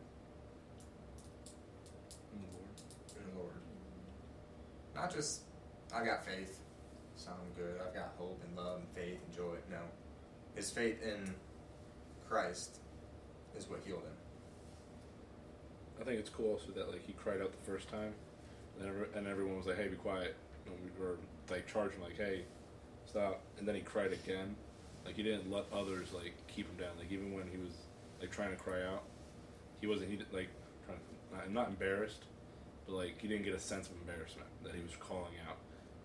In 2.33 2.41
the 2.41 2.49
Lord. 2.55 2.71
In 3.19 3.35
the 3.35 3.41
Lord. 3.41 3.53
Not 4.97 5.15
just, 5.15 5.43
I 5.95 6.05
got 6.05 6.25
faith, 6.25 6.61
sound 7.17 7.55
good, 7.55 7.77
I've 7.87 7.95
got 7.95 8.15
hope 8.19 8.43
and 8.47 8.57
love 8.57 8.81
and 8.81 8.89
faith 8.95 9.21
and 9.25 9.37
joy. 9.37 9.57
No. 9.71 9.79
His 10.55 10.71
faith 10.71 11.03
in 11.03 11.35
Christ 12.27 12.79
is 13.57 13.69
what 13.69 13.81
healed 13.85 14.01
him. 14.01 14.17
I 16.01 16.05
think 16.05 16.19
it's 16.19 16.31
cool 16.31 16.53
also 16.53 16.73
that 16.73 16.91
like 16.91 17.07
he 17.07 17.13
cried 17.13 17.41
out 17.41 17.53
the 17.53 17.71
first 17.71 17.89
time, 17.89 18.13
and, 18.81 18.91
and 19.15 19.27
everyone 19.27 19.57
was 19.57 19.67
like, 19.67 19.77
"Hey, 19.77 19.89
be 19.89 19.97
quiet," 19.97 20.35
and 20.67 20.75
we 20.85 20.91
were 21.03 21.17
like 21.51 21.67
charged 21.67 21.95
him 21.95 22.03
like, 22.03 22.19
"Hey, 22.19 22.43
stop!" 23.07 23.41
And 23.59 23.67
then 23.67 23.75
he 23.75 23.81
cried 23.81 24.13
again, 24.13 24.57
like 25.07 25.17
he 25.17 25.23
didn't 25.23 25.51
let 25.51 25.65
others 25.73 26.13
like 26.13 26.35
keep 26.49 26.69
him 26.69 26.77
down. 26.77 26.91
Like 26.99 27.11
even 27.11 27.33
when 27.33 27.47
he 27.49 27.57
was 27.57 27.73
like 28.21 28.31
trying 28.31 28.51
to 28.51 28.57
cry 28.57 28.83
out, 28.85 29.05
he 29.81 29.87
wasn't 29.87 30.11
he 30.11 30.19
like 30.33 30.49
trying 30.85 30.99
not, 31.33 31.51
not 31.51 31.69
embarrassed, 31.69 32.25
but 32.87 32.95
like 32.95 33.21
he 33.21 33.29
didn't 33.29 33.45
get 33.45 33.55
a 33.55 33.61
sense 33.61 33.89
of 33.89 33.95
embarrassment 33.97 34.49
that 34.63 34.75
he 34.75 34.83
was 34.83 34.93
calling 34.99 35.35
out. 35.49 35.57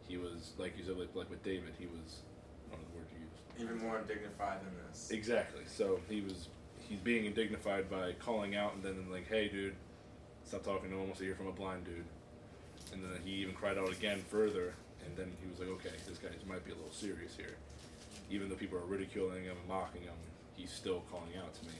He 0.07 0.17
was 0.17 0.51
like 0.57 0.77
you 0.77 0.83
said, 0.83 0.97
like 0.97 1.15
like 1.15 1.29
with 1.29 1.43
David, 1.43 1.73
he 1.79 1.85
was 1.85 2.21
one 2.69 2.79
of 2.79 2.85
the 2.91 2.97
words 2.97 3.09
you 3.13 3.19
used. 3.19 3.69
Even 3.69 3.87
more 3.87 3.97
undignified 3.97 4.59
than 4.61 4.73
this. 4.87 5.11
Exactly. 5.11 5.61
So 5.67 5.99
he 6.09 6.21
was 6.21 6.47
he's 6.79 6.99
being 6.99 7.25
indignified 7.25 7.89
by 7.89 8.13
calling 8.13 8.55
out 8.55 8.73
and 8.75 8.83
then 8.83 9.09
like, 9.11 9.27
hey 9.27 9.47
dude, 9.47 9.75
stop 10.45 10.63
talking. 10.63 10.89
No 10.91 10.97
one 10.97 11.07
wants 11.07 11.19
to 11.19 11.25
hear 11.25 11.35
from 11.35 11.47
a 11.47 11.53
blind 11.53 11.85
dude. 11.85 12.05
And 12.93 13.03
then 13.03 13.21
he 13.23 13.31
even 13.35 13.53
cried 13.53 13.77
out 13.77 13.89
again 13.89 14.19
further, 14.27 14.73
and 15.05 15.15
then 15.15 15.31
he 15.41 15.49
was 15.49 15.59
like, 15.59 15.69
okay, 15.79 15.95
this 16.07 16.17
guy 16.17 16.27
might 16.47 16.65
be 16.65 16.71
a 16.71 16.75
little 16.75 16.91
serious 16.91 17.37
here. 17.37 17.55
Even 18.29 18.49
though 18.49 18.55
people 18.55 18.77
are 18.77 18.85
ridiculing 18.85 19.43
him 19.45 19.55
and 19.55 19.67
mocking 19.69 20.01
him, 20.01 20.17
he's 20.55 20.71
still 20.71 21.03
calling 21.09 21.31
out 21.37 21.53
to 21.55 21.65
me. 21.65 21.73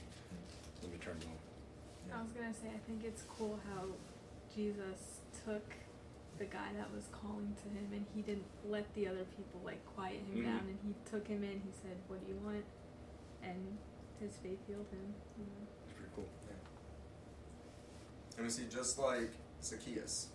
Let 0.82 0.90
me 0.92 0.98
turn 0.98 1.18
to 1.20 1.26
him. 1.26 1.36
I 2.14 2.22
was 2.22 2.32
gonna 2.32 2.54
say, 2.54 2.68
I 2.74 2.80
think 2.88 3.04
it's 3.04 3.24
cool 3.28 3.60
how 3.68 3.84
Jesus 4.54 5.20
took 5.44 5.62
the 6.38 6.44
guy 6.44 6.68
that 6.76 6.92
was 6.94 7.04
calling 7.12 7.54
to 7.62 7.68
him 7.68 7.88
and 7.92 8.06
he 8.14 8.22
didn't 8.22 8.46
let 8.68 8.92
the 8.94 9.06
other 9.06 9.24
people 9.36 9.60
like 9.64 9.84
quiet 9.94 10.20
him 10.32 10.42
Mhm. 10.42 10.44
down 10.44 10.60
and 10.68 10.78
he 10.82 10.94
took 11.10 11.26
him 11.26 11.44
in, 11.44 11.60
he 11.60 11.70
said, 11.82 11.96
What 12.08 12.20
do 12.24 12.32
you 12.32 12.38
want? 12.38 12.64
And 13.42 13.78
his 14.20 14.36
faith 14.36 14.58
healed 14.66 14.86
him. 14.90 15.14
You 15.38 15.44
know? 15.44 15.66
It's 15.84 15.92
pretty 15.94 16.12
cool. 16.14 16.28
yeah 16.48 16.54
And 18.36 18.46
we 18.46 18.50
see 18.50 18.66
just 18.66 18.98
like 18.98 19.32
Zacchaeus. 19.62 20.28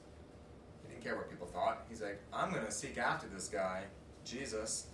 He 0.84 0.90
didn't 0.90 1.04
care 1.04 1.16
what 1.16 1.30
people 1.30 1.48
thought. 1.48 1.86
He's 1.90 2.02
like, 2.02 2.22
I'm 2.32 2.52
gonna 2.54 2.72
seek 2.72 2.98
after 2.98 3.28
this 3.28 3.48
guy, 3.50 3.86
Jesus. 4.24 4.88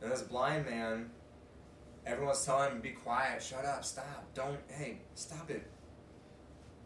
And 0.00 0.10
this 0.10 0.22
blind 0.22 0.66
man, 0.66 1.10
everyone's 2.06 2.44
telling 2.44 2.72
him, 2.72 2.80
be 2.80 2.90
quiet, 2.90 3.42
shut 3.42 3.64
up, 3.64 3.84
stop, 3.84 4.24
don't, 4.34 4.60
hey, 4.68 4.98
stop 5.14 5.50
it. 5.50 5.66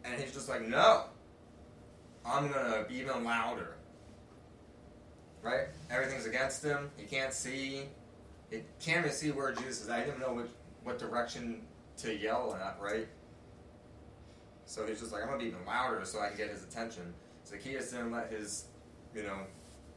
And 0.03 0.19
he's 0.21 0.33
just 0.33 0.47
like, 0.47 0.61
no, 0.61 1.05
I'm 2.27 2.51
gonna 2.51 2.85
be 2.87 2.95
even 2.95 3.23
louder. 3.23 3.75
Right? 5.41 5.67
Everything's 5.89 6.25
against 6.25 6.63
him. 6.63 6.91
He 6.97 7.05
can't 7.05 7.31
see. 7.33 7.83
He 8.51 8.61
can't 8.79 9.05
even 9.05 9.11
see 9.11 9.31
where 9.31 9.53
Jesus 9.53 9.83
is. 9.83 9.89
I 9.89 10.01
didn't 10.03 10.19
know 10.19 10.33
what, 10.33 10.49
what 10.83 10.99
direction 10.99 11.61
to 11.97 12.13
yell 12.15 12.55
at, 12.59 12.77
right? 12.81 13.07
So 14.65 14.85
he's 14.85 14.99
just 14.99 15.11
like, 15.13 15.21
I'm 15.21 15.29
gonna 15.29 15.39
be 15.39 15.45
even 15.47 15.65
louder 15.65 16.03
so 16.03 16.19
I 16.19 16.29
can 16.29 16.37
get 16.37 16.49
his 16.49 16.63
attention. 16.63 17.13
Zacchaeus 17.45 17.91
didn't 17.91 18.11
let 18.11 18.29
his, 18.31 18.65
you 19.15 19.23
know, 19.23 19.39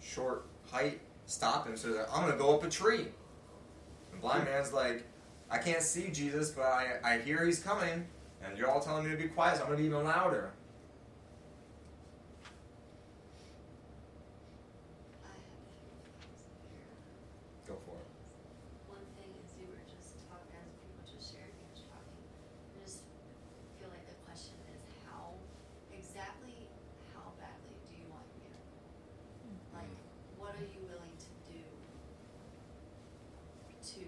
short 0.01 0.47
height 0.71 1.01
stop 1.27 1.67
him. 1.67 1.77
So 1.77 1.89
he's 1.89 1.97
like, 1.97 2.09
I'm 2.15 2.25
gonna 2.27 2.39
go 2.39 2.55
up 2.55 2.63
a 2.65 2.69
tree. 2.71 3.07
The 4.13 4.17
blind 4.21 4.45
man's 4.45 4.73
like, 4.73 5.05
I 5.51 5.59
can't 5.59 5.83
see 5.83 6.11
Jesus, 6.11 6.51
but 6.51 6.65
I, 6.65 6.99
I 7.03 7.19
hear 7.19 7.45
he's 7.45 7.61
coming, 7.61 8.07
and 8.45 8.57
you're 8.57 8.71
all 8.71 8.81
telling 8.81 9.05
me 9.05 9.11
to 9.11 9.17
be 9.17 9.29
quiet, 9.29 9.57
so 9.57 9.63
I'm 9.63 9.69
gonna 9.71 9.79
be 9.81 9.87
even 9.87 10.05
louder. 10.05 10.53
I 15.25 15.29
have 15.29 15.35
a 15.35 15.99
few 15.99 16.15
things 16.23 16.43
here. 16.71 16.87
Go 17.67 17.79
for 17.83 17.99
it. 17.99 18.07
One 18.87 19.03
thing 19.19 19.31
is 19.43 19.51
you 19.59 19.67
were 19.71 19.83
just 19.91 20.23
talking, 20.31 20.55
as 20.55 20.71
people 20.87 21.03
just 21.03 21.35
shared, 21.35 21.51
you 21.51 21.67
were 21.67 21.83
talking, 21.91 22.23
I 22.79 22.87
just 22.87 23.03
feel 23.83 23.91
like 23.91 24.07
the 24.07 24.19
question 24.23 24.55
is 24.71 24.79
how, 25.11 25.35
exactly 25.91 26.71
how 27.11 27.35
badly 27.43 27.75
do 27.91 27.99
you 27.99 28.07
want 28.07 28.23
your 28.39 28.55
miracle? 28.55 28.87
Like, 29.75 29.91
what 30.39 30.55
are 30.55 30.67
you 30.71 30.83
willing 30.87 31.15
to 31.19 31.31
do 31.51 31.59
to 33.83 34.07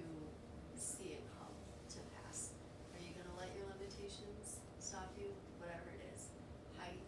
see 0.79 1.18
it 1.18 1.25
come 1.35 1.55
to 1.91 1.99
pass? 2.14 2.55
Are 2.95 3.03
you 3.03 3.11
gonna 3.16 3.35
let 3.41 3.51
your 3.57 3.66
limitations 3.73 4.61
stop 4.79 5.11
you, 5.18 5.33
whatever 5.59 5.91
it 5.97 6.03
is, 6.14 6.31
height, 6.79 7.01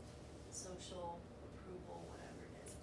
social 0.50 1.20
approval, 1.44 2.08
whatever 2.10 2.40
it 2.50 2.54
is? 2.64 2.74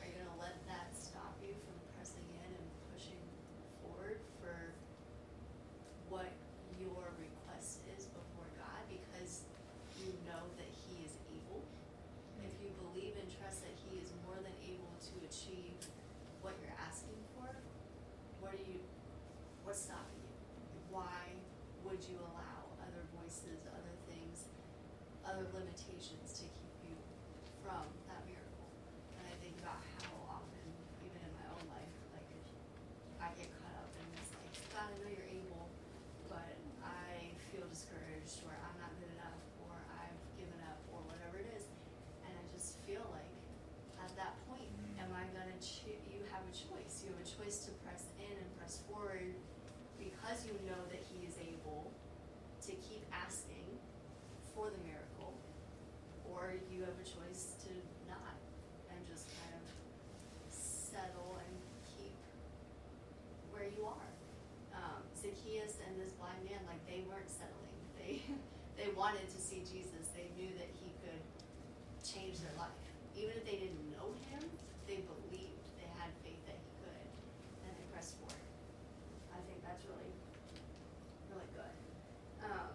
Are 0.00 0.06
you 0.08 0.16
gonna 0.18 0.40
let 0.40 0.56
that 0.66 0.90
stop 0.96 1.36
you 1.44 1.54
from 1.62 1.76
pressing 1.94 2.26
in 2.42 2.50
and 2.50 2.66
pushing 2.90 3.20
forward 3.84 4.18
for 4.40 4.74
what 6.08 6.32
your 6.80 7.12
request 7.20 7.84
is 7.94 8.08
before 8.10 8.48
God 8.56 8.80
because 8.88 9.44
you 10.00 10.10
know 10.26 10.48
that 10.58 10.70
He 10.88 11.04
is 11.06 11.14
able? 11.30 11.62
If 12.40 12.56
you 12.58 12.72
believe 12.82 13.14
and 13.20 13.28
trust 13.30 13.62
that 13.68 13.76
He 13.86 14.00
is 14.00 14.10
more 14.26 14.40
than 14.40 14.56
able 14.64 14.90
to 14.96 15.12
achieve 15.28 15.76
what 16.40 16.56
you're 16.64 16.76
asking 16.80 17.20
for, 17.36 17.52
what 18.40 18.56
are 18.56 18.64
you, 18.64 18.80
what's 19.64 19.84
stopping 19.84 20.24
you? 20.24 20.32
Why 20.88 21.36
would 21.84 22.00
you 22.02 22.16
allow 22.18 22.72
other 22.80 23.04
voices, 23.14 23.60
other 23.68 23.94
things, 24.08 24.48
other 25.40 25.58
limitations 25.58 26.32
to 26.38 26.59
wanted 69.10 69.26
to 69.26 69.42
see 69.42 69.58
Jesus, 69.66 70.06
they 70.14 70.30
knew 70.38 70.54
that 70.54 70.70
he 70.70 70.94
could 71.02 71.18
change 71.98 72.38
their 72.46 72.54
life. 72.54 72.78
Even 73.18 73.34
if 73.34 73.42
they 73.42 73.58
didn't 73.58 73.82
know 73.90 74.14
him, 74.30 74.38
they 74.86 75.02
believed, 75.02 75.66
they 75.82 75.90
had 75.98 76.14
faith 76.22 76.38
that 76.46 76.54
he 76.54 76.70
could, 76.78 77.06
and 77.66 77.74
they 77.74 77.90
pressed 77.90 78.22
for 78.22 78.30
it. 78.30 78.46
I 79.34 79.42
think 79.50 79.66
that's 79.66 79.82
really, 79.82 80.14
really 81.26 81.50
good. 81.58 81.74
Um, 82.38 82.70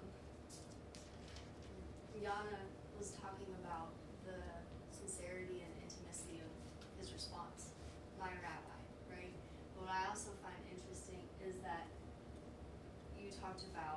Yana 2.20 2.68
was 3.00 3.16
talking 3.16 3.56
about 3.64 3.96
the 4.28 4.36
sincerity 4.92 5.64
and 5.64 5.72
intimacy 5.88 6.44
of 6.44 6.52
his 7.00 7.16
response, 7.16 7.72
my 8.20 8.36
rabbi, 8.44 8.80
right? 9.08 9.32
But 9.80 9.88
what 9.88 9.96
I 9.96 10.12
also 10.12 10.36
find 10.44 10.60
interesting 10.68 11.24
is 11.40 11.64
that 11.64 11.88
you 13.16 13.32
talked 13.32 13.64
about 13.72 13.95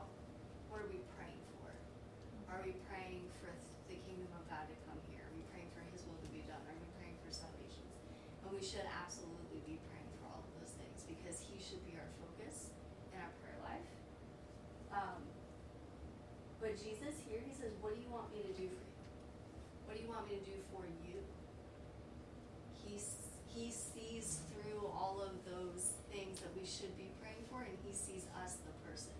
we 2.68 2.76
praying 2.84 3.24
for 3.40 3.48
the 3.88 3.96
kingdom 4.04 4.28
of 4.36 4.44
God 4.52 4.68
to 4.68 4.76
come 4.84 5.00
here? 5.08 5.24
Are 5.24 5.32
we 5.32 5.40
praying 5.48 5.72
for 5.72 5.80
His 5.88 6.04
will 6.04 6.20
to 6.20 6.28
be 6.28 6.44
done? 6.44 6.60
Are 6.68 6.76
we 6.76 6.88
praying 7.00 7.16
for 7.24 7.32
salvations? 7.32 7.96
And 8.44 8.52
we 8.52 8.60
should 8.60 8.84
absolutely 8.84 9.64
be 9.64 9.80
praying 9.88 10.12
for 10.20 10.28
all 10.36 10.44
of 10.44 10.50
those 10.60 10.76
things 10.76 11.00
because 11.08 11.40
He 11.48 11.56
should 11.56 11.80
be 11.88 11.96
our 11.96 12.08
focus 12.20 12.76
in 13.12 13.16
our 13.24 13.32
prayer 13.40 13.56
life. 13.64 13.88
Um, 14.92 15.24
but 16.60 16.76
Jesus 16.76 17.16
here, 17.24 17.40
He 17.40 17.52
says, 17.56 17.72
What 17.80 17.96
do 17.96 18.00
you 18.04 18.12
want 18.12 18.28
me 18.36 18.44
to 18.44 18.52
do 18.52 18.68
for 18.68 18.84
you? 18.84 18.92
What 19.88 19.92
do 19.96 20.00
you 20.04 20.10
want 20.12 20.28
me 20.28 20.36
to 20.36 20.44
do 20.44 20.56
for 20.68 20.84
you? 20.84 21.16
He, 22.84 23.00
s- 23.00 23.32
he 23.48 23.72
sees 23.72 24.44
through 24.52 24.84
all 24.92 25.24
of 25.24 25.32
those 25.48 25.96
things 26.12 26.44
that 26.44 26.52
we 26.52 26.68
should 26.68 26.92
be 27.00 27.08
praying 27.24 27.40
for, 27.48 27.64
and 27.64 27.72
He 27.80 27.96
sees 27.96 28.28
us, 28.44 28.60
the 28.68 28.74
person. 28.84 29.16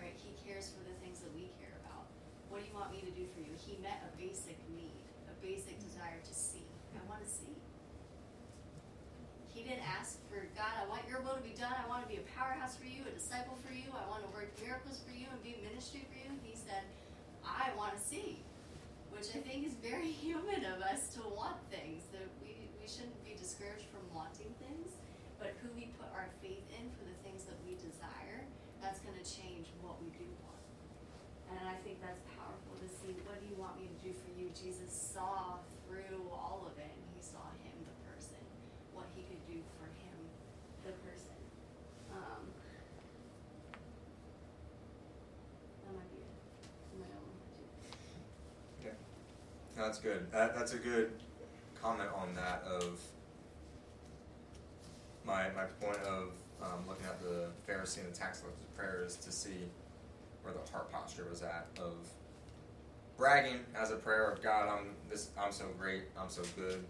Right? 0.00 0.16
He 0.16 0.32
cares 0.40 0.72
for 0.72 0.80
the 0.88 0.96
things 1.04 1.20
that 1.20 1.28
we 1.36 1.52
care 1.60 1.76
about. 1.84 2.08
What 2.48 2.64
do 2.64 2.68
you 2.68 2.72
want 2.76 2.88
me 2.96 3.04
to 3.04 3.12
do 3.12 3.28
for 3.36 3.44
you? 3.44 3.52
He 3.70 3.78
met 3.78 4.02
a 4.02 4.10
basic 4.18 4.58
need, 4.74 4.98
a 5.30 5.34
basic 5.38 5.78
desire 5.78 6.18
to 6.18 6.34
see. 6.34 6.66
I 6.90 6.98
want 7.06 7.22
to 7.22 7.30
see. 7.30 7.54
He 9.54 9.62
didn't 9.62 9.86
ask 9.86 10.18
for 10.26 10.42
God, 10.58 10.74
I 10.74 10.90
want 10.90 11.06
your 11.06 11.22
will 11.22 11.38
to 11.38 11.46
be 11.46 11.54
done. 11.54 11.70
I 11.70 11.86
want 11.86 12.02
to 12.02 12.10
be 12.10 12.18
a 12.18 12.26
powerhouse 12.34 12.74
for 12.74 12.90
you, 12.90 13.06
a 13.06 13.14
disciple 13.14 13.54
for 13.62 13.70
you. 13.70 13.86
I 13.94 14.02
want 14.10 14.26
to 14.26 14.30
work 14.34 14.50
miracles 14.58 14.98
for 15.06 15.14
you 15.14 15.30
and 15.30 15.38
be 15.46 15.54
a 15.54 15.62
ministry 15.62 16.02
for 16.10 16.18
you. 16.18 16.34
He 16.42 16.58
said, 16.58 16.82
I 17.46 17.70
want 17.78 17.94
to 17.94 18.02
see. 18.02 18.42
Which 19.14 19.30
I 19.38 19.42
think 19.46 19.62
is 19.62 19.78
very 19.78 20.10
human 20.26 20.66
of 20.66 20.82
us 20.82 21.14
to 21.14 21.22
want 21.30 21.62
things. 21.70 22.10
That 22.10 22.26
we, 22.42 22.58
we 22.82 22.90
shouldn't 22.90 23.22
be 23.22 23.38
discouraged 23.38 23.86
from 23.94 24.02
wanting 24.10 24.50
things, 24.58 24.98
but 25.38 25.54
who 25.62 25.70
we 25.78 25.94
put 25.94 26.10
our 26.10 26.26
faith 26.42 26.66
in 26.74 26.90
for 26.98 27.06
the 27.06 27.14
things 27.22 27.46
that 27.46 27.58
we 27.62 27.78
desire, 27.78 28.42
that's 28.82 28.98
going 29.06 29.14
to 29.14 29.26
change 29.26 29.70
what 29.78 29.94
we 30.02 30.10
do 30.18 30.26
want. 30.42 30.50
And 31.50 31.66
I 31.66 31.74
think 31.82 31.98
that's 31.98 32.22
powerful 32.38 32.78
to 32.78 32.86
see 32.86 33.10
what 33.26 33.42
do 33.42 33.46
you 33.50 33.58
want 33.58 33.74
me 33.74 33.90
to 33.90 33.98
do 33.98 34.14
for 34.14 34.30
you? 34.38 34.54
Jesus 34.54 34.88
saw 34.94 35.58
through 35.86 36.22
all 36.30 36.62
of 36.62 36.78
it 36.78 36.86
and 36.86 37.06
he 37.10 37.22
saw 37.22 37.42
him, 37.66 37.74
the 37.82 37.96
person, 38.06 38.38
what 38.94 39.10
he 39.18 39.26
could 39.26 39.42
do 39.50 39.58
for 39.74 39.90
him, 39.98 40.16
the 40.86 40.94
person. 41.02 41.34
Um, 42.14 42.46
that 45.82 45.92
might 45.98 46.10
be 46.14 46.22
it. 46.22 46.34
My 47.02 47.10
own. 47.18 47.34
Okay. 48.78 48.94
That's 49.80 49.98
good. 49.98 50.30
That, 50.30 50.54
that's 50.54 50.74
a 50.74 50.78
good 50.78 51.10
comment 51.80 52.10
on 52.14 52.34
that 52.34 52.62
of 52.66 53.00
my 55.24 55.48
my 55.56 55.64
point 55.80 55.98
of 56.04 56.32
um, 56.62 56.86
looking 56.86 57.06
at 57.06 57.20
the 57.20 57.48
Pharisee 57.66 58.04
and 58.04 58.12
the 58.12 58.16
tax 58.16 58.40
collector's 58.40 58.66
prayer 58.76 59.02
is 59.06 59.16
to 59.16 59.32
see 59.32 59.70
where 60.42 60.52
the 60.52 60.70
heart 60.70 60.92
posture 60.92 61.26
was 61.30 61.42
at 61.42 61.66
of 61.78 61.94
bragging 63.16 63.60
as 63.74 63.90
a 63.90 63.96
prayer 63.96 64.30
of 64.30 64.42
God, 64.42 64.68
I'm 64.68 64.88
this 65.08 65.30
I'm 65.38 65.52
so 65.52 65.64
great, 65.78 66.04
I'm 66.18 66.28
so 66.28 66.42
good, 66.56 66.84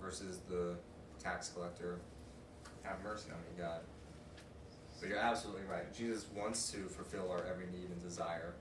versus 0.00 0.40
the 0.48 0.76
tax 1.22 1.48
collector, 1.48 1.98
have 2.82 3.02
mercy 3.02 3.30
on 3.30 3.38
me, 3.38 3.62
God. 3.62 3.80
But 5.00 5.08
you're 5.08 5.18
absolutely 5.18 5.64
right. 5.70 5.92
Jesus 5.94 6.26
wants 6.36 6.70
to 6.72 6.78
fulfill 6.88 7.30
our 7.30 7.44
every 7.46 7.66
need 7.66 7.90
and 7.90 8.02
desire. 8.02 8.54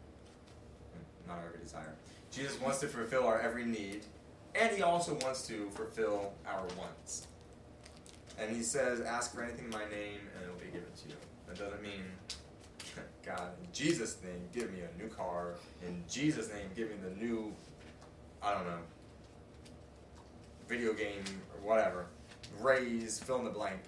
Not 1.27 1.37
our 1.37 1.47
every 1.47 1.59
desire. 1.59 1.95
Jesus 2.33 2.59
wants 2.59 2.79
to 2.79 2.87
fulfill 2.87 3.27
our 3.27 3.39
every 3.39 3.65
need, 3.65 4.01
and 4.55 4.75
he 4.75 4.81
also 4.81 5.13
wants 5.21 5.45
to 5.47 5.69
fulfill 5.71 6.33
our 6.47 6.65
wants. 6.77 7.27
And 8.39 8.55
he 8.55 8.63
says, 8.63 9.01
Ask 9.01 9.35
for 9.35 9.43
anything 9.43 9.65
in 9.65 9.71
my 9.71 9.85
name, 9.85 10.19
and 10.35 10.43
it 10.43 10.49
will 10.49 10.59
be 10.59 10.65
given 10.65 10.91
to 11.03 11.09
you. 11.09 11.15
That 11.47 11.59
doesn't 11.59 11.83
mean, 11.83 12.03
God, 13.25 13.51
in 13.61 13.71
Jesus' 13.71 14.17
name, 14.23 14.41
give 14.51 14.71
me 14.71 14.79
a 14.79 15.01
new 15.01 15.09
car. 15.09 15.55
In 15.85 16.03
Jesus' 16.09 16.49
name, 16.49 16.69
give 16.75 16.89
me 16.89 16.95
the 17.03 17.15
new, 17.23 17.53
I 18.41 18.53
don't 18.53 18.65
know, 18.65 18.79
video 20.67 20.93
game 20.93 21.23
or 21.53 21.69
whatever. 21.69 22.07
Raise, 22.59 23.19
fill 23.19 23.37
in 23.37 23.45
the 23.45 23.51
blank. 23.51 23.79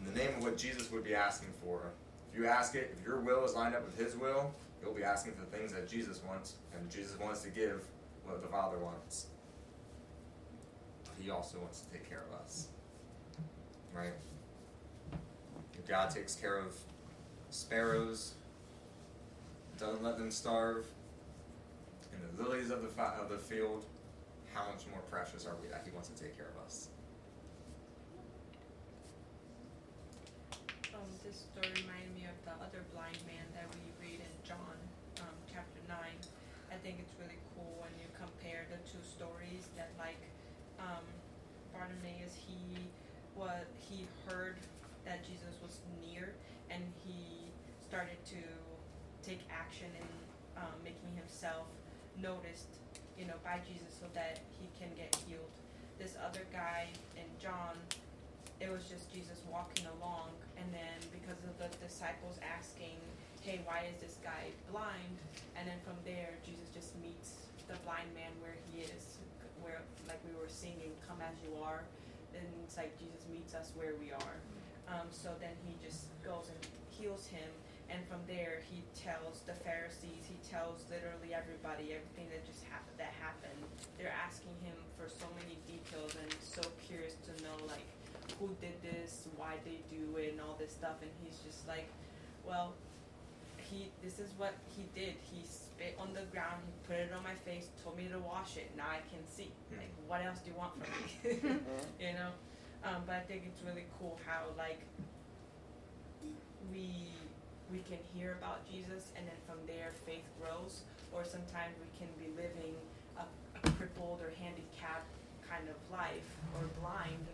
In 0.00 0.12
the 0.12 0.18
name 0.18 0.36
of 0.36 0.42
what 0.42 0.56
Jesus 0.56 0.90
would 0.90 1.04
be 1.04 1.14
asking 1.14 1.50
for. 1.62 1.92
You 2.38 2.46
ask 2.46 2.76
it, 2.76 2.96
if 2.96 3.04
your 3.04 3.18
will 3.18 3.44
is 3.44 3.54
lined 3.54 3.74
up 3.74 3.84
with 3.84 3.98
his 3.98 4.16
will, 4.16 4.52
you'll 4.80 4.94
be 4.94 5.02
asking 5.02 5.32
for 5.32 5.40
the 5.40 5.56
things 5.56 5.72
that 5.72 5.88
Jesus 5.88 6.22
wants, 6.22 6.54
and 6.72 6.88
Jesus 6.88 7.18
wants 7.18 7.42
to 7.42 7.48
give 7.48 7.82
what 8.24 8.40
the 8.40 8.46
Father 8.46 8.78
wants. 8.78 9.26
He 11.20 11.30
also 11.30 11.58
wants 11.58 11.80
to 11.80 11.90
take 11.90 12.08
care 12.08 12.22
of 12.30 12.40
us. 12.40 12.68
Right? 13.92 14.12
If 15.74 15.88
God 15.88 16.10
takes 16.10 16.36
care 16.36 16.56
of 16.56 16.76
sparrows, 17.50 18.34
doesn't 19.76 20.04
let 20.04 20.16
them 20.16 20.30
starve, 20.30 20.86
and 22.12 22.38
the 22.38 22.44
lilies 22.44 22.70
of 22.70 22.82
the, 22.82 22.88
fi- 22.88 23.16
of 23.20 23.30
the 23.30 23.38
field, 23.38 23.84
how 24.54 24.60
much 24.70 24.84
more 24.92 25.00
precious 25.10 25.44
are 25.44 25.56
we 25.60 25.66
that 25.70 25.82
He 25.84 25.90
wants 25.90 26.08
to 26.08 26.22
take 26.22 26.36
care 26.36 26.50
of 26.56 26.64
us? 26.64 26.90
Um, 30.94 31.00
this 31.24 31.46
story 31.52 31.68
reminded 31.82 32.14
me 32.14 32.27
other 32.62 32.82
blind 32.94 33.18
man 33.26 33.46
that 33.54 33.66
we 33.74 33.82
read 33.98 34.20
in 34.20 34.34
John, 34.46 34.76
um, 35.22 35.36
chapter 35.50 35.80
nine. 35.88 36.18
I 36.70 36.76
think 36.84 37.00
it's 37.00 37.14
really 37.16 37.38
cool 37.54 37.80
when 37.80 37.92
you 37.96 38.06
compare 38.18 38.68
the 38.68 38.78
two 38.84 39.00
stories 39.02 39.70
that 39.76 39.90
like, 39.98 40.20
um, 40.78 41.04
Bartimaeus, 41.72 42.34
he 42.34 42.58
was, 43.34 43.66
he 43.88 44.06
heard 44.26 44.56
that 45.04 45.24
Jesus 45.24 45.54
was 45.62 45.80
near 46.02 46.34
and 46.70 46.82
he 47.06 47.48
started 47.86 48.18
to 48.28 48.42
take 49.24 49.40
action 49.50 49.88
in, 49.96 50.10
um, 50.60 50.76
making 50.84 51.14
himself 51.16 51.66
noticed, 52.20 52.82
you 53.16 53.24
know, 53.24 53.38
by 53.44 53.60
Jesus 53.64 53.94
so 53.96 54.06
that 54.14 54.40
he 54.58 54.68
can 54.78 54.90
get 54.96 55.14
healed. 55.26 55.54
This 55.98 56.14
other 56.20 56.44
guy 56.52 56.86
in 57.16 57.26
John, 57.40 57.74
it 58.60 58.70
was 58.70 58.84
just 58.90 59.12
Jesus 59.12 59.38
walking 59.50 59.86
along, 59.98 60.34
and 60.58 60.66
then 60.74 60.98
because 61.14 61.38
of 61.46 61.54
the 61.62 61.70
disciples 61.78 62.38
asking, 62.42 62.98
"Hey, 63.40 63.62
why 63.64 63.86
is 63.86 64.00
this 64.02 64.18
guy 64.22 64.50
blind?" 64.70 65.18
and 65.56 65.66
then 65.66 65.78
from 65.86 65.98
there, 66.04 66.38
Jesus 66.44 66.68
just 66.74 66.94
meets 66.98 67.46
the 67.66 67.78
blind 67.86 68.10
man 68.14 68.32
where 68.40 68.56
he 68.70 68.82
is, 68.82 69.18
where 69.62 69.82
like 70.06 70.18
we 70.26 70.34
were 70.34 70.50
singing, 70.50 70.90
"Come 71.06 71.20
as 71.22 71.36
you 71.42 71.54
are," 71.62 71.84
and 72.34 72.46
it's 72.64 72.76
like 72.76 72.98
Jesus 72.98 73.22
meets 73.30 73.54
us 73.54 73.70
where 73.76 73.94
we 73.98 74.10
are. 74.12 74.36
Um, 74.88 75.06
so 75.10 75.34
then 75.38 75.54
he 75.66 75.76
just 75.84 76.08
goes 76.24 76.48
and 76.48 76.62
heals 76.90 77.26
him, 77.28 77.50
and 77.90 78.00
from 78.08 78.18
there 78.26 78.60
he 78.70 78.82
tells 78.96 79.40
the 79.46 79.54
Pharisees, 79.54 80.26
he 80.26 80.38
tells 80.48 80.82
literally 80.90 81.34
everybody 81.34 81.94
everything 81.94 82.26
that 82.32 82.42
just 82.44 82.64
happened 82.66 82.96
that 82.98 83.14
happened. 83.22 83.62
They're 83.96 84.14
asking 84.14 84.56
him 84.64 84.74
for 84.98 85.06
so 85.08 85.26
many 85.38 85.60
details 85.68 86.16
and 86.18 86.30
so 86.42 86.62
curious 86.82 87.14
to 87.28 87.32
know 87.44 87.54
like 87.68 87.86
who 88.38 88.48
did 88.60 88.80
this, 88.82 89.28
why 89.36 89.54
they 89.64 89.80
do 89.90 90.16
it, 90.16 90.32
and 90.32 90.40
all 90.40 90.56
this 90.58 90.72
stuff. 90.72 91.02
And 91.02 91.10
he's 91.22 91.38
just 91.44 91.66
like, 91.66 91.88
well, 92.46 92.74
he 93.70 93.90
this 94.02 94.18
is 94.18 94.30
what 94.36 94.54
he 94.76 94.84
did. 94.94 95.14
He 95.30 95.44
spit 95.44 95.96
on 95.98 96.14
the 96.14 96.24
ground, 96.32 96.62
he 96.64 96.72
put 96.86 96.96
it 96.96 97.12
on 97.12 97.22
my 97.22 97.34
face, 97.44 97.68
told 97.82 97.96
me 97.96 98.08
to 98.08 98.18
wash 98.18 98.56
it. 98.56 98.70
Now 98.76 98.88
I 98.88 99.02
can 99.10 99.20
see. 99.28 99.50
Like, 99.72 99.92
what 100.06 100.24
else 100.24 100.38
do 100.40 100.50
you 100.50 100.56
want 100.56 100.72
from 100.78 100.88
me? 100.88 101.38
you 102.00 102.12
know. 102.14 102.32
Um, 102.84 103.02
but 103.06 103.16
I 103.16 103.24
think 103.26 103.42
it's 103.46 103.60
really 103.66 103.84
cool 103.98 104.18
how 104.24 104.54
like 104.56 104.80
we 106.70 107.10
we 107.70 107.84
can 107.84 107.98
hear 108.14 108.36
about 108.40 108.64
Jesus, 108.70 109.12
and 109.16 109.26
then 109.26 109.38
from 109.46 109.58
there 109.66 109.92
faith 110.06 110.24
grows. 110.40 110.82
Or 111.12 111.24
sometimes 111.24 111.72
we 111.80 111.88
can 111.96 112.08
be 112.20 112.28
living 112.36 112.76
a, 113.16 113.24
a 113.24 113.60
crippled 113.72 114.20
or 114.20 114.28
handicapped 114.36 115.08
kind 115.48 115.64
of 115.68 115.76
life, 115.90 116.28
or 116.54 116.68
blind 116.80 117.24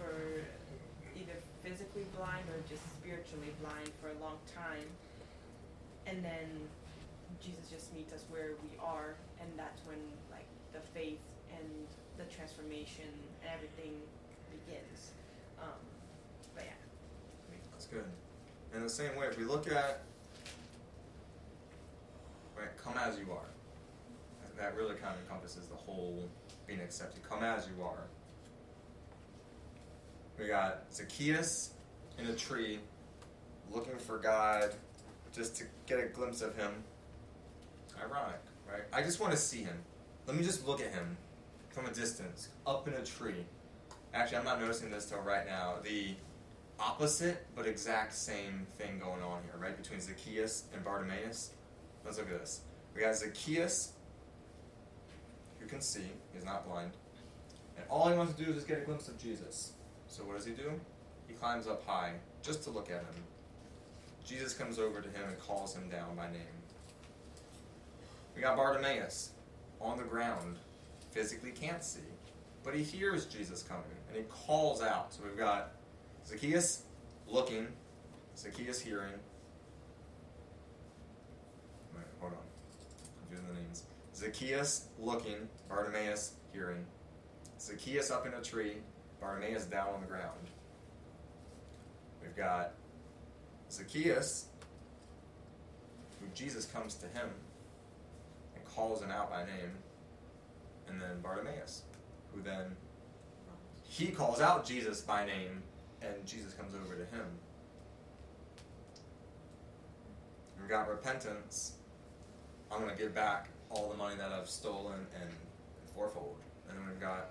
for 0.00 0.40
either 1.18 1.36
physically 1.62 2.06
blind 2.16 2.48
or 2.48 2.56
just 2.68 2.80
spiritually 2.96 3.52
blind 3.60 3.92
for 4.00 4.08
a 4.08 4.18
long 4.24 4.40
time. 4.48 4.88
And 6.06 6.24
then 6.24 6.48
Jesus 7.44 7.68
just 7.70 7.94
meets 7.94 8.12
us 8.12 8.24
where 8.30 8.56
we 8.64 8.72
are, 8.80 9.14
and 9.40 9.48
that's 9.56 9.84
when 9.86 10.00
like 10.32 10.48
the 10.72 10.80
faith 10.96 11.20
and 11.52 11.68
the 12.16 12.24
transformation 12.32 13.04
and 13.04 13.52
everything 13.52 14.00
begins. 14.50 15.12
Um, 15.60 15.76
but 16.54 16.64
yeah. 16.64 16.80
That's 17.72 17.86
good. 17.86 18.04
In 18.74 18.82
the 18.82 18.88
same 18.88 19.14
way, 19.16 19.26
if 19.26 19.36
we 19.38 19.44
look 19.44 19.70
at 19.70 20.02
right, 22.56 22.68
come 22.82 22.94
as 22.96 23.18
you 23.18 23.32
are, 23.32 23.48
that- 24.42 24.56
that 24.56 24.76
really 24.76 24.94
kind 24.96 25.14
of 25.14 25.20
encompasses 25.22 25.66
the 25.66 25.76
whole 25.76 26.28
being 26.66 26.80
accepted. 26.80 27.22
Come 27.28 27.42
as 27.42 27.66
you 27.66 27.82
are. 27.82 28.04
We 30.40 30.46
got 30.46 30.84
Zacchaeus 30.90 31.74
in 32.18 32.26
a 32.26 32.34
tree, 32.34 32.78
looking 33.70 33.98
for 33.98 34.16
God, 34.16 34.72
just 35.34 35.54
to 35.56 35.64
get 35.86 36.00
a 36.00 36.06
glimpse 36.06 36.40
of 36.40 36.56
Him. 36.56 36.72
Ironic, 38.02 38.40
right? 38.66 38.84
I 38.90 39.02
just 39.02 39.20
want 39.20 39.32
to 39.32 39.38
see 39.38 39.62
Him. 39.62 39.76
Let 40.26 40.36
me 40.36 40.42
just 40.42 40.66
look 40.66 40.80
at 40.80 40.92
Him 40.92 41.18
from 41.68 41.84
a 41.84 41.90
distance, 41.90 42.48
up 42.66 42.88
in 42.88 42.94
a 42.94 43.04
tree. 43.04 43.44
Actually, 44.14 44.38
I'm 44.38 44.44
not 44.44 44.60
noticing 44.60 44.90
this 44.90 45.04
till 45.04 45.20
right 45.20 45.46
now. 45.46 45.74
The 45.82 46.14
opposite 46.78 47.46
but 47.54 47.66
exact 47.66 48.14
same 48.14 48.66
thing 48.78 48.98
going 48.98 49.22
on 49.22 49.42
here, 49.42 49.60
right? 49.60 49.76
Between 49.76 50.00
Zacchaeus 50.00 50.64
and 50.72 50.82
Bartimaeus. 50.82 51.50
Let's 52.02 52.16
look 52.16 52.30
at 52.30 52.40
this. 52.40 52.62
We 52.94 53.02
got 53.02 53.14
Zacchaeus, 53.14 53.92
who 55.58 55.66
can 55.66 55.82
see, 55.82 56.08
he's 56.32 56.46
not 56.46 56.66
blind, 56.66 56.92
and 57.76 57.84
all 57.90 58.08
he 58.08 58.16
wants 58.16 58.34
to 58.34 58.42
do 58.42 58.48
is 58.48 58.56
just 58.56 58.68
get 58.68 58.78
a 58.78 58.80
glimpse 58.80 59.06
of 59.06 59.18
Jesus. 59.18 59.74
So 60.10 60.24
what 60.24 60.36
does 60.36 60.44
he 60.44 60.52
do? 60.52 60.72
He 61.28 61.34
climbs 61.34 61.68
up 61.68 61.86
high 61.86 62.14
just 62.42 62.64
to 62.64 62.70
look 62.70 62.90
at 62.90 62.98
him. 63.00 63.14
Jesus 64.26 64.52
comes 64.52 64.78
over 64.78 65.00
to 65.00 65.08
him 65.08 65.28
and 65.28 65.38
calls 65.38 65.74
him 65.74 65.88
down 65.88 66.16
by 66.16 66.26
name. 66.26 66.42
We 68.34 68.42
got 68.42 68.56
Bartimaeus 68.56 69.30
on 69.80 69.98
the 69.98 70.04
ground, 70.04 70.56
physically 71.12 71.52
can't 71.52 71.82
see, 71.82 72.00
but 72.64 72.74
he 72.74 72.82
hears 72.82 73.26
Jesus 73.26 73.62
coming 73.62 73.84
and 74.08 74.16
he 74.16 74.24
calls 74.24 74.82
out. 74.82 75.14
So 75.14 75.20
we've 75.24 75.38
got 75.38 75.72
Zacchaeus 76.26 76.82
looking, 77.28 77.68
Zacchaeus 78.36 78.80
hearing. 78.80 79.14
Wait, 81.94 82.04
hold 82.18 82.32
on. 82.32 82.38
I'm 83.22 83.36
doing 83.36 83.46
the 83.48 83.60
names. 83.60 83.84
Zacchaeus 84.14 84.88
looking, 84.98 85.48
Bartimaeus 85.68 86.32
hearing. 86.52 86.84
Zacchaeus 87.60 88.10
up 88.10 88.26
in 88.26 88.34
a 88.34 88.42
tree, 88.42 88.78
Bartimaeus 89.20 89.64
down 89.64 89.88
on 89.94 90.00
the 90.00 90.06
ground. 90.06 90.40
We've 92.22 92.36
got 92.36 92.72
Zacchaeus, 93.70 94.46
who 96.20 96.26
Jesus 96.34 96.66
comes 96.66 96.94
to 96.96 97.06
him 97.06 97.28
and 98.54 98.64
calls 98.64 99.02
him 99.02 99.10
out 99.10 99.30
by 99.30 99.44
name, 99.44 99.72
and 100.88 101.00
then 101.00 101.20
Bartimaeus, 101.22 101.82
who 102.34 102.42
then 102.42 102.76
he 103.82 104.08
calls 104.08 104.40
out 104.40 104.64
Jesus 104.64 105.00
by 105.00 105.26
name, 105.26 105.62
and 106.00 106.14
Jesus 106.24 106.54
comes 106.54 106.74
over 106.74 106.94
to 106.94 107.04
him. 107.16 107.26
We've 110.58 110.68
got 110.68 110.88
repentance. 110.88 111.72
I'm 112.70 112.80
going 112.80 112.94
to 112.94 112.96
give 112.96 113.14
back 113.14 113.48
all 113.70 113.88
the 113.88 113.96
money 113.96 114.14
that 114.16 114.30
I've 114.30 114.48
stolen 114.48 115.06
and 115.20 115.30
fourfold. 115.94 116.36
And 116.68 116.78
then 116.78 116.86
we've 116.88 117.00
got, 117.00 117.30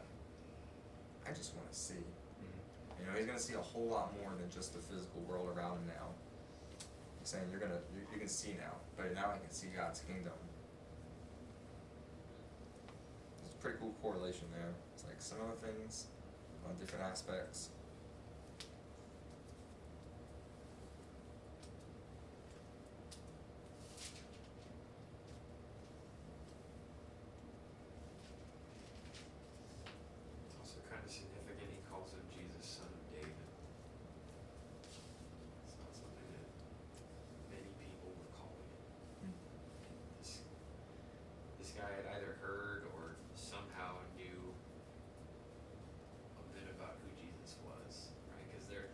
I 1.29 1.33
just 1.33 1.55
want 1.55 1.71
to 1.71 1.77
see. 1.77 1.93
Mm-hmm. 1.93 3.01
You 3.01 3.05
know, 3.05 3.13
he's 3.17 3.25
going 3.27 3.37
to 3.37 3.43
see 3.43 3.53
a 3.53 3.61
whole 3.61 3.85
lot 3.85 4.13
more 4.19 4.33
than 4.39 4.49
just 4.49 4.73
the 4.73 4.79
physical 4.79 5.21
world 5.21 5.47
around 5.55 5.77
him 5.77 5.87
now. 5.87 6.07
He's 7.19 7.29
saying 7.29 7.43
you're 7.51 7.59
gonna, 7.59 7.79
you, 7.93 8.01
you 8.13 8.19
can 8.19 8.27
see 8.29 8.55
now, 8.57 8.77
but 8.97 9.13
now 9.13 9.31
I 9.35 9.37
can 9.37 9.51
see 9.51 9.67
God's 9.75 9.99
kingdom. 9.99 10.33
It's 13.45 13.53
a 13.53 13.57
pretty 13.57 13.77
cool 13.79 13.93
correlation 14.01 14.47
there. 14.53 14.73
It's 14.95 15.03
like 15.05 15.19
some 15.21 15.37
other 15.41 15.59
things 15.61 16.05
on 16.67 16.75
different 16.77 17.03
aspects. 17.05 17.69
It's 30.47 30.55
also 30.59 30.79
kind 30.89 31.03
of 31.03 31.11
significant. 31.11 31.69
He 31.71 31.81
calls 31.91 32.11
him 32.15 32.23
Jesus, 32.31 32.79
son 32.79 32.87
of 32.87 33.03
David. 33.11 33.35
It's 35.67 35.75
not 35.79 35.91
something 35.91 36.27
that 36.31 36.47
many 37.51 37.71
people 37.79 38.11
were 38.15 38.31
calling 38.35 38.67
him. 39.23 39.31
This, 40.19 40.47
this 41.69 41.77
guy 41.77 41.93
had 42.01 42.17
either 42.17 42.33
heard 42.41 42.89
or 42.97 43.13
somehow 43.37 43.93
knew 44.17 44.41
a 46.33 46.45
bit 46.49 46.65
about 46.73 46.97
who 47.05 47.09
Jesus 47.21 47.61
was, 47.61 48.09
right? 48.33 48.41
Because 48.49 48.65
there, 48.65 48.89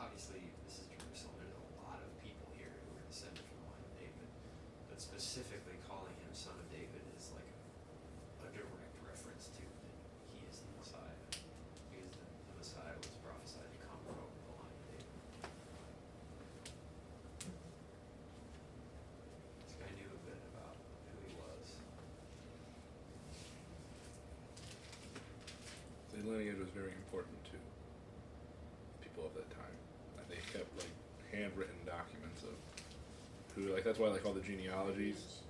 obviously, 0.00 0.40
this 0.64 0.80
is 0.80 0.88
Jerusalem. 0.88 1.36
There's 1.36 1.52
a 1.52 1.68
lot 1.84 2.00
of 2.00 2.08
people 2.24 2.48
here 2.56 2.72
who 2.72 2.96
are 2.96 3.04
descended 3.04 3.44
from 3.44 3.60
the 3.60 3.68
line 3.76 3.84
of 3.84 3.92
David, 3.92 4.24
but 4.88 5.04
specifically 5.04 5.76
calling 5.84 6.16
him 6.16 6.32
son 6.32 6.56
of 6.56 6.64
David 6.72 7.04
is 7.12 7.28
like 7.36 7.52
a, 8.40 8.48
a 8.48 8.56
direct 8.56 8.96
reference 9.04 9.52
to 9.60 9.64
that 9.68 9.92
he 10.32 10.48
is 10.48 10.64
the 10.64 10.72
Messiah, 10.80 11.20
because 11.92 12.16
the, 12.16 12.24
the 12.24 12.56
Messiah 12.56 12.96
was 12.96 13.12
prophesied 13.20 13.68
to 13.68 13.80
come 13.84 14.00
from 14.08 14.16
the 14.16 14.52
line 14.64 14.72
of 14.72 14.80
David. 14.88 15.12
This 19.68 19.76
guy 19.76 19.92
knew 19.92 20.08
a 20.08 20.20
bit 20.24 20.40
about 20.56 20.72
who 21.12 21.20
he 21.20 21.36
was. 21.36 21.76
The 26.15 26.15
lineage 26.26 26.58
was 26.58 26.68
very 26.74 26.92
important 26.92 27.36
to 27.44 27.56
people 29.02 29.26
of 29.26 29.34
that 29.34 29.48
time. 29.50 29.76
Like 30.16 30.28
they 30.28 30.42
kept 30.52 30.70
like 30.78 30.92
handwritten 31.32 31.76
documents 31.86 32.42
of 32.42 32.56
who 33.54 33.72
like 33.72 33.84
that's 33.84 33.98
why 33.98 34.08
like 34.08 34.26
all 34.26 34.32
the 34.32 34.40
genealogies 34.40 35.40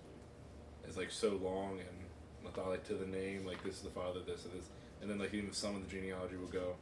is 0.88 0.96
like 0.96 1.10
so 1.10 1.38
long 1.42 1.78
and 1.80 1.96
methodic 2.44 2.84
to 2.84 2.94
the 2.94 3.06
name, 3.06 3.44
like 3.46 3.62
this 3.64 3.76
is 3.76 3.82
the 3.82 3.90
father, 3.90 4.20
this 4.26 4.44
and 4.44 4.54
this 4.54 4.68
and 5.00 5.10
then 5.10 5.18
like 5.18 5.34
even 5.34 5.52
some 5.52 5.76
of 5.76 5.82
the 5.82 5.90
genealogy 5.90 6.36
will 6.36 6.46
go 6.46 6.74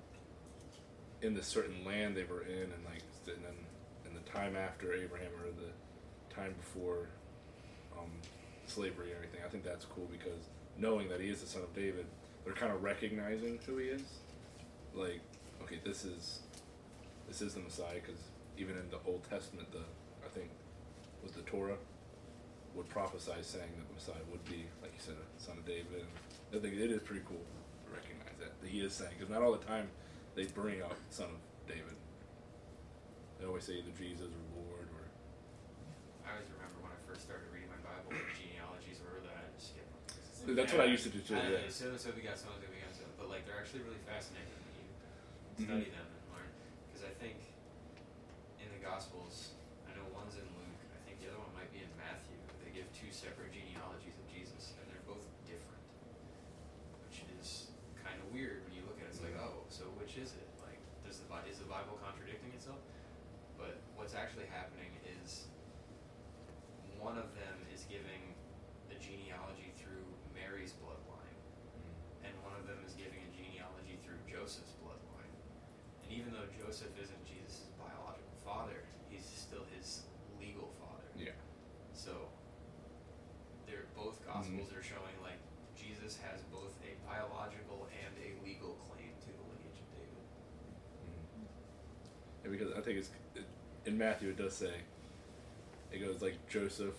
in 1.23 1.35
the 1.35 1.43
certain 1.43 1.85
land 1.85 2.17
they 2.17 2.25
were 2.25 2.43
in 2.43 2.63
and 2.63 2.85
like 2.85 3.03
and 3.27 3.43
then 3.43 3.57
in 4.07 4.15
the 4.15 4.31
time 4.31 4.57
after 4.57 4.93
Abraham 4.93 5.31
or 5.41 5.49
the 5.51 6.35
time 6.35 6.55
before 6.61 7.09
um, 7.99 8.11
slavery 8.67 9.09
and 9.09 9.17
everything. 9.17 9.41
I 9.45 9.49
think 9.49 9.65
that's 9.65 9.85
cool 9.87 10.09
because 10.11 10.49
knowing 10.79 11.09
that 11.09 11.21
he 11.21 11.29
is 11.29 11.41
the 11.41 11.47
son 11.47 11.63
of 11.63 11.75
David, 11.75 12.07
they're 12.45 12.55
kind 12.55 12.73
of 12.73 12.83
recognizing 12.83 13.59
who 13.67 13.79
he 13.79 13.87
is. 13.87 14.03
Like, 14.95 15.21
okay, 15.63 15.81
this 15.85 16.05
is 16.05 16.41
this 17.27 17.41
is 17.41 17.55
the 17.55 17.61
Messiah 17.61 18.01
because 18.05 18.21
even 18.59 18.77
in 18.77 18.89
the 18.91 18.99
Old 19.07 19.25
Testament, 19.29 19.73
the 19.73 19.85
I 20.25 20.29
think 20.33 20.51
was 21.23 21.33
the 21.33 21.43
Torah 21.43 21.77
would 22.75 22.89
prophesy 22.89 23.33
saying 23.43 23.71
that 23.79 23.89
the 23.89 23.95
Messiah 23.95 24.25
would 24.31 24.45
be, 24.45 24.67
like 24.83 24.93
you 24.93 25.01
said, 25.01 25.15
a 25.15 25.43
son 25.43 25.59
of 25.59 25.65
David. 25.65 26.05
I 26.53 26.59
think 26.59 26.75
it 26.75 26.91
is 26.91 27.03
pretty 27.03 27.23
cool 27.27 27.43
to 27.43 27.91
recognize 27.91 28.39
that 28.39 28.61
that 28.61 28.69
he 28.69 28.81
is 28.81 28.93
saying 28.93 29.13
because 29.19 29.31
not 29.31 29.43
all 29.43 29.53
the 29.53 29.65
time 29.65 29.89
they 30.35 30.45
bring 30.45 30.83
up 30.83 30.97
son 31.11 31.27
of 31.31 31.41
David. 31.67 31.97
They 33.41 33.47
always 33.47 33.65
say 33.65 33.75
either 33.75 33.91
Jesus 33.99 34.31
or 34.31 34.45
Lord 34.63 34.89
or 34.95 35.05
I 36.27 36.39
always 36.39 36.51
remember 36.55 36.79
when 36.83 36.93
I 36.93 37.01
first 37.07 37.27
started 37.27 37.47
reading 37.53 37.71
my 37.71 37.83
Bible, 37.83 38.15
the 38.15 38.31
genealogies 38.35 39.03
were 39.03 39.21
that 39.27 39.35
I 39.35 39.45
just 39.55 39.75
skip 39.75 39.87
them. 39.87 40.01
Dude, 40.07 40.34
that's 40.53 40.73
what 40.73 40.85
I 40.85 40.91
used 40.93 41.05
to 41.09 41.13
do 41.13 41.21
too, 41.25 41.35
yeah. 41.41 41.65
So 41.73 41.73
so 41.73 41.73
so 41.73 41.89
and 41.89 42.01
so 42.01 42.09
begot 42.13 42.37
so, 42.37 42.53
but 43.17 43.33
like 43.33 43.49
they're 43.49 43.57
actually 43.57 43.81
really 43.89 44.01
fascinating 44.05 44.53
when 44.53 44.75
you 44.77 44.85
Mhm. 45.57 45.65
study 45.65 45.89
them 45.97 46.05
and 46.05 46.25
learn. 46.37 46.51
Because 46.93 47.09
I 47.09 47.15
think 47.17 47.41
in 48.61 48.69
the 48.69 48.81
Gospels, 48.85 49.57
I 49.89 49.97
know 49.97 50.05
one's 50.13 50.37
in 50.37 50.45
Luke. 50.61 50.81
I 50.93 51.01
think 51.09 51.21
the 51.25 51.33
other 51.33 51.41
one 51.41 51.53
might 51.57 51.73
be 51.73 51.81
in 51.81 51.91
Matthew. 51.97 52.37
They 52.61 52.71
give 52.77 52.85
two 52.93 53.09
separate 53.09 53.53
genealogies 53.57 54.17
of 54.21 54.27
Jesus, 54.29 54.77
and 54.77 54.85
they're 54.93 55.07
both 55.09 55.25
different, 55.49 55.81
which 57.09 57.25
is 57.41 57.73
kind 58.05 58.21
of 58.21 58.27
weird 58.35 58.65
when 58.69 58.75
you 58.77 58.83
look 58.85 59.01
at 59.01 59.09
it. 59.09 59.17
It's 59.17 59.23
like, 59.25 59.37
oh, 59.41 59.65
so 59.73 59.89
which 59.97 60.19
is 60.21 60.35
it? 60.37 60.49
Like, 60.61 60.79
does 61.07 61.21
the 61.23 61.27
is 61.49 61.59
the 61.59 61.71
Bible 61.71 61.97
contradicting 62.05 62.53
itself? 62.53 62.81
But 63.57 63.79
what's 63.97 64.15
actually 64.15 64.47
happening 64.51 64.91
is 65.23 65.47
one 66.99 67.17
of 67.19 67.31
them 67.37 67.57
is 67.73 67.85
giving 67.87 68.35
the 68.89 68.97
genealogy 68.97 69.74
Mary's 70.45 70.77
bloodline, 70.77 71.41
and 72.21 72.33
one 72.45 72.53
of 72.61 72.69
them 72.69 72.77
is 72.85 72.93
giving 72.93 73.25
a 73.25 73.31
genealogy 73.33 73.97
through 74.05 74.21
Joseph's 74.29 74.77
bloodline. 74.85 75.33
And 76.05 76.13
even 76.13 76.37
though 76.37 76.45
Joseph 76.53 76.93
isn't 77.01 77.23
Jesus' 77.25 77.73
biological 77.81 78.37
father, 78.45 78.85
he's 79.09 79.25
still 79.25 79.65
his 79.73 80.05
legal 80.37 80.69
father. 80.77 81.09
yeah. 81.17 81.33
So 81.97 82.29
they're 83.65 83.89
both 83.97 84.21
gospels 84.29 84.69
mm-hmm. 84.69 84.77
are 84.77 84.85
showing 84.85 85.17
like 85.25 85.41
Jesus 85.73 86.21
has 86.21 86.45
both 86.53 86.77
a 86.85 86.93
biological 87.09 87.89
and 87.89 88.13
a 88.21 88.37
legal 88.45 88.77
claim 88.85 89.17
to 89.25 89.31
the 89.33 89.45
lineage 89.49 89.81
of 89.81 89.89
David. 89.97 90.25
Mm-hmm. 91.09 91.49
Yeah, 92.45 92.51
because 92.53 92.71
I 92.77 92.85
think 92.85 93.01
it's 93.01 93.11
it, 93.33 93.49
in 93.89 93.97
Matthew 93.97 94.29
it 94.29 94.37
does 94.37 94.53
say 94.53 94.85
it 95.93 96.05
goes 96.05 96.21
like 96.21 96.37
Joseph, 96.49 96.99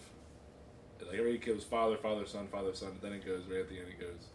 like 1.08 1.20
every 1.20 1.36
it 1.36 1.46
goes 1.46 1.64
father, 1.64 1.98
father, 1.98 2.26
son, 2.26 2.48
father, 2.48 2.74
son. 2.74 2.98
Then 3.02 3.14
it 3.14 3.26
goes 3.26 3.44
right 3.50 3.62
at 3.62 3.70
the 3.70 3.78
end. 3.78 3.88
It 3.90 4.00
goes 4.00 4.30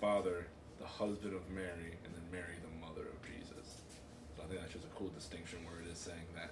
father, 0.00 0.46
the 0.78 0.86
husband 0.86 1.34
of 1.34 1.48
Mary, 1.50 1.96
and 2.04 2.14
then 2.14 2.22
Mary, 2.32 2.56
the 2.62 2.86
mother 2.86 3.08
of 3.08 3.22
Jesus. 3.22 3.82
So 4.36 4.42
I 4.42 4.46
think 4.46 4.60
that's 4.60 4.72
just 4.72 4.84
a 4.84 4.94
cool 4.96 5.08
distinction 5.08 5.58
where 5.64 5.80
it 5.80 5.90
is 5.90 5.98
saying 5.98 6.26
that, 6.34 6.50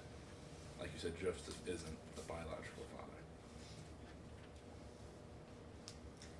like 0.79 0.91
you 0.93 0.99
said, 0.99 1.13
Joseph 1.19 1.55
isn't 1.67 1.97
the 2.15 2.21
biological 2.23 2.85
father. 2.95 3.19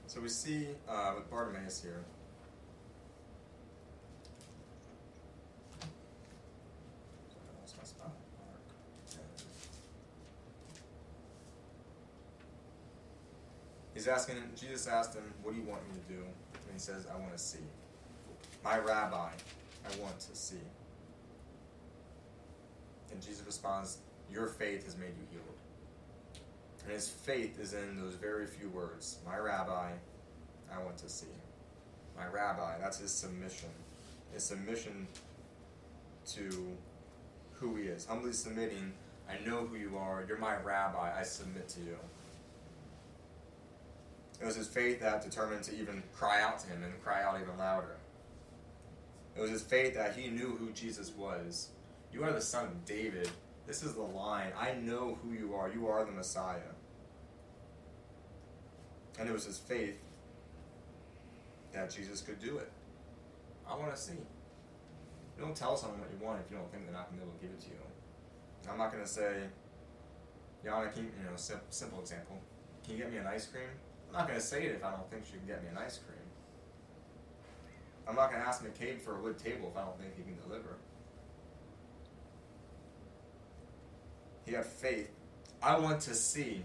So 0.08 0.22
we 0.22 0.30
see 0.30 0.68
uh, 0.88 1.14
with 1.16 1.30
Bartimaeus 1.30 1.82
here. 1.82 2.04
Sorry, 7.30 7.46
I 7.46 7.62
lost 7.62 7.78
my 7.78 7.84
spot. 7.84 8.12
Mark 8.40 8.62
10. 9.12 9.20
He's 14.00 14.08
asking, 14.08 14.38
Jesus 14.56 14.88
asked 14.88 15.14
him, 15.14 15.26
What 15.44 15.54
do 15.54 15.60
you 15.60 15.68
want 15.68 15.82
me 15.90 16.00
to 16.00 16.14
do? 16.14 16.22
And 16.22 16.72
he 16.72 16.80
says, 16.80 17.06
I 17.14 17.20
want 17.20 17.34
to 17.34 17.38
see. 17.38 17.60
My 18.64 18.78
rabbi, 18.78 19.28
I 19.28 20.02
want 20.02 20.18
to 20.22 20.36
see. 20.38 20.56
And 23.12 23.22
Jesus 23.22 23.46
responds, 23.46 23.98
Your 24.32 24.48
faith 24.48 24.86
has 24.86 24.96
made 24.96 25.10
you 25.10 25.28
healed. 25.30 25.44
And 26.86 26.94
his 26.94 27.10
faith 27.10 27.60
is 27.60 27.74
in 27.74 28.00
those 28.00 28.16
very 28.16 28.48
few 28.48 28.70
words 28.70 29.18
My 29.26 29.38
rabbi, 29.38 29.92
I 30.74 30.82
want 30.82 30.98
to 31.00 31.10
see. 31.10 31.36
My 32.18 32.28
rabbi, 32.28 32.78
that's 32.80 33.00
his 33.00 33.12
submission. 33.12 33.68
His 34.34 34.46
submission 34.46 35.10
to 36.36 36.74
who 37.56 37.76
he 37.76 37.90
is. 37.90 38.06
Humbly 38.06 38.32
submitting, 38.32 38.94
I 39.30 39.46
know 39.46 39.66
who 39.66 39.76
you 39.76 39.98
are. 39.98 40.24
You're 40.26 40.38
my 40.38 40.56
rabbi. 40.56 41.20
I 41.20 41.24
submit 41.24 41.68
to 41.68 41.82
you. 41.82 41.98
It 44.42 44.46
was 44.46 44.56
his 44.56 44.68
faith 44.68 45.02
that 45.02 45.22
determined 45.22 45.64
to 45.64 45.76
even 45.76 46.02
cry 46.14 46.42
out 46.42 46.60
to 46.60 46.68
him 46.68 46.84
and 46.84 47.04
cry 47.04 47.24
out 47.24 47.40
even 47.42 47.58
louder. 47.58 47.98
It 49.36 49.42
was 49.42 49.52
his 49.52 49.62
faith 49.62 49.96
that 49.96 50.16
he 50.16 50.30
knew 50.30 50.56
who 50.58 50.72
Jesus 50.72 51.12
was. 51.12 51.70
You 52.12 52.24
are 52.24 52.32
the 52.32 52.42
son 52.42 52.66
of 52.66 52.86
David. 52.86 53.30
This 53.68 53.84
is 53.84 53.94
the 53.94 54.02
line. 54.02 54.52
I 54.58 54.74
know 54.74 55.18
who 55.22 55.34
you 55.34 55.54
are. 55.56 55.70
You 55.70 55.88
are 55.88 56.06
the 56.06 56.12
Messiah. 56.12 56.74
And 59.20 59.30
it 59.30 59.32
was 59.34 59.46
his 59.46 59.58
faith 59.58 59.98
that 61.74 61.94
Jesus 61.94 62.22
could 62.22 62.40
do 62.40 62.58
it. 62.58 62.72
I 63.70 63.76
want 63.76 63.94
to 63.94 64.02
see. 64.02 64.14
You 64.14 65.46
don't 65.46 65.56
tell 65.56 65.78
someone 65.78 66.00
what 66.00 66.10
you 66.12 66.26
want 66.26 66.42
if 66.44 66.50
you 66.50 66.58
don't 66.58 66.70
think 66.72 66.86
they're 66.86 66.94
not 66.94 67.10
going 67.10 67.20
to 67.20 67.26
be 67.26 67.30
able 67.30 67.40
to 67.40 67.46
give 67.46 67.52
it 67.52 67.62
to 67.62 67.70
you. 67.70 68.70
I'm 68.70 68.78
not 68.78 68.92
going 68.92 69.04
to 69.04 69.10
say, 69.10 69.44
Yana, 70.66 70.94
can 70.94 71.04
you, 71.04 71.10
you 71.18 71.30
know, 71.30 71.36
sim- 71.36 71.62
simple 71.70 72.00
example. 72.00 72.38
Can 72.84 72.94
you 72.94 73.04
get 73.04 73.12
me 73.12 73.18
an 73.18 73.28
ice 73.28 73.46
cream? 73.46 73.70
I'm 74.10 74.20
not 74.20 74.28
going 74.28 74.40
to 74.40 74.46
say 74.46 74.66
it 74.66 74.76
if 74.76 74.84
I 74.84 74.92
don't 74.92 75.10
think 75.10 75.26
she 75.26 75.34
can 75.34 75.46
get 75.48 75.64
me 75.64 75.70
an 75.70 75.78
ice 75.78 76.00
cream. 76.00 76.18
I'm 78.08 78.16
not 78.16 78.32
going 78.32 78.42
to 78.42 78.48
ask 78.48 78.64
McCabe 78.64 79.00
for 79.00 79.16
a 79.18 79.22
wood 79.22 79.38
table 79.38 79.72
if 79.72 79.78
I 79.78 79.86
don't 79.86 80.00
think 80.00 80.16
he 80.18 80.24
can 80.24 80.36
deliver. 80.48 80.78
He 84.46 84.54
had 84.54 84.66
faith. 84.66 85.12
I 85.62 85.78
want 85.78 86.02
to 86.02 86.16
see. 86.16 86.64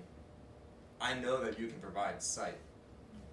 I 1.01 1.13
know 1.15 1.45
that 1.45 1.59
you 1.59 1.67
can 1.67 1.81
provide 1.81 2.23
sight. 2.23 2.57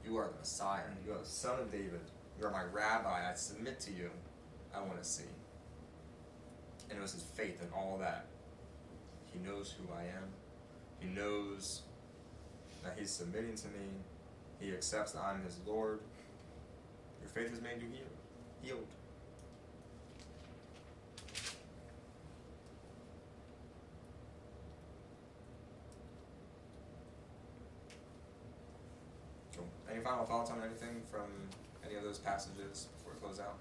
You 0.06 0.18
are 0.18 0.28
the 0.28 0.40
Messiah. 0.40 0.82
You 1.06 1.14
are 1.14 1.20
the 1.20 1.26
Son 1.26 1.58
of 1.58 1.72
David. 1.72 2.02
You 2.38 2.48
are 2.48 2.52
my 2.52 2.64
rabbi. 2.64 3.30
I 3.30 3.34
submit 3.36 3.80
to 3.82 3.92
you. 3.92 4.10
I 4.76 4.82
want 4.82 5.02
to 5.02 5.08
see. 5.08 5.24
And 6.90 7.00
it 7.00 7.02
was 7.02 7.14
his 7.14 7.24
faith 7.24 7.62
in 7.62 7.70
all 7.74 7.98
that. 8.02 8.26
He 9.32 9.40
knows 9.40 9.74
who 9.80 9.94
I 9.94 10.02
am. 10.02 10.28
He 11.00 11.08
knows 11.08 11.84
that 12.84 12.96
he's 12.98 13.12
submitting 13.12 13.56
to 13.56 13.68
me. 13.68 13.88
He 14.60 14.72
accepts 14.74 15.12
that 15.14 15.24
I'm 15.24 15.44
his 15.44 15.60
Lord. 15.66 16.00
Your 17.22 17.30
faith 17.30 17.50
has 17.50 17.62
made 17.62 17.82
you 17.82 17.88
healed. 17.90 18.08
Healed. 18.62 18.88
Cool. 29.56 29.66
Any 29.92 30.02
final 30.02 30.26
thoughts 30.26 30.52
on 30.52 30.62
anything 30.64 31.02
from 31.12 31.28
any 31.86 31.96
of 31.96 32.04
those 32.04 32.20
passages 32.20 32.88
before 32.98 33.14
we 33.14 33.20
close 33.20 33.40
out? 33.40 33.58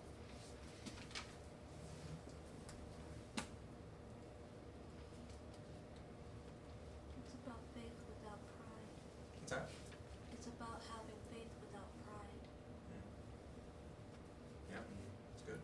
It's 7.25 7.35
about 7.45 7.61
faith 7.75 7.97
without 8.09 8.41
pride. 8.57 8.89
What's 9.41 9.53
that? 9.53 9.68
It's 10.33 10.47
about 10.47 10.81
having 10.89 11.18
faith 11.33 11.53
without 11.64 11.91
pride. 12.07 12.41
Yeah, 14.71 14.85
it's 15.35 15.43
good. 15.43 15.61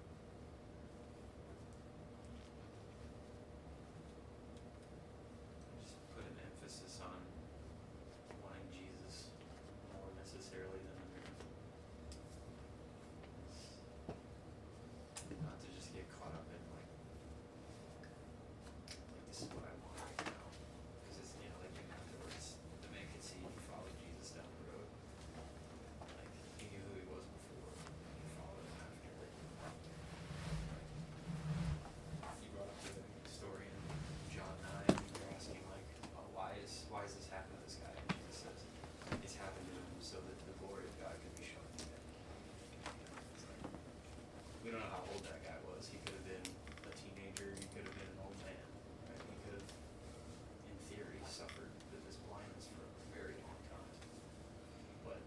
Just 5.85 5.97
put 6.15 6.25
an 6.27 6.37
emphasis 6.43 7.01
on 7.03 7.21
wanting 8.43 8.69
Jesus 8.75 9.31
more 9.95 10.11
necessarily 10.19 10.81
than 10.83 10.97
a 10.97 11.07
miracle. 11.15 11.47
Not 15.45 15.61
to 15.61 15.69
just 15.77 15.93
get 15.95 16.09
caught 16.17 16.33
up 16.33 16.49
in 16.49 16.59
like, 16.73 16.89
like 18.01 18.17
this 19.29 19.45
is 19.45 19.49
what 19.53 19.69
I 19.69 19.75
want 19.85 19.95
right 20.01 20.21
now. 20.27 20.49
Because 21.05 21.21
it's, 21.23 21.37
you 21.39 21.53
know, 21.53 21.61
like 21.61 21.71
even 21.77 21.93
afterwards, 21.93 22.57
the 22.83 22.89
man 22.91 23.05
could 23.13 23.21
see 23.21 23.37
he 23.37 23.61
followed 23.69 23.93
Jesus 24.01 24.33
down 24.33 24.49
the 24.49 24.65
road. 24.73 24.89
Like, 26.09 26.31
he 26.57 26.67
knew 26.73 26.81
who 26.89 26.95
he 26.99 27.07
was 27.13 27.23
before, 27.29 27.69
he 27.77 28.33
followed 28.41 28.65
him 28.65 28.81
after. 28.81 29.13
You 32.41 32.51
brought 32.57 32.73
up 32.73 32.81
the 32.81 33.31
story 33.31 33.69
in 33.69 33.77
John 34.33 34.57
nine, 34.65 34.97
you 34.97 35.21
were 35.21 35.31
asking 35.37 35.61
like, 35.69 35.87
oh, 36.17 36.27
why 36.33 36.57
is, 36.65 36.89
why 36.89 37.05
is 37.05 37.13
this 37.13 37.29
happening 37.29 37.61
to 37.61 37.69
this 37.69 37.77
guy? 37.79 37.93
And 37.93 38.09
Jesus 38.25 38.49
says, 38.49 38.61
it's 39.21 39.37
happened 39.37 39.69
to 39.69 39.77
him 39.77 40.01
so 40.01 40.17
that 40.17 40.37
the 40.49 40.57
glory 40.65 40.89
of 40.89 40.95
God 40.97 41.13
could 41.21 41.37
be 41.37 41.45
shown 41.45 41.67
in 41.77 41.87
him. 41.93 42.03
It's 43.37 43.45
like, 43.47 43.63
We 44.65 44.75
don't 44.75 44.83
know 44.83 44.91
how 44.91 45.07
old 45.15 45.23
that 45.23 45.39
guy 45.47 45.55
was, 45.71 45.87
he 45.87 45.99
could 46.03 46.19
have 46.19 46.27
been 46.27 46.43
a 46.43 46.93
teenager, 46.99 47.55
he 47.55 47.67
could 47.71 47.87
have 47.87 47.95
been 47.95 48.11
an 48.19 48.21
old 48.27 48.35
man, 48.43 48.59
right? 49.07 49.23
He 49.31 49.37
could 49.47 49.63
have, 49.63 49.71
in 50.67 50.77
theory, 50.91 51.23
suffered 51.31 51.71
with 51.95 52.03
this 52.03 52.19
blindness 52.27 52.67
for 52.75 52.83
a 52.83 52.91
very 53.15 53.39
long 53.47 53.59
time. 53.71 53.95
But 55.07 55.23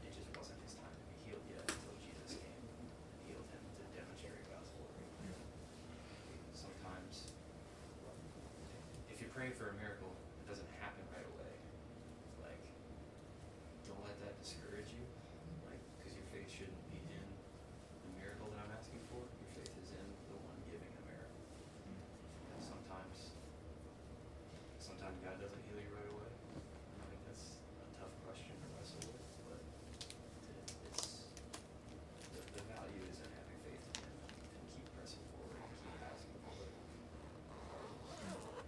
it 0.00 0.16
just 0.16 0.32
wasn't 0.32 0.64
his 0.64 0.80
time 0.80 0.96
to 0.96 1.04
be 1.12 1.16
healed 1.28 1.44
yet 1.52 1.68
until 1.68 1.92
Jesus 2.00 2.40
came 2.40 2.56
and 2.56 2.88
healed 3.28 3.44
him 3.52 3.60
to 3.60 3.84
demonstrate 3.92 4.48
God's 4.48 4.72
glory. 4.80 5.04
Sometimes, 6.56 7.36
if 9.42 9.58
for 9.58 9.74
a 9.74 9.76
miracle, 9.82 10.14
it 10.38 10.46
doesn't 10.46 10.70
happen 10.78 11.02
right 11.10 11.26
away. 11.26 11.54
Like, 12.38 12.62
don't 13.82 13.98
let 14.06 14.14
that 14.22 14.38
discourage 14.38 14.94
you. 14.94 15.02
Like, 15.66 15.82
because 15.98 16.14
your 16.14 16.22
faith 16.30 16.46
shouldn't 16.46 16.86
be 16.86 17.02
in 17.10 17.26
the 18.06 18.10
miracle 18.14 18.46
that 18.54 18.62
I'm 18.62 18.70
asking 18.78 19.02
for. 19.10 19.18
Your 19.18 19.50
faith 19.58 19.74
is 19.74 19.90
in 19.90 20.06
the 20.30 20.38
one 20.38 20.54
giving 20.70 20.86
the 20.86 21.04
miracle. 21.10 21.42
And 22.54 22.62
sometimes, 22.62 23.34
sometimes 24.78 25.18
God 25.26 25.34
doesn't 25.42 25.62
heal 25.66 25.82
you 25.82 25.90
right 25.90 26.10
away. 26.14 26.30
I 27.02 27.04
think 27.10 27.20
that's 27.26 27.58
a 27.58 27.86
tough 27.98 28.14
question 28.22 28.54
to 28.54 28.66
wrestle 28.78 29.02
with, 29.10 29.26
but 29.50 29.60
it's 30.94 31.26
the, 32.30 32.40
the 32.54 32.62
value 32.70 33.02
is 33.10 33.18
in 33.18 33.30
having 33.34 33.58
faith 33.66 33.82
in 33.82 33.98
Him 33.98 34.14
and 34.14 34.62
keep 34.70 34.86
pressing 34.94 35.26
forward 35.34 35.58
and 35.58 35.74
keep 35.82 35.98
asking 36.06 36.38
for 36.46 36.54
it. 36.54 36.70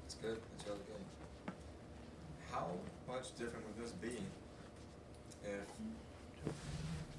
It's 0.07 0.19
good. 0.23 0.39
It's 0.55 0.65
really 0.67 0.87
good. 0.87 1.05
How 2.51 2.71
much 3.17 3.35
different 3.39 3.65
would 3.65 3.83
this 3.83 3.93
be 3.93 4.13
if 5.43 6.53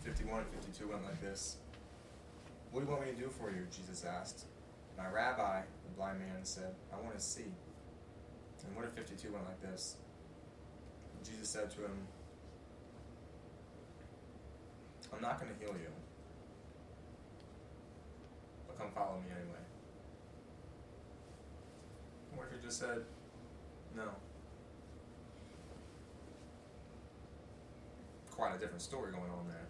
51 0.04 0.42
and 0.42 0.64
52 0.64 0.90
went 0.90 1.04
like 1.04 1.20
this? 1.22 1.58
What 2.72 2.82
do 2.82 2.86
you 2.86 2.92
want 2.92 3.08
me 3.08 3.14
to 3.14 3.18
do 3.18 3.30
for 3.30 3.50
you? 3.50 3.66
Jesus 3.76 4.06
asked. 4.06 4.46
My 4.96 5.08
rabbi, 5.08 5.62
the 5.62 5.96
blind 5.96 6.20
man, 6.20 6.44
said, 6.44 6.76
I 6.94 7.02
want 7.02 7.18
to 7.18 7.24
see. 7.24 7.50
And 8.68 8.76
what 8.76 8.86
if 8.86 8.92
52 8.92 9.32
went 9.32 9.46
like 9.46 9.62
this? 9.62 9.96
Jesus 11.24 11.50
said 11.50 11.72
to 11.72 11.78
him, 11.78 12.08
I'm 15.12 15.22
not 15.22 15.40
going 15.40 15.52
to 15.52 15.60
heal 15.60 15.74
you. 15.74 15.90
But 18.68 18.78
come 18.78 18.92
follow 18.92 19.16
me 19.16 19.32
anyway. 19.32 19.64
What 22.36 22.50
if 22.52 22.60
he 22.60 22.68
just 22.68 22.80
said, 22.80 23.02
no? 23.96 24.12
Quite 28.38 28.56
a 28.56 28.60
different 28.60 28.82
story 28.82 29.12
going 29.12 29.32
on 29.32 29.48
there. 29.48 29.66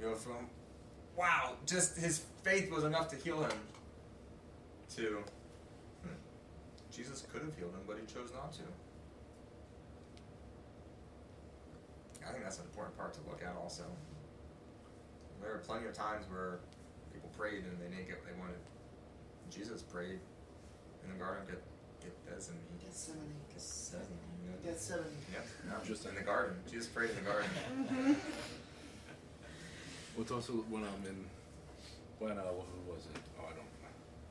You 0.00 0.08
go 0.08 0.14
from, 0.16 0.48
wow, 1.16 1.54
just 1.64 1.96
his 1.96 2.24
faith 2.42 2.70
was 2.72 2.82
enough 2.82 3.08
to 3.10 3.16
heal 3.16 3.40
him, 3.40 3.52
to, 4.96 5.22
hmm, 6.02 6.18
Jesus 6.90 7.24
could 7.32 7.42
have 7.42 7.56
healed 7.56 7.70
him, 7.70 7.82
but 7.86 7.96
he 8.00 8.06
chose 8.12 8.32
not 8.34 8.52
to. 8.54 8.62
I 12.26 12.32
think 12.32 12.42
that's 12.42 12.58
an 12.58 12.64
important 12.64 12.96
part 12.98 13.14
to 13.14 13.20
look 13.28 13.42
at 13.42 13.54
also. 13.56 13.84
There 15.40 15.54
are 15.54 15.58
plenty 15.58 15.86
of 15.86 15.92
times 15.92 16.26
where 16.28 16.58
people 17.12 17.30
prayed 17.36 17.64
and 17.64 17.78
they 17.80 17.94
didn't 17.94 18.08
get 18.08 18.18
what 18.18 18.26
they 18.26 18.40
wanted. 18.40 18.58
Jesus 19.50 19.82
prayed 19.82 20.18
in 21.04 21.12
the 21.12 21.18
garden, 21.18 21.46
get 21.46 21.62
get 22.00 22.14
Gethsemane. 22.26 22.58
Gethsemane. 23.52 24.31
Gethsemane. 24.64 24.64
Gethsemane. 24.64 25.04
Yep. 25.32 25.46
No, 25.68 25.74
Just 25.86 26.06
in 26.06 26.14
the 26.14 26.20
garden. 26.22 26.56
Jesus 26.70 26.86
prayed 26.88 27.10
in 27.10 27.16
the 27.16 27.22
garden. 27.30 27.50
Mm-hmm. 27.72 28.12
What's 30.14 30.30
also 30.30 30.52
when 30.68 30.82
I'm 30.84 31.06
in, 31.08 31.24
when 32.18 32.32
uh, 32.36 32.42
who 32.42 32.92
was 32.92 33.06
it? 33.06 33.16
Oh, 33.40 33.44
I 33.48 33.54
don't. 33.56 33.64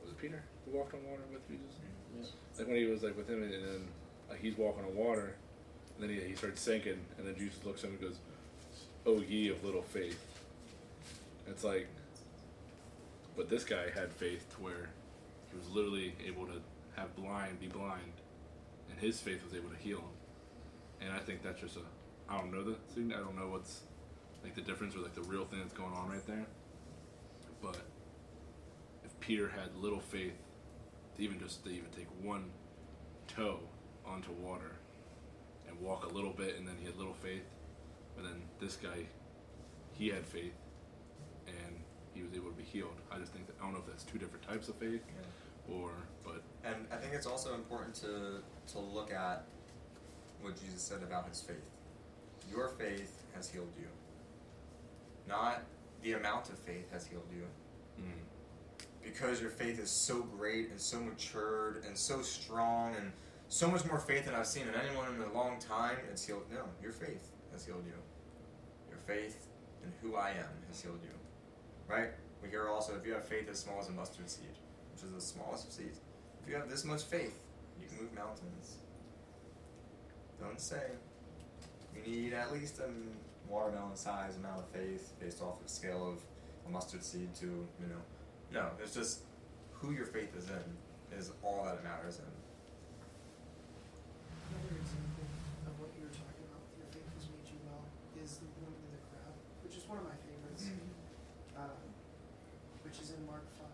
Was 0.00 0.12
it 0.12 0.18
Peter 0.18 0.40
who 0.64 0.78
walked 0.78 0.94
on 0.94 1.00
water 1.10 1.22
with 1.32 1.46
Jesus? 1.48 1.74
Mm-hmm. 1.74 2.22
Yes. 2.22 2.32
Like 2.56 2.68
when 2.68 2.76
he 2.76 2.84
was 2.84 3.02
like 3.02 3.16
with 3.16 3.28
him, 3.28 3.42
and 3.42 3.52
then 3.52 3.88
like 4.30 4.40
he's 4.40 4.56
walking 4.56 4.84
on 4.84 4.94
water, 4.94 5.34
and 5.98 6.08
then 6.08 6.16
he, 6.16 6.22
he 6.28 6.36
starts 6.36 6.60
sinking, 6.60 7.00
and 7.18 7.26
then 7.26 7.34
Jesus 7.36 7.58
looks 7.64 7.82
at 7.82 7.90
him 7.90 7.96
and 7.98 8.00
goes, 8.08 8.18
"Oh 9.06 9.20
ye 9.20 9.48
of 9.48 9.64
little 9.64 9.82
faith." 9.82 10.24
It's 11.48 11.64
like, 11.64 11.88
but 13.36 13.50
this 13.50 13.64
guy 13.64 13.90
had 13.92 14.12
faith 14.12 14.48
to 14.54 14.62
where 14.62 14.88
he 15.50 15.58
was 15.58 15.68
literally 15.68 16.14
able 16.24 16.46
to 16.46 16.60
have 16.96 17.14
blind 17.16 17.58
be 17.58 17.66
blind, 17.66 18.12
and 18.92 19.00
his 19.00 19.20
faith 19.20 19.42
was 19.44 19.54
able 19.54 19.70
to 19.70 19.76
heal 19.76 19.98
him. 19.98 20.04
And 21.00 21.12
I 21.12 21.18
think 21.18 21.42
that's 21.42 21.60
just 21.60 21.76
a 21.76 21.80
I 22.28 22.38
don't 22.38 22.52
know 22.52 22.62
the 22.62 22.76
thing. 22.94 23.12
I 23.12 23.18
don't 23.18 23.36
know 23.36 23.48
what's 23.48 23.80
like 24.42 24.54
the 24.54 24.60
difference 24.60 24.94
or 24.94 25.00
like 25.00 25.14
the 25.14 25.22
real 25.22 25.44
thing 25.44 25.58
that's 25.60 25.72
going 25.72 25.92
on 25.92 26.08
right 26.08 26.26
there. 26.26 26.46
But 27.60 27.78
if 29.04 29.18
Peter 29.20 29.48
had 29.48 29.76
little 29.76 30.00
faith 30.00 30.36
to 31.16 31.22
even 31.22 31.38
just 31.38 31.64
to 31.64 31.70
even 31.70 31.90
take 31.96 32.06
one 32.22 32.50
toe 33.28 33.60
onto 34.06 34.30
water 34.32 34.72
and 35.68 35.78
walk 35.80 36.04
a 36.10 36.14
little 36.14 36.32
bit 36.32 36.56
and 36.56 36.66
then 36.66 36.76
he 36.78 36.86
had 36.86 36.96
little 36.96 37.14
faith, 37.14 37.44
but 38.16 38.24
then 38.24 38.42
this 38.60 38.76
guy 38.76 39.06
he 39.92 40.08
had 40.08 40.26
faith 40.26 40.54
and 41.46 41.76
he 42.14 42.22
was 42.22 42.32
able 42.34 42.50
to 42.50 42.56
be 42.56 42.62
healed. 42.62 42.96
I 43.10 43.18
just 43.18 43.32
think 43.32 43.46
that 43.46 43.56
I 43.60 43.64
don't 43.64 43.74
know 43.74 43.80
if 43.80 43.86
that's 43.86 44.04
two 44.04 44.18
different 44.18 44.46
types 44.46 44.68
of 44.68 44.76
faith 44.76 45.02
or 45.70 45.90
but 46.24 46.42
And 46.64 46.86
I 46.92 46.96
think 46.96 47.14
it's 47.14 47.26
also 47.26 47.54
important 47.54 47.94
to 47.96 48.42
to 48.68 48.78
look 48.78 49.12
at 49.12 49.44
what 50.40 50.60
Jesus 50.60 50.82
said 50.82 51.02
about 51.02 51.28
his 51.28 51.40
faith. 51.40 51.56
Your 52.50 52.68
faith 52.68 53.22
has 53.34 53.48
healed 53.50 53.72
you. 53.78 53.86
Not 55.28 55.62
the 56.02 56.12
amount 56.14 56.48
of 56.50 56.58
faith 56.58 56.90
has 56.92 57.06
healed 57.06 57.28
you. 57.32 57.44
mm, 58.02 58.10
Because 59.02 59.40
your 59.40 59.50
faith 59.50 59.78
is 59.78 59.90
so 59.90 60.22
great 60.22 60.70
and 60.70 60.80
so 60.80 61.00
matured 61.00 61.84
and 61.86 61.96
so 61.96 62.22
strong 62.22 62.94
and 62.96 63.12
so 63.48 63.70
much 63.70 63.84
more 63.84 63.98
faith 63.98 64.24
than 64.24 64.34
I've 64.34 64.46
seen 64.46 64.66
in 64.66 64.74
anyone 64.74 65.14
in 65.14 65.20
a 65.22 65.32
long 65.32 65.58
time, 65.60 65.96
it's 66.10 66.24
healed. 66.26 66.44
No, 66.50 66.62
your 66.82 66.92
faith 66.92 67.28
has 67.52 67.64
healed 67.64 67.84
you. 67.86 67.92
Your 68.90 68.98
faith 69.06 69.46
in 69.84 69.92
who 70.00 70.16
I 70.16 70.30
am 70.30 70.48
has 70.68 70.80
healed 70.80 71.00
you. 71.02 71.10
Right? 71.88 72.08
We 72.42 72.48
hear 72.48 72.68
also 72.68 72.96
if 72.96 73.06
you 73.06 73.12
have 73.12 73.24
faith 73.24 73.48
as 73.50 73.58
small 73.60 73.78
as 73.80 73.88
a 73.88 73.92
mustard 73.92 74.28
seed, 74.28 74.46
which 74.94 75.04
is 75.04 75.12
the 75.14 75.20
smallest 75.20 75.66
of 75.68 75.72
seeds, 75.72 75.98
if 76.42 76.48
you 76.50 76.56
have 76.56 76.68
this 76.68 76.84
much 76.84 77.02
faith, 77.02 77.38
move 78.02 78.14
mountains. 78.14 78.76
Don't 80.40 80.60
say. 80.60 80.90
You 81.94 82.02
need 82.10 82.32
at 82.32 82.52
least 82.52 82.80
a 82.80 82.90
watermelon 83.50 83.94
size 83.94 84.36
amount 84.36 84.58
of 84.58 84.66
faith 84.68 85.12
based 85.20 85.40
off 85.42 85.62
of 85.62 85.68
scale 85.68 86.08
of 86.08 86.18
a 86.66 86.70
mustard 86.70 87.04
seed 87.04 87.34
to, 87.36 87.46
you 87.46 87.86
know. 87.86 88.02
No, 88.52 88.70
it's 88.82 88.94
just 88.94 89.20
who 89.72 89.92
your 89.92 90.06
faith 90.06 90.34
is 90.36 90.48
in 90.48 91.16
is 91.16 91.30
all 91.42 91.64
that 91.64 91.74
it 91.74 91.84
matters 91.84 92.18
in. 92.18 92.32
Another 94.50 94.76
example 94.80 95.26
of 95.68 95.74
what 95.78 95.90
you 95.94 96.02
were 96.02 96.14
talking 96.16 96.42
about 96.50 96.64
with 96.72 96.80
your 96.82 96.90
faith 96.90 97.06
has 97.14 97.28
made 97.30 97.46
you 97.54 97.60
well 97.68 97.84
is 98.18 98.40
the 98.42 98.48
woman 98.64 98.80
in 98.82 98.90
the 98.98 99.02
crowd, 99.12 99.34
which 99.62 99.76
is 99.78 99.84
one 99.86 100.00
of 100.02 100.06
my 100.08 100.16
favorites, 100.26 100.74
um, 101.54 101.80
which 102.82 102.98
is 102.98 103.14
in 103.14 103.20
Mark 103.28 103.44
5. 103.60 103.68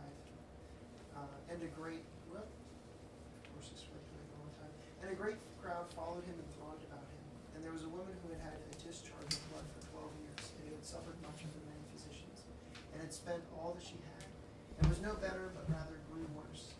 Uh, 1.16 1.54
and 1.54 1.58
a 1.62 1.70
great, 1.74 2.02
well, 2.30 2.44
of 2.46 3.46
course, 3.54 3.74
it's 3.74 3.86
right 3.90 4.06
there 4.14 4.26
all 4.38 4.46
the 4.46 4.56
time. 4.62 4.74
And 5.02 5.06
a 5.10 5.18
great 5.18 5.38
crowd 5.58 5.87
followed 5.98 6.22
him 6.22 6.38
and 6.38 6.48
thronged 6.54 6.86
about 6.86 7.02
him. 7.02 7.22
And 7.58 7.66
there 7.66 7.74
was 7.74 7.82
a 7.82 7.90
woman 7.90 8.14
who 8.22 8.30
had 8.30 8.42
had 8.46 8.54
a 8.62 8.70
discharge 8.78 9.34
of 9.34 9.42
blood 9.50 9.66
for 9.74 9.82
12 10.06 10.22
years, 10.22 10.42
and 10.54 10.70
who 10.70 10.78
had 10.78 10.86
suffered 10.86 11.18
much 11.26 11.42
from 11.42 11.58
many 11.66 11.82
physicians, 11.90 12.46
and 12.94 13.02
had 13.02 13.10
spent 13.10 13.42
all 13.58 13.74
that 13.74 13.82
she 13.82 13.98
had, 14.14 14.30
and 14.78 14.86
was 14.86 15.02
no 15.02 15.18
better, 15.18 15.50
but 15.58 15.66
rather 15.66 15.98
grew 16.06 16.22
worse. 16.38 16.78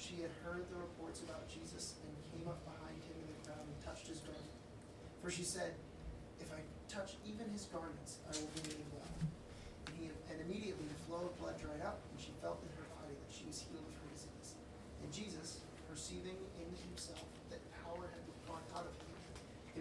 She 0.00 0.24
had 0.24 0.32
heard 0.40 0.64
the 0.72 0.80
reports 0.80 1.20
about 1.20 1.44
Jesus 1.52 2.00
and 2.00 2.12
came 2.32 2.48
up 2.48 2.64
behind 2.64 2.96
him 3.04 3.16
in 3.20 3.28
the 3.28 3.38
crowd 3.44 3.60
and 3.60 3.76
touched 3.84 4.08
his 4.08 4.24
garment. 4.24 4.56
For 5.20 5.28
she 5.28 5.44
said, 5.44 5.76
If 6.40 6.48
I 6.52 6.64
touch 6.88 7.20
even 7.28 7.52
his 7.52 7.68
garments, 7.68 8.24
I 8.24 8.32
will 8.40 8.52
be 8.56 8.72
made 8.72 8.88
well. 8.96 9.12
And, 9.88 9.94
he, 10.00 10.04
and 10.32 10.40
immediately 10.48 10.88
the 10.88 11.00
flow 11.04 11.28
of 11.28 11.32
blood 11.36 11.60
dried 11.60 11.84
up, 11.84 12.00
and 12.08 12.16
she 12.16 12.32
felt 12.40 12.60
in 12.64 12.72
her 12.80 12.88
body 12.96 13.12
that 13.16 13.32
she 13.32 13.44
was 13.44 13.60
healed 13.60 13.84
of 13.84 13.96
her 14.00 14.08
disease. 14.14 14.56
And 15.02 15.08
Jesus, 15.12 15.64
perceiving 15.88 16.36
in 16.60 16.68
himself 16.86 17.24
that 17.48 17.58
power 17.82 18.04
had 18.04 18.22
gone 18.46 18.62
out 18.76 18.86
of 18.86 18.94
him, 19.00 19.10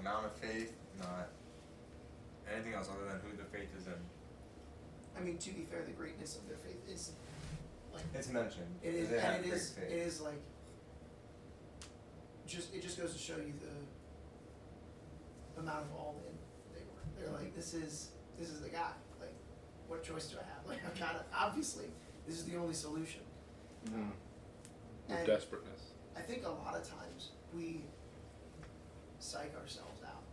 amount 0.00 0.26
of 0.26 0.32
faith, 0.32 0.72
not 0.98 1.28
anything 2.52 2.74
else 2.74 2.88
other 2.90 3.04
than 3.10 3.20
who 3.20 3.36
the 3.36 3.44
faith 3.44 3.70
is 3.78 3.86
in. 3.86 3.92
I 5.16 5.20
mean, 5.20 5.38
to 5.38 5.50
be 5.50 5.62
fair, 5.70 5.82
the 5.84 5.92
greatness 5.92 6.36
of 6.36 6.46
their 6.48 6.56
faith 6.58 6.80
is 6.92 7.12
like 7.92 8.02
It's 8.14 8.28
mentioned. 8.28 8.66
It 8.82 8.94
is, 8.94 9.08
They 9.10 9.20
have 9.20 9.34
and 9.36 9.44
it 9.44 9.48
great 9.48 9.60
is, 9.60 9.70
faith. 9.70 9.84
it 9.90 9.92
is 9.98 10.20
like, 10.20 10.40
just, 12.46 12.74
it 12.74 12.82
just 12.82 12.98
goes 13.00 13.12
to 13.12 13.18
show 13.18 13.36
you 13.36 13.52
the 15.54 15.60
amount 15.60 15.84
of 15.86 15.92
all 15.92 16.22
in 16.26 16.34
they 16.74 16.80
were. 16.82 17.02
They're 17.30 17.32
like, 17.38 17.54
this 17.54 17.74
is, 17.74 18.10
this 18.38 18.48
is 18.48 18.60
the 18.60 18.68
guy, 18.68 18.90
like, 19.20 19.34
what 19.88 20.02
choice 20.02 20.26
do 20.26 20.36
I 20.38 20.42
have? 20.44 20.48
Like, 20.68 20.78
I've 20.86 20.98
gotta, 20.98 21.24
obviously, 21.36 21.86
this 22.26 22.36
is 22.38 22.44
the 22.44 22.56
only 22.56 22.74
solution. 22.74 23.22
mm, 23.88 24.10
with 25.08 25.18
And- 25.18 25.26
desperateness. 25.26 25.92
I 26.16 26.20
think 26.22 26.44
a 26.44 26.48
lot 26.50 26.76
of 26.76 26.88
times 26.88 27.30
we 27.54 27.82
psych 29.20 29.52
ourselves 29.60 30.00
out 30.02 30.24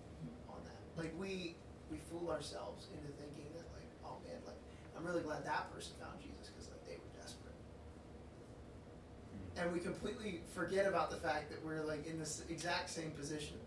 on 0.50 0.64
that. 0.64 0.80
Like 0.96 1.14
we 1.20 1.56
we 1.92 2.00
fool 2.10 2.32
ourselves 2.32 2.88
into 2.96 3.12
thinking 3.20 3.46
that 3.56 3.68
like, 3.76 3.92
oh 4.04 4.18
man, 4.24 4.40
like 4.48 4.60
I'm 4.96 5.06
really 5.06 5.22
glad 5.22 5.46
that 5.46 5.70
person 5.76 5.94
found 6.00 6.18
Jesus 6.24 6.50
because 6.50 6.72
like 6.72 6.84
they 6.88 6.96
were 6.96 7.12
desperate. 7.20 7.56
And 9.60 9.72
we 9.76 9.80
completely 9.80 10.42
forget 10.56 10.88
about 10.88 11.12
the 11.12 11.20
fact 11.20 11.52
that 11.52 11.60
we're 11.64 11.84
like 11.84 12.08
in 12.08 12.18
this 12.18 12.44
exact 12.50 12.90
same 12.90 13.12
position. 13.12 13.60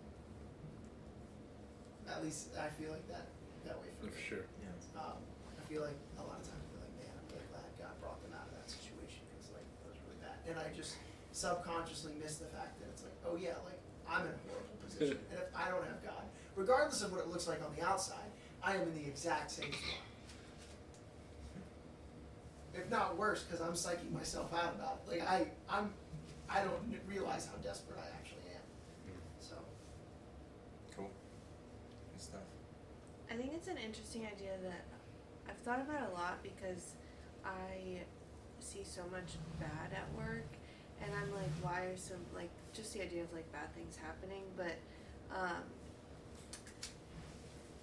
At 2.09 2.25
least 2.25 2.57
I 2.59 2.73
feel 2.81 2.91
like 2.91 3.07
that 3.13 3.29
that 3.69 3.77
way 3.79 3.93
for 4.01 4.09
For 4.09 4.19
sure. 4.19 4.47
Yeah. 4.65 4.73
Um, 4.99 5.21
I 5.21 5.63
feel 5.69 5.85
like 5.85 6.01
a 6.19 6.25
lot 6.25 6.41
of 6.41 6.49
times 6.49 6.65
we're 6.73 6.83
like, 6.83 6.97
man, 6.99 7.13
I'm 7.13 7.29
really 7.31 7.47
glad 7.53 7.69
God 7.79 7.95
brought 8.01 8.19
them 8.25 8.35
out 8.35 8.49
of 8.51 8.57
that 8.57 8.67
situation 8.67 9.23
because 9.31 9.53
like 9.53 9.69
that 9.85 9.93
was 9.93 10.01
really 10.09 10.19
bad. 10.25 10.41
And 10.49 10.57
I 10.57 10.73
just 10.75 10.97
subconsciously 11.31 12.17
miss 12.19 12.41
the 12.43 12.51
fact 12.51 12.81
that 12.81 12.89
it's 12.91 13.05
like, 13.05 13.15
oh 13.29 13.37
yeah, 13.37 13.61
like 13.69 13.79
I'm 14.11 14.27
in 14.27 14.35
a 14.35 14.41
horrible 14.51 14.80
position, 15.01 15.19
and 15.31 15.41
if 15.41 15.57
I 15.57 15.71
don't 15.71 15.85
have 15.85 16.03
God, 16.05 16.23
regardless 16.57 17.03
of 17.03 17.13
what 17.13 17.21
it 17.21 17.29
looks 17.29 17.49
like 17.49 17.61
on 17.65 17.75
the 17.77 17.85
outside, 17.85 18.31
I 18.63 18.75
am 18.77 18.83
in 18.83 18.95
the 18.95 19.07
exact 19.09 19.51
same 19.51 19.73
spot. 19.73 20.01
If 22.75 22.89
not 22.91 23.17
worse, 23.17 23.43
because 23.43 23.61
I'm 23.61 23.73
psyching 23.73 24.13
myself 24.13 24.53
out 24.55 24.75
about 24.75 25.01
it. 25.07 25.19
Like 25.19 25.29
I, 25.29 25.47
I'm, 25.69 25.93
I 26.49 26.61
don't 26.61 26.79
n- 26.93 27.01
realize 27.09 27.47
how 27.47 27.57
desperate 27.63 27.99
I 27.99 28.07
actually 28.17 28.47
am. 28.55 28.63
Mm. 29.11 29.19
So 29.41 29.55
Cool. 30.97 31.11
Good 32.13 32.23
stuff. 32.23 32.41
I 33.31 33.35
think 33.35 33.53
it's 33.55 33.67
an 33.69 33.77
interesting 33.77 34.23
idea 34.23 34.53
that 34.63 34.85
I've 35.49 35.59
thought 35.59 35.81
about 35.81 36.11
a 36.11 36.13
lot 36.15 36.43
because 36.43 36.93
I 37.45 38.03
see 38.61 38.85
so 38.85 39.03
much 39.11 39.35
bad 39.59 39.91
at 39.93 40.07
work 40.17 40.47
and 41.03 41.11
I'm 41.15 41.33
like, 41.35 41.51
why 41.63 41.87
are 41.87 41.97
some 41.97 42.21
like 42.35 42.51
just 42.75 42.95
the 42.95 43.03
idea 43.03 43.23
of 43.23 43.33
like 43.33 43.51
bad 43.53 43.75
things 43.75 43.97
happening, 43.97 44.43
but 44.57 44.77
um 45.35 45.63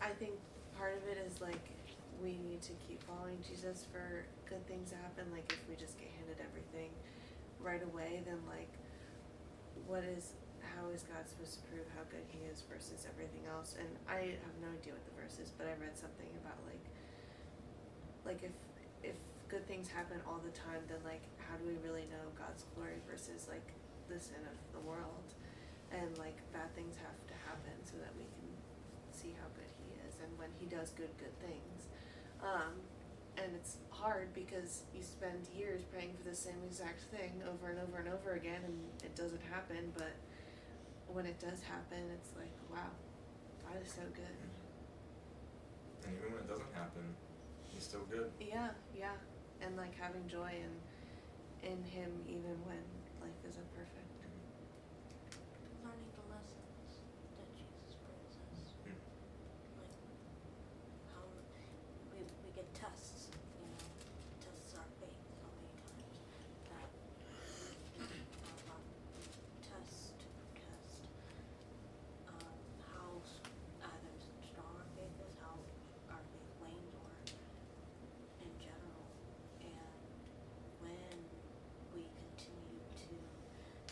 I 0.02 0.10
think 0.20 0.34
part 0.78 0.96
of 0.96 1.04
it 1.10 1.18
is 1.26 1.42
like 1.42 1.60
we 2.22 2.38
need 2.42 2.62
to 2.66 2.74
keep 2.88 3.02
following 3.04 3.38
Jesus 3.46 3.86
for 3.92 4.26
good 4.50 4.66
things 4.68 4.90
to 4.92 4.98
happen. 4.98 5.30
Like 5.32 5.52
if 5.52 5.62
we 5.70 5.76
just 5.76 5.98
get 5.98 6.10
handed 6.18 6.42
everything 6.42 6.90
right 7.60 7.82
away, 7.84 8.22
then 8.26 8.40
like 8.48 8.72
what 9.86 10.04
is 10.04 10.34
how 10.76 10.90
is 10.94 11.06
God 11.08 11.26
supposed 11.26 11.58
to 11.58 11.64
prove 11.74 11.88
how 11.96 12.06
good 12.10 12.26
he 12.30 12.46
is 12.50 12.62
versus 12.70 13.06
everything 13.10 13.46
else? 13.50 13.76
And 13.78 13.90
I 14.06 14.38
have 14.38 14.58
no 14.62 14.70
idea 14.74 14.94
what 14.94 15.06
the 15.06 15.16
verse 15.18 15.38
is, 15.42 15.54
but 15.58 15.66
I 15.66 15.74
read 15.78 15.98
something 15.98 16.30
about 16.42 16.58
like 16.66 16.86
like 18.26 18.42
if 18.44 18.54
if 19.04 19.18
good 19.48 19.66
things 19.68 19.88
happen 19.88 20.20
all 20.28 20.42
the 20.44 20.54
time, 20.54 20.84
then 20.90 21.00
like 21.06 21.24
how 21.40 21.56
do 21.58 21.64
we 21.66 21.78
really 21.86 22.06
know 22.12 22.26
God's 22.36 22.66
glory 22.76 23.00
versus 23.08 23.48
like 23.48 23.66
the 24.10 24.20
sin 24.20 24.41
of 24.47 24.58
the 24.74 24.84
world? 24.88 25.36
And 25.91 26.18
like 26.18 26.36
bad 26.51 26.74
things 26.76 26.95
have 26.99 27.20
to 27.32 27.36
happen 27.47 27.76
so 27.84 27.95
that 28.03 28.12
we 28.20 28.28
can 28.28 28.49
see 29.12 29.32
how 29.39 29.47
good 29.55 29.72
he 29.80 29.95
is 30.03 30.20
and 30.20 30.32
when 30.38 30.51
he 30.60 30.68
does 30.68 30.91
good 30.91 31.12
good 31.18 31.36
things. 31.39 31.88
Um 32.43 32.76
and 33.38 33.53
it's 33.53 33.78
hard 33.91 34.34
because 34.34 34.82
you 34.95 35.03
spend 35.03 35.47
years 35.55 35.82
praying 35.93 36.12
for 36.18 36.28
the 36.28 36.36
same 36.36 36.58
exact 36.66 37.05
thing 37.14 37.39
over 37.45 37.70
and 37.70 37.80
over 37.80 37.97
and 38.01 38.10
over 38.10 38.34
again 38.34 38.62
and 38.66 38.76
it 39.03 39.16
doesn't 39.16 39.43
happen, 39.51 39.93
but 39.95 40.18
when 41.08 41.26
it 41.26 41.39
does 41.39 41.62
happen, 41.64 42.03
it's 42.14 42.36
like, 42.36 42.51
wow, 42.70 42.91
God 43.64 43.80
is 43.84 43.91
so 43.91 44.03
good. 44.14 44.38
And 46.03 46.14
even 46.18 46.32
when 46.34 46.41
it 46.43 46.49
doesn't 46.49 46.74
happen, 46.74 47.03
he's 47.64 47.84
still 47.84 48.05
good. 48.12 48.32
Yeah, 48.39 48.70
yeah. 48.95 49.16
And 49.62 49.76
like 49.78 49.97
having 49.99 50.28
joy 50.28 50.51
in 50.51 50.74
in 51.64 51.84
Him 51.84 52.12
even 52.28 52.55
when 52.66 52.84
life 53.22 53.41
isn't 53.47 53.70
perfect. 53.76 54.11
Learning 55.84 56.11
the 56.18 56.26
lessons 56.34 57.01
that 57.38 57.49
Jesus 57.55 57.93
brings 58.03 58.34
us. 58.38 58.59
Hmm. 58.86 58.99
Like 59.80 59.95
how 61.13 61.24
we, 62.13 62.20
we 62.24 62.49
get 62.55 62.68
tests, 62.74 63.30
you 63.61 63.68
know, 63.68 63.86
tests 64.43 64.74
our 64.78 64.88
faith 65.01 65.22
so 65.41 65.47
many 65.57 65.72
times 65.82 66.18
that 66.70 66.89
uh, 68.70 68.82
test 69.63 70.18
test 70.55 71.01
um, 72.30 72.57
how 72.93 73.09
s- 73.24 73.41
either 73.82 74.13
strong 74.43 74.74
our 74.78 74.89
faith 74.97 75.15
is, 75.26 75.34
how 75.41 75.55
our 76.11 76.24
faith 76.34 76.51
wanes, 76.61 76.93
or 76.97 77.11
in 78.43 78.51
general. 78.59 79.05
And 79.63 80.01
when 80.84 81.18
we 81.93 82.03
continue 82.18 82.82
to 83.07 83.15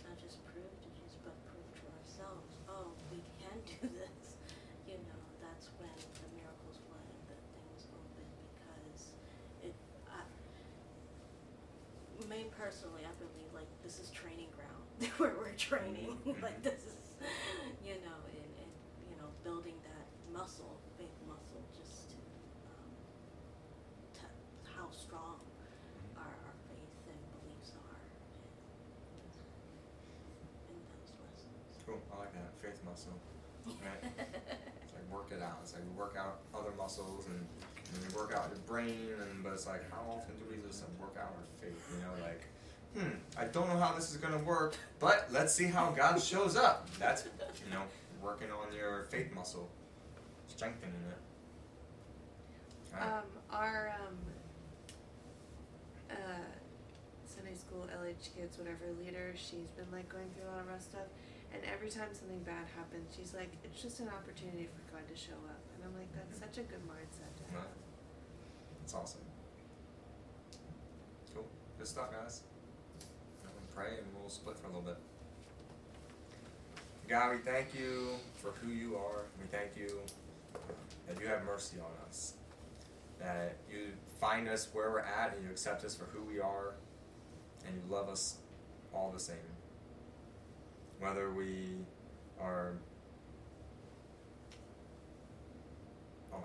not 0.05 0.17
just 0.21 0.37
prove 0.49 0.69
to 0.83 0.89
Jesus, 0.97 1.17
but 1.25 1.33
prove 1.49 1.65
to 1.81 1.85
ourselves, 1.97 2.51
oh, 2.69 2.93
we 3.11 3.19
can 3.41 3.57
do 3.65 3.89
this, 3.95 4.37
you 4.87 4.97
know, 5.09 5.21
that's 5.41 5.69
when 5.81 5.93
the 6.21 6.29
miracles 6.37 6.77
flood 6.85 7.05
and 7.09 7.23
the 7.29 7.37
things 7.57 7.83
open 7.93 8.27
because 8.53 9.13
it, 9.65 9.75
I, 10.09 10.21
me 12.29 12.44
personally, 12.57 13.03
I 13.03 13.13
believe 13.19 13.51
like 13.53 13.67
this 13.83 13.99
is 13.99 14.09
training 14.11 14.49
ground 14.55 15.11
where 15.19 15.35
we're 15.37 15.55
training, 15.55 16.17
like 16.41 16.63
this 16.63 16.81
is, 16.87 16.97
you 17.83 17.99
know, 18.03 18.19
and, 18.31 18.49
and, 18.59 18.71
you 19.09 19.15
know, 19.19 19.27
building 19.43 19.75
that 19.83 20.07
muscle, 20.31 20.79
faith 20.97 21.15
muscle, 21.27 21.63
just 21.75 22.11
to, 22.11 22.19
um, 22.71 22.89
to 24.19 24.25
how 24.75 24.87
strong 24.91 25.39
our, 26.15 26.31
our 26.31 26.55
faith 26.71 26.95
and 27.11 27.21
beliefs 27.35 27.75
are 27.75 27.99
in, 29.11 30.75
in 30.75 30.79
those 30.91 31.11
lessons. 31.19 31.83
Cool. 31.85 32.01
I 32.11 32.27
like 32.27 32.33
that 32.33 32.51
faith 32.63 32.79
muscle. 32.85 33.19
Right. 33.65 34.11
It's 34.85 34.93
like 34.93 35.09
work 35.09 35.33
it 35.33 35.41
out. 35.41 35.57
It's 35.63 35.73
like 35.73 35.81
we 35.81 35.97
work 35.97 36.13
out 36.13 36.45
other 36.53 36.69
muscles 36.77 37.25
and, 37.25 37.41
and 37.41 37.97
we 38.05 38.13
work 38.13 38.31
out 38.37 38.49
your 38.53 38.61
brain, 38.69 39.17
and 39.17 39.43
but 39.43 39.53
it's 39.53 39.65
like 39.65 39.81
how 39.89 40.05
often 40.05 40.37
do 40.37 40.45
we 40.45 40.61
just 40.61 40.83
like, 40.85 40.93
You 41.91 42.01
know, 42.01 42.25
like 42.25 42.41
hmm, 42.95 43.17
I 43.37 43.45
don't 43.45 43.67
know 43.67 43.77
how 43.77 43.93
this 43.93 44.11
is 44.11 44.17
gonna 44.17 44.39
work, 44.39 44.75
but 44.99 45.27
let's 45.31 45.53
see 45.53 45.65
how 45.65 45.91
God 45.91 46.21
shows 46.21 46.55
up. 46.55 46.87
That's 46.99 47.23
you 47.25 47.71
know 47.71 47.83
working 48.21 48.49
on 48.51 48.73
your 48.73 49.03
faith 49.09 49.33
muscle, 49.33 49.69
strengthening 50.47 50.95
it. 51.09 51.17
Alright. 52.95 53.13
Um, 53.13 53.23
our 53.51 53.93
um, 53.99 54.15
uh, 56.09 56.15
Sunday 57.25 57.55
school 57.55 57.87
LH 57.91 58.35
kids, 58.35 58.57
whatever 58.57 58.85
leader, 59.03 59.33
she's 59.35 59.69
been 59.75 59.91
like 59.91 60.07
going 60.07 60.29
through 60.33 60.47
a 60.47 60.51
lot 60.51 60.61
of 60.61 60.67
rough 60.67 60.81
stuff, 60.81 61.11
and 61.53 61.61
every 61.67 61.89
time 61.89 62.07
something 62.13 62.39
bad 62.43 62.65
happens, 62.75 63.11
she's 63.15 63.33
like, 63.33 63.51
"It's 63.63 63.81
just 63.81 63.99
an 63.99 64.07
opportunity 64.07 64.69
for 64.71 64.95
God 64.95 65.03
to 65.11 65.15
show 65.19 65.37
up," 65.51 65.59
and 65.75 65.83
I'm 65.83 65.93
like, 65.99 66.07
"That's 66.15 66.39
such 66.39 66.57
a 66.63 66.63
good 66.63 66.83
mindset 66.87 67.35
to 67.35 67.45
have." 67.51 67.75
That's 68.79 68.93
awesome. 68.93 69.24
Good 71.77 71.87
stuff, 71.87 72.11
guys. 72.11 72.41
I'm 73.43 73.75
pray 73.75 73.97
and 73.97 74.07
we'll 74.17 74.29
split 74.29 74.57
for 74.57 74.67
a 74.67 74.69
little 74.69 74.81
bit. 74.81 74.97
God, 77.07 77.35
we 77.35 77.37
thank 77.39 77.75
you 77.75 78.15
for 78.35 78.51
who 78.51 78.71
you 78.71 78.95
are. 78.95 79.25
We 79.39 79.45
thank 79.47 79.77
you 79.77 79.99
that 81.07 81.19
you 81.19 81.27
have 81.27 81.43
mercy 81.43 81.77
on 81.79 82.07
us. 82.07 82.33
That 83.19 83.57
you 83.69 83.91
find 84.19 84.47
us 84.47 84.69
where 84.73 84.89
we're 84.89 84.99
at 84.99 85.35
and 85.35 85.43
you 85.43 85.51
accept 85.51 85.83
us 85.83 85.95
for 85.95 86.05
who 86.05 86.23
we 86.23 86.39
are 86.39 86.75
and 87.67 87.75
you 87.75 87.93
love 87.93 88.09
us 88.09 88.37
all 88.93 89.11
the 89.11 89.19
same. 89.19 89.35
Whether 90.99 91.31
we 91.31 91.75
are 92.39 92.77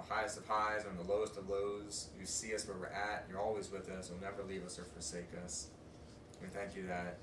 the 0.07 0.15
highest 0.15 0.39
of 0.39 0.47
highs, 0.47 0.85
on 0.85 0.97
the 0.97 1.13
lowest 1.13 1.37
of 1.37 1.49
lows. 1.49 2.09
You 2.19 2.27
see 2.27 2.55
us 2.55 2.67
where 2.67 2.77
we're 2.77 2.87
at. 2.87 3.27
You're 3.29 3.41
always 3.41 3.71
with 3.71 3.89
us. 3.91 4.11
You'll 4.11 4.21
never 4.21 4.43
leave 4.49 4.65
us 4.65 4.79
or 4.79 4.85
forsake 4.85 5.31
us. 5.45 5.69
We 6.41 6.49
thank 6.49 6.77
you 6.77 6.87
that 6.87 7.19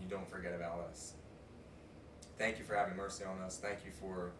you 0.00 0.08
don't 0.08 0.28
forget 0.28 0.54
about 0.54 0.80
us. 0.90 1.14
Thank 2.38 2.58
you 2.58 2.64
for 2.64 2.74
having 2.74 2.96
mercy 2.96 3.24
on 3.24 3.40
us. 3.40 3.58
Thank 3.58 3.78
you 3.84 3.92
for 3.92 4.32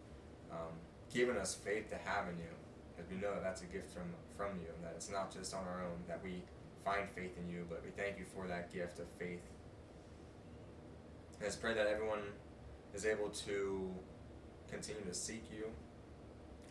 um, 0.51 0.73
giving 1.13 1.37
us 1.37 1.55
faith 1.55 1.89
to 1.89 1.97
have 1.97 2.27
in 2.29 2.37
you. 2.37 2.53
Because 2.95 3.11
we 3.11 3.17
know 3.17 3.33
that 3.33 3.43
that's 3.43 3.61
a 3.61 3.65
gift 3.65 3.93
from, 3.93 4.13
from 4.35 4.57
you, 4.59 4.67
and 4.75 4.83
that 4.83 4.93
it's 4.95 5.11
not 5.11 5.31
just 5.31 5.53
on 5.53 5.63
our 5.67 5.83
own 5.83 5.97
that 6.07 6.19
we 6.23 6.41
find 6.83 7.09
faith 7.15 7.37
in 7.37 7.49
you, 7.49 7.65
but 7.69 7.83
we 7.83 7.91
thank 7.91 8.17
you 8.17 8.25
for 8.35 8.47
that 8.47 8.73
gift 8.73 8.99
of 8.99 9.05
faith. 9.19 9.41
And 11.35 11.43
let's 11.43 11.55
pray 11.55 11.73
that 11.73 11.85
everyone 11.85 12.21
is 12.93 13.05
able 13.05 13.29
to 13.29 13.91
continue 14.71 15.03
to 15.03 15.13
seek 15.13 15.43
you, 15.51 15.65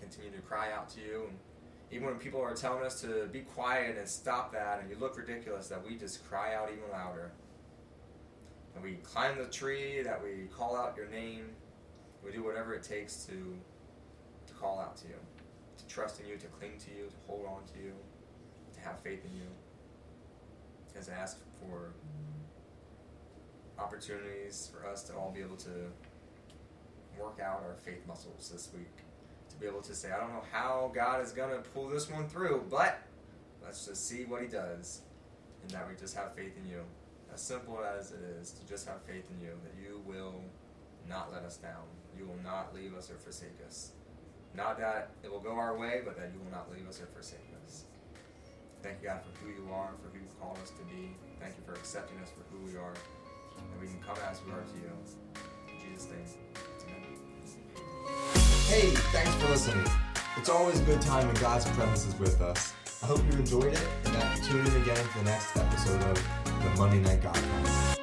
continue 0.01 0.30
to 0.30 0.42
cry 0.42 0.72
out 0.72 0.88
to 0.90 1.01
you. 1.01 1.24
And 1.28 1.38
even 1.90 2.07
when 2.07 2.16
people 2.16 2.40
are 2.40 2.55
telling 2.55 2.84
us 2.84 3.01
to 3.03 3.26
be 3.32 3.40
quiet 3.40 3.97
and 3.99 4.09
stop 4.09 4.53
that 4.53 4.80
and 4.80 4.90
you 4.90 4.97
look 4.99 5.16
ridiculous, 5.16 5.68
that 5.68 5.84
we 5.84 5.97
just 5.97 6.28
cry 6.28 6.55
out 6.55 6.68
even 6.70 6.90
louder. 6.92 7.32
And 8.74 8.84
we 8.84 8.94
climb 8.97 9.38
the 9.38 9.47
tree, 9.47 10.03
that 10.03 10.22
we 10.22 10.49
call 10.55 10.76
out 10.76 10.97
your 10.97 11.09
name. 11.09 11.47
We 12.24 12.32
do 12.32 12.42
whatever 12.42 12.74
it 12.74 12.82
takes 12.82 13.24
to, 13.26 13.57
to 14.47 14.55
call 14.55 14.80
out 14.80 14.97
to 14.99 15.09
you, 15.09 15.14
to 15.78 15.86
trust 15.86 16.20
in 16.20 16.26
you, 16.26 16.36
to 16.36 16.47
cling 16.47 16.72
to 16.78 16.90
you, 16.90 17.07
to 17.07 17.16
hold 17.26 17.47
on 17.47 17.62
to 17.72 17.78
you, 17.78 17.92
to 18.75 18.80
have 18.80 18.99
faith 19.00 19.25
in 19.25 19.37
you. 19.37 19.46
As 20.99 21.08
I 21.08 21.12
ask 21.12 21.38
for 21.61 21.92
opportunities 23.79 24.71
for 24.72 24.88
us 24.88 25.03
to 25.04 25.14
all 25.14 25.30
be 25.30 25.41
able 25.41 25.57
to 25.57 25.91
work 27.18 27.38
out 27.42 27.62
our 27.66 27.76
faith 27.76 28.07
muscles 28.07 28.50
this 28.53 28.71
week 28.75 29.05
to 29.57 29.61
be 29.61 29.66
able 29.66 29.83
to 29.83 29.95
say, 29.95 30.11
I 30.12 30.18
don't 30.18 30.30
know 30.30 30.45
how 30.53 30.91
God 30.95 31.22
is 31.24 31.33
going 31.33 31.50
to 31.50 31.68
pull 31.70 31.88
this 31.88 32.11
one 32.11 32.28
through, 32.28 32.64
but 32.70 33.03
let's 33.64 33.87
just 33.87 34.07
see 34.08 34.24
what 34.24 34.42
He 34.42 34.49
does. 34.49 35.00
And 35.62 35.70
that 35.72 35.88
we 35.88 35.95
just 35.96 36.14
have 36.16 36.34
faith 36.34 36.53
in 36.62 36.70
you. 36.70 36.83
As 37.33 37.41
simple 37.41 37.80
as 37.83 38.12
it 38.12 38.20
is, 38.41 38.53
to 38.53 38.66
just 38.66 38.87
have 38.87 39.03
faith 39.03 39.28
in 39.30 39.45
you, 39.45 39.53
that 39.64 39.74
you 39.83 40.00
will 40.07 40.41
not 41.08 41.33
let 41.33 41.42
us 41.42 41.57
down. 41.57 41.84
You 42.16 42.26
will 42.26 42.41
not 42.45 42.74
leave 42.74 42.95
us 42.95 43.11
or 43.11 43.16
forsake 43.16 43.58
us. 43.66 43.92
Not 44.54 44.78
that 44.78 45.11
it 45.22 45.30
will 45.30 45.41
go 45.41 45.53
our 45.53 45.76
way, 45.76 46.00
but 46.04 46.16
that 46.16 46.30
you 46.33 46.41
will 46.42 46.50
not 46.50 46.70
leave 46.72 46.88
us 46.88 47.00
or 47.00 47.07
forsake 47.07 47.53
us. 47.66 47.84
Thank 48.83 49.03
you, 49.03 49.08
God, 49.08 49.20
for 49.22 49.45
who 49.45 49.50
you 49.50 49.68
are, 49.72 49.91
for 50.03 50.16
who 50.16 50.22
you've 50.22 50.41
called 50.41 50.58
us 50.62 50.70
to 50.70 50.83
be. 50.84 51.16
Thank 51.41 51.57
you 51.57 51.62
for 51.66 51.74
accepting 51.74 52.18
us 52.18 52.30
for 52.30 52.45
who 52.54 52.64
we 52.64 52.78
are. 52.78 52.95
and 53.58 53.80
we 53.80 53.87
can 53.88 54.00
come 54.00 54.16
as 54.30 54.41
we 54.46 54.53
are 54.53 54.62
to 54.62 54.76
you. 54.76 54.92
In 55.68 55.92
Jesus' 55.92 56.08
name. 56.08 56.24
Amen. 58.34 58.46
Hey, 58.68 58.91
thanks 58.91 59.33
for 59.37 59.49
listening. 59.49 59.87
It's 60.37 60.49
always 60.49 60.80
a 60.80 60.83
good 60.83 61.01
time 61.01 61.29
when 61.29 61.37
God's 61.37 61.64
presence 61.67 62.05
is 62.05 62.18
with 62.18 62.41
us. 62.41 62.75
I 63.01 63.07
hope 63.07 63.21
you 63.30 63.38
enjoyed 63.38 63.72
it 63.72 63.88
and 64.05 64.14
that 64.17 64.37
you 64.38 64.45
tune 64.45 64.67
in 64.67 64.83
again 64.83 64.97
for 65.07 65.18
the 65.18 65.25
next 65.26 65.57
episode 65.57 66.03
of 66.03 66.17
the 66.45 66.71
Monday 66.76 66.99
Night 66.99 67.22
Godcast. 67.22 67.96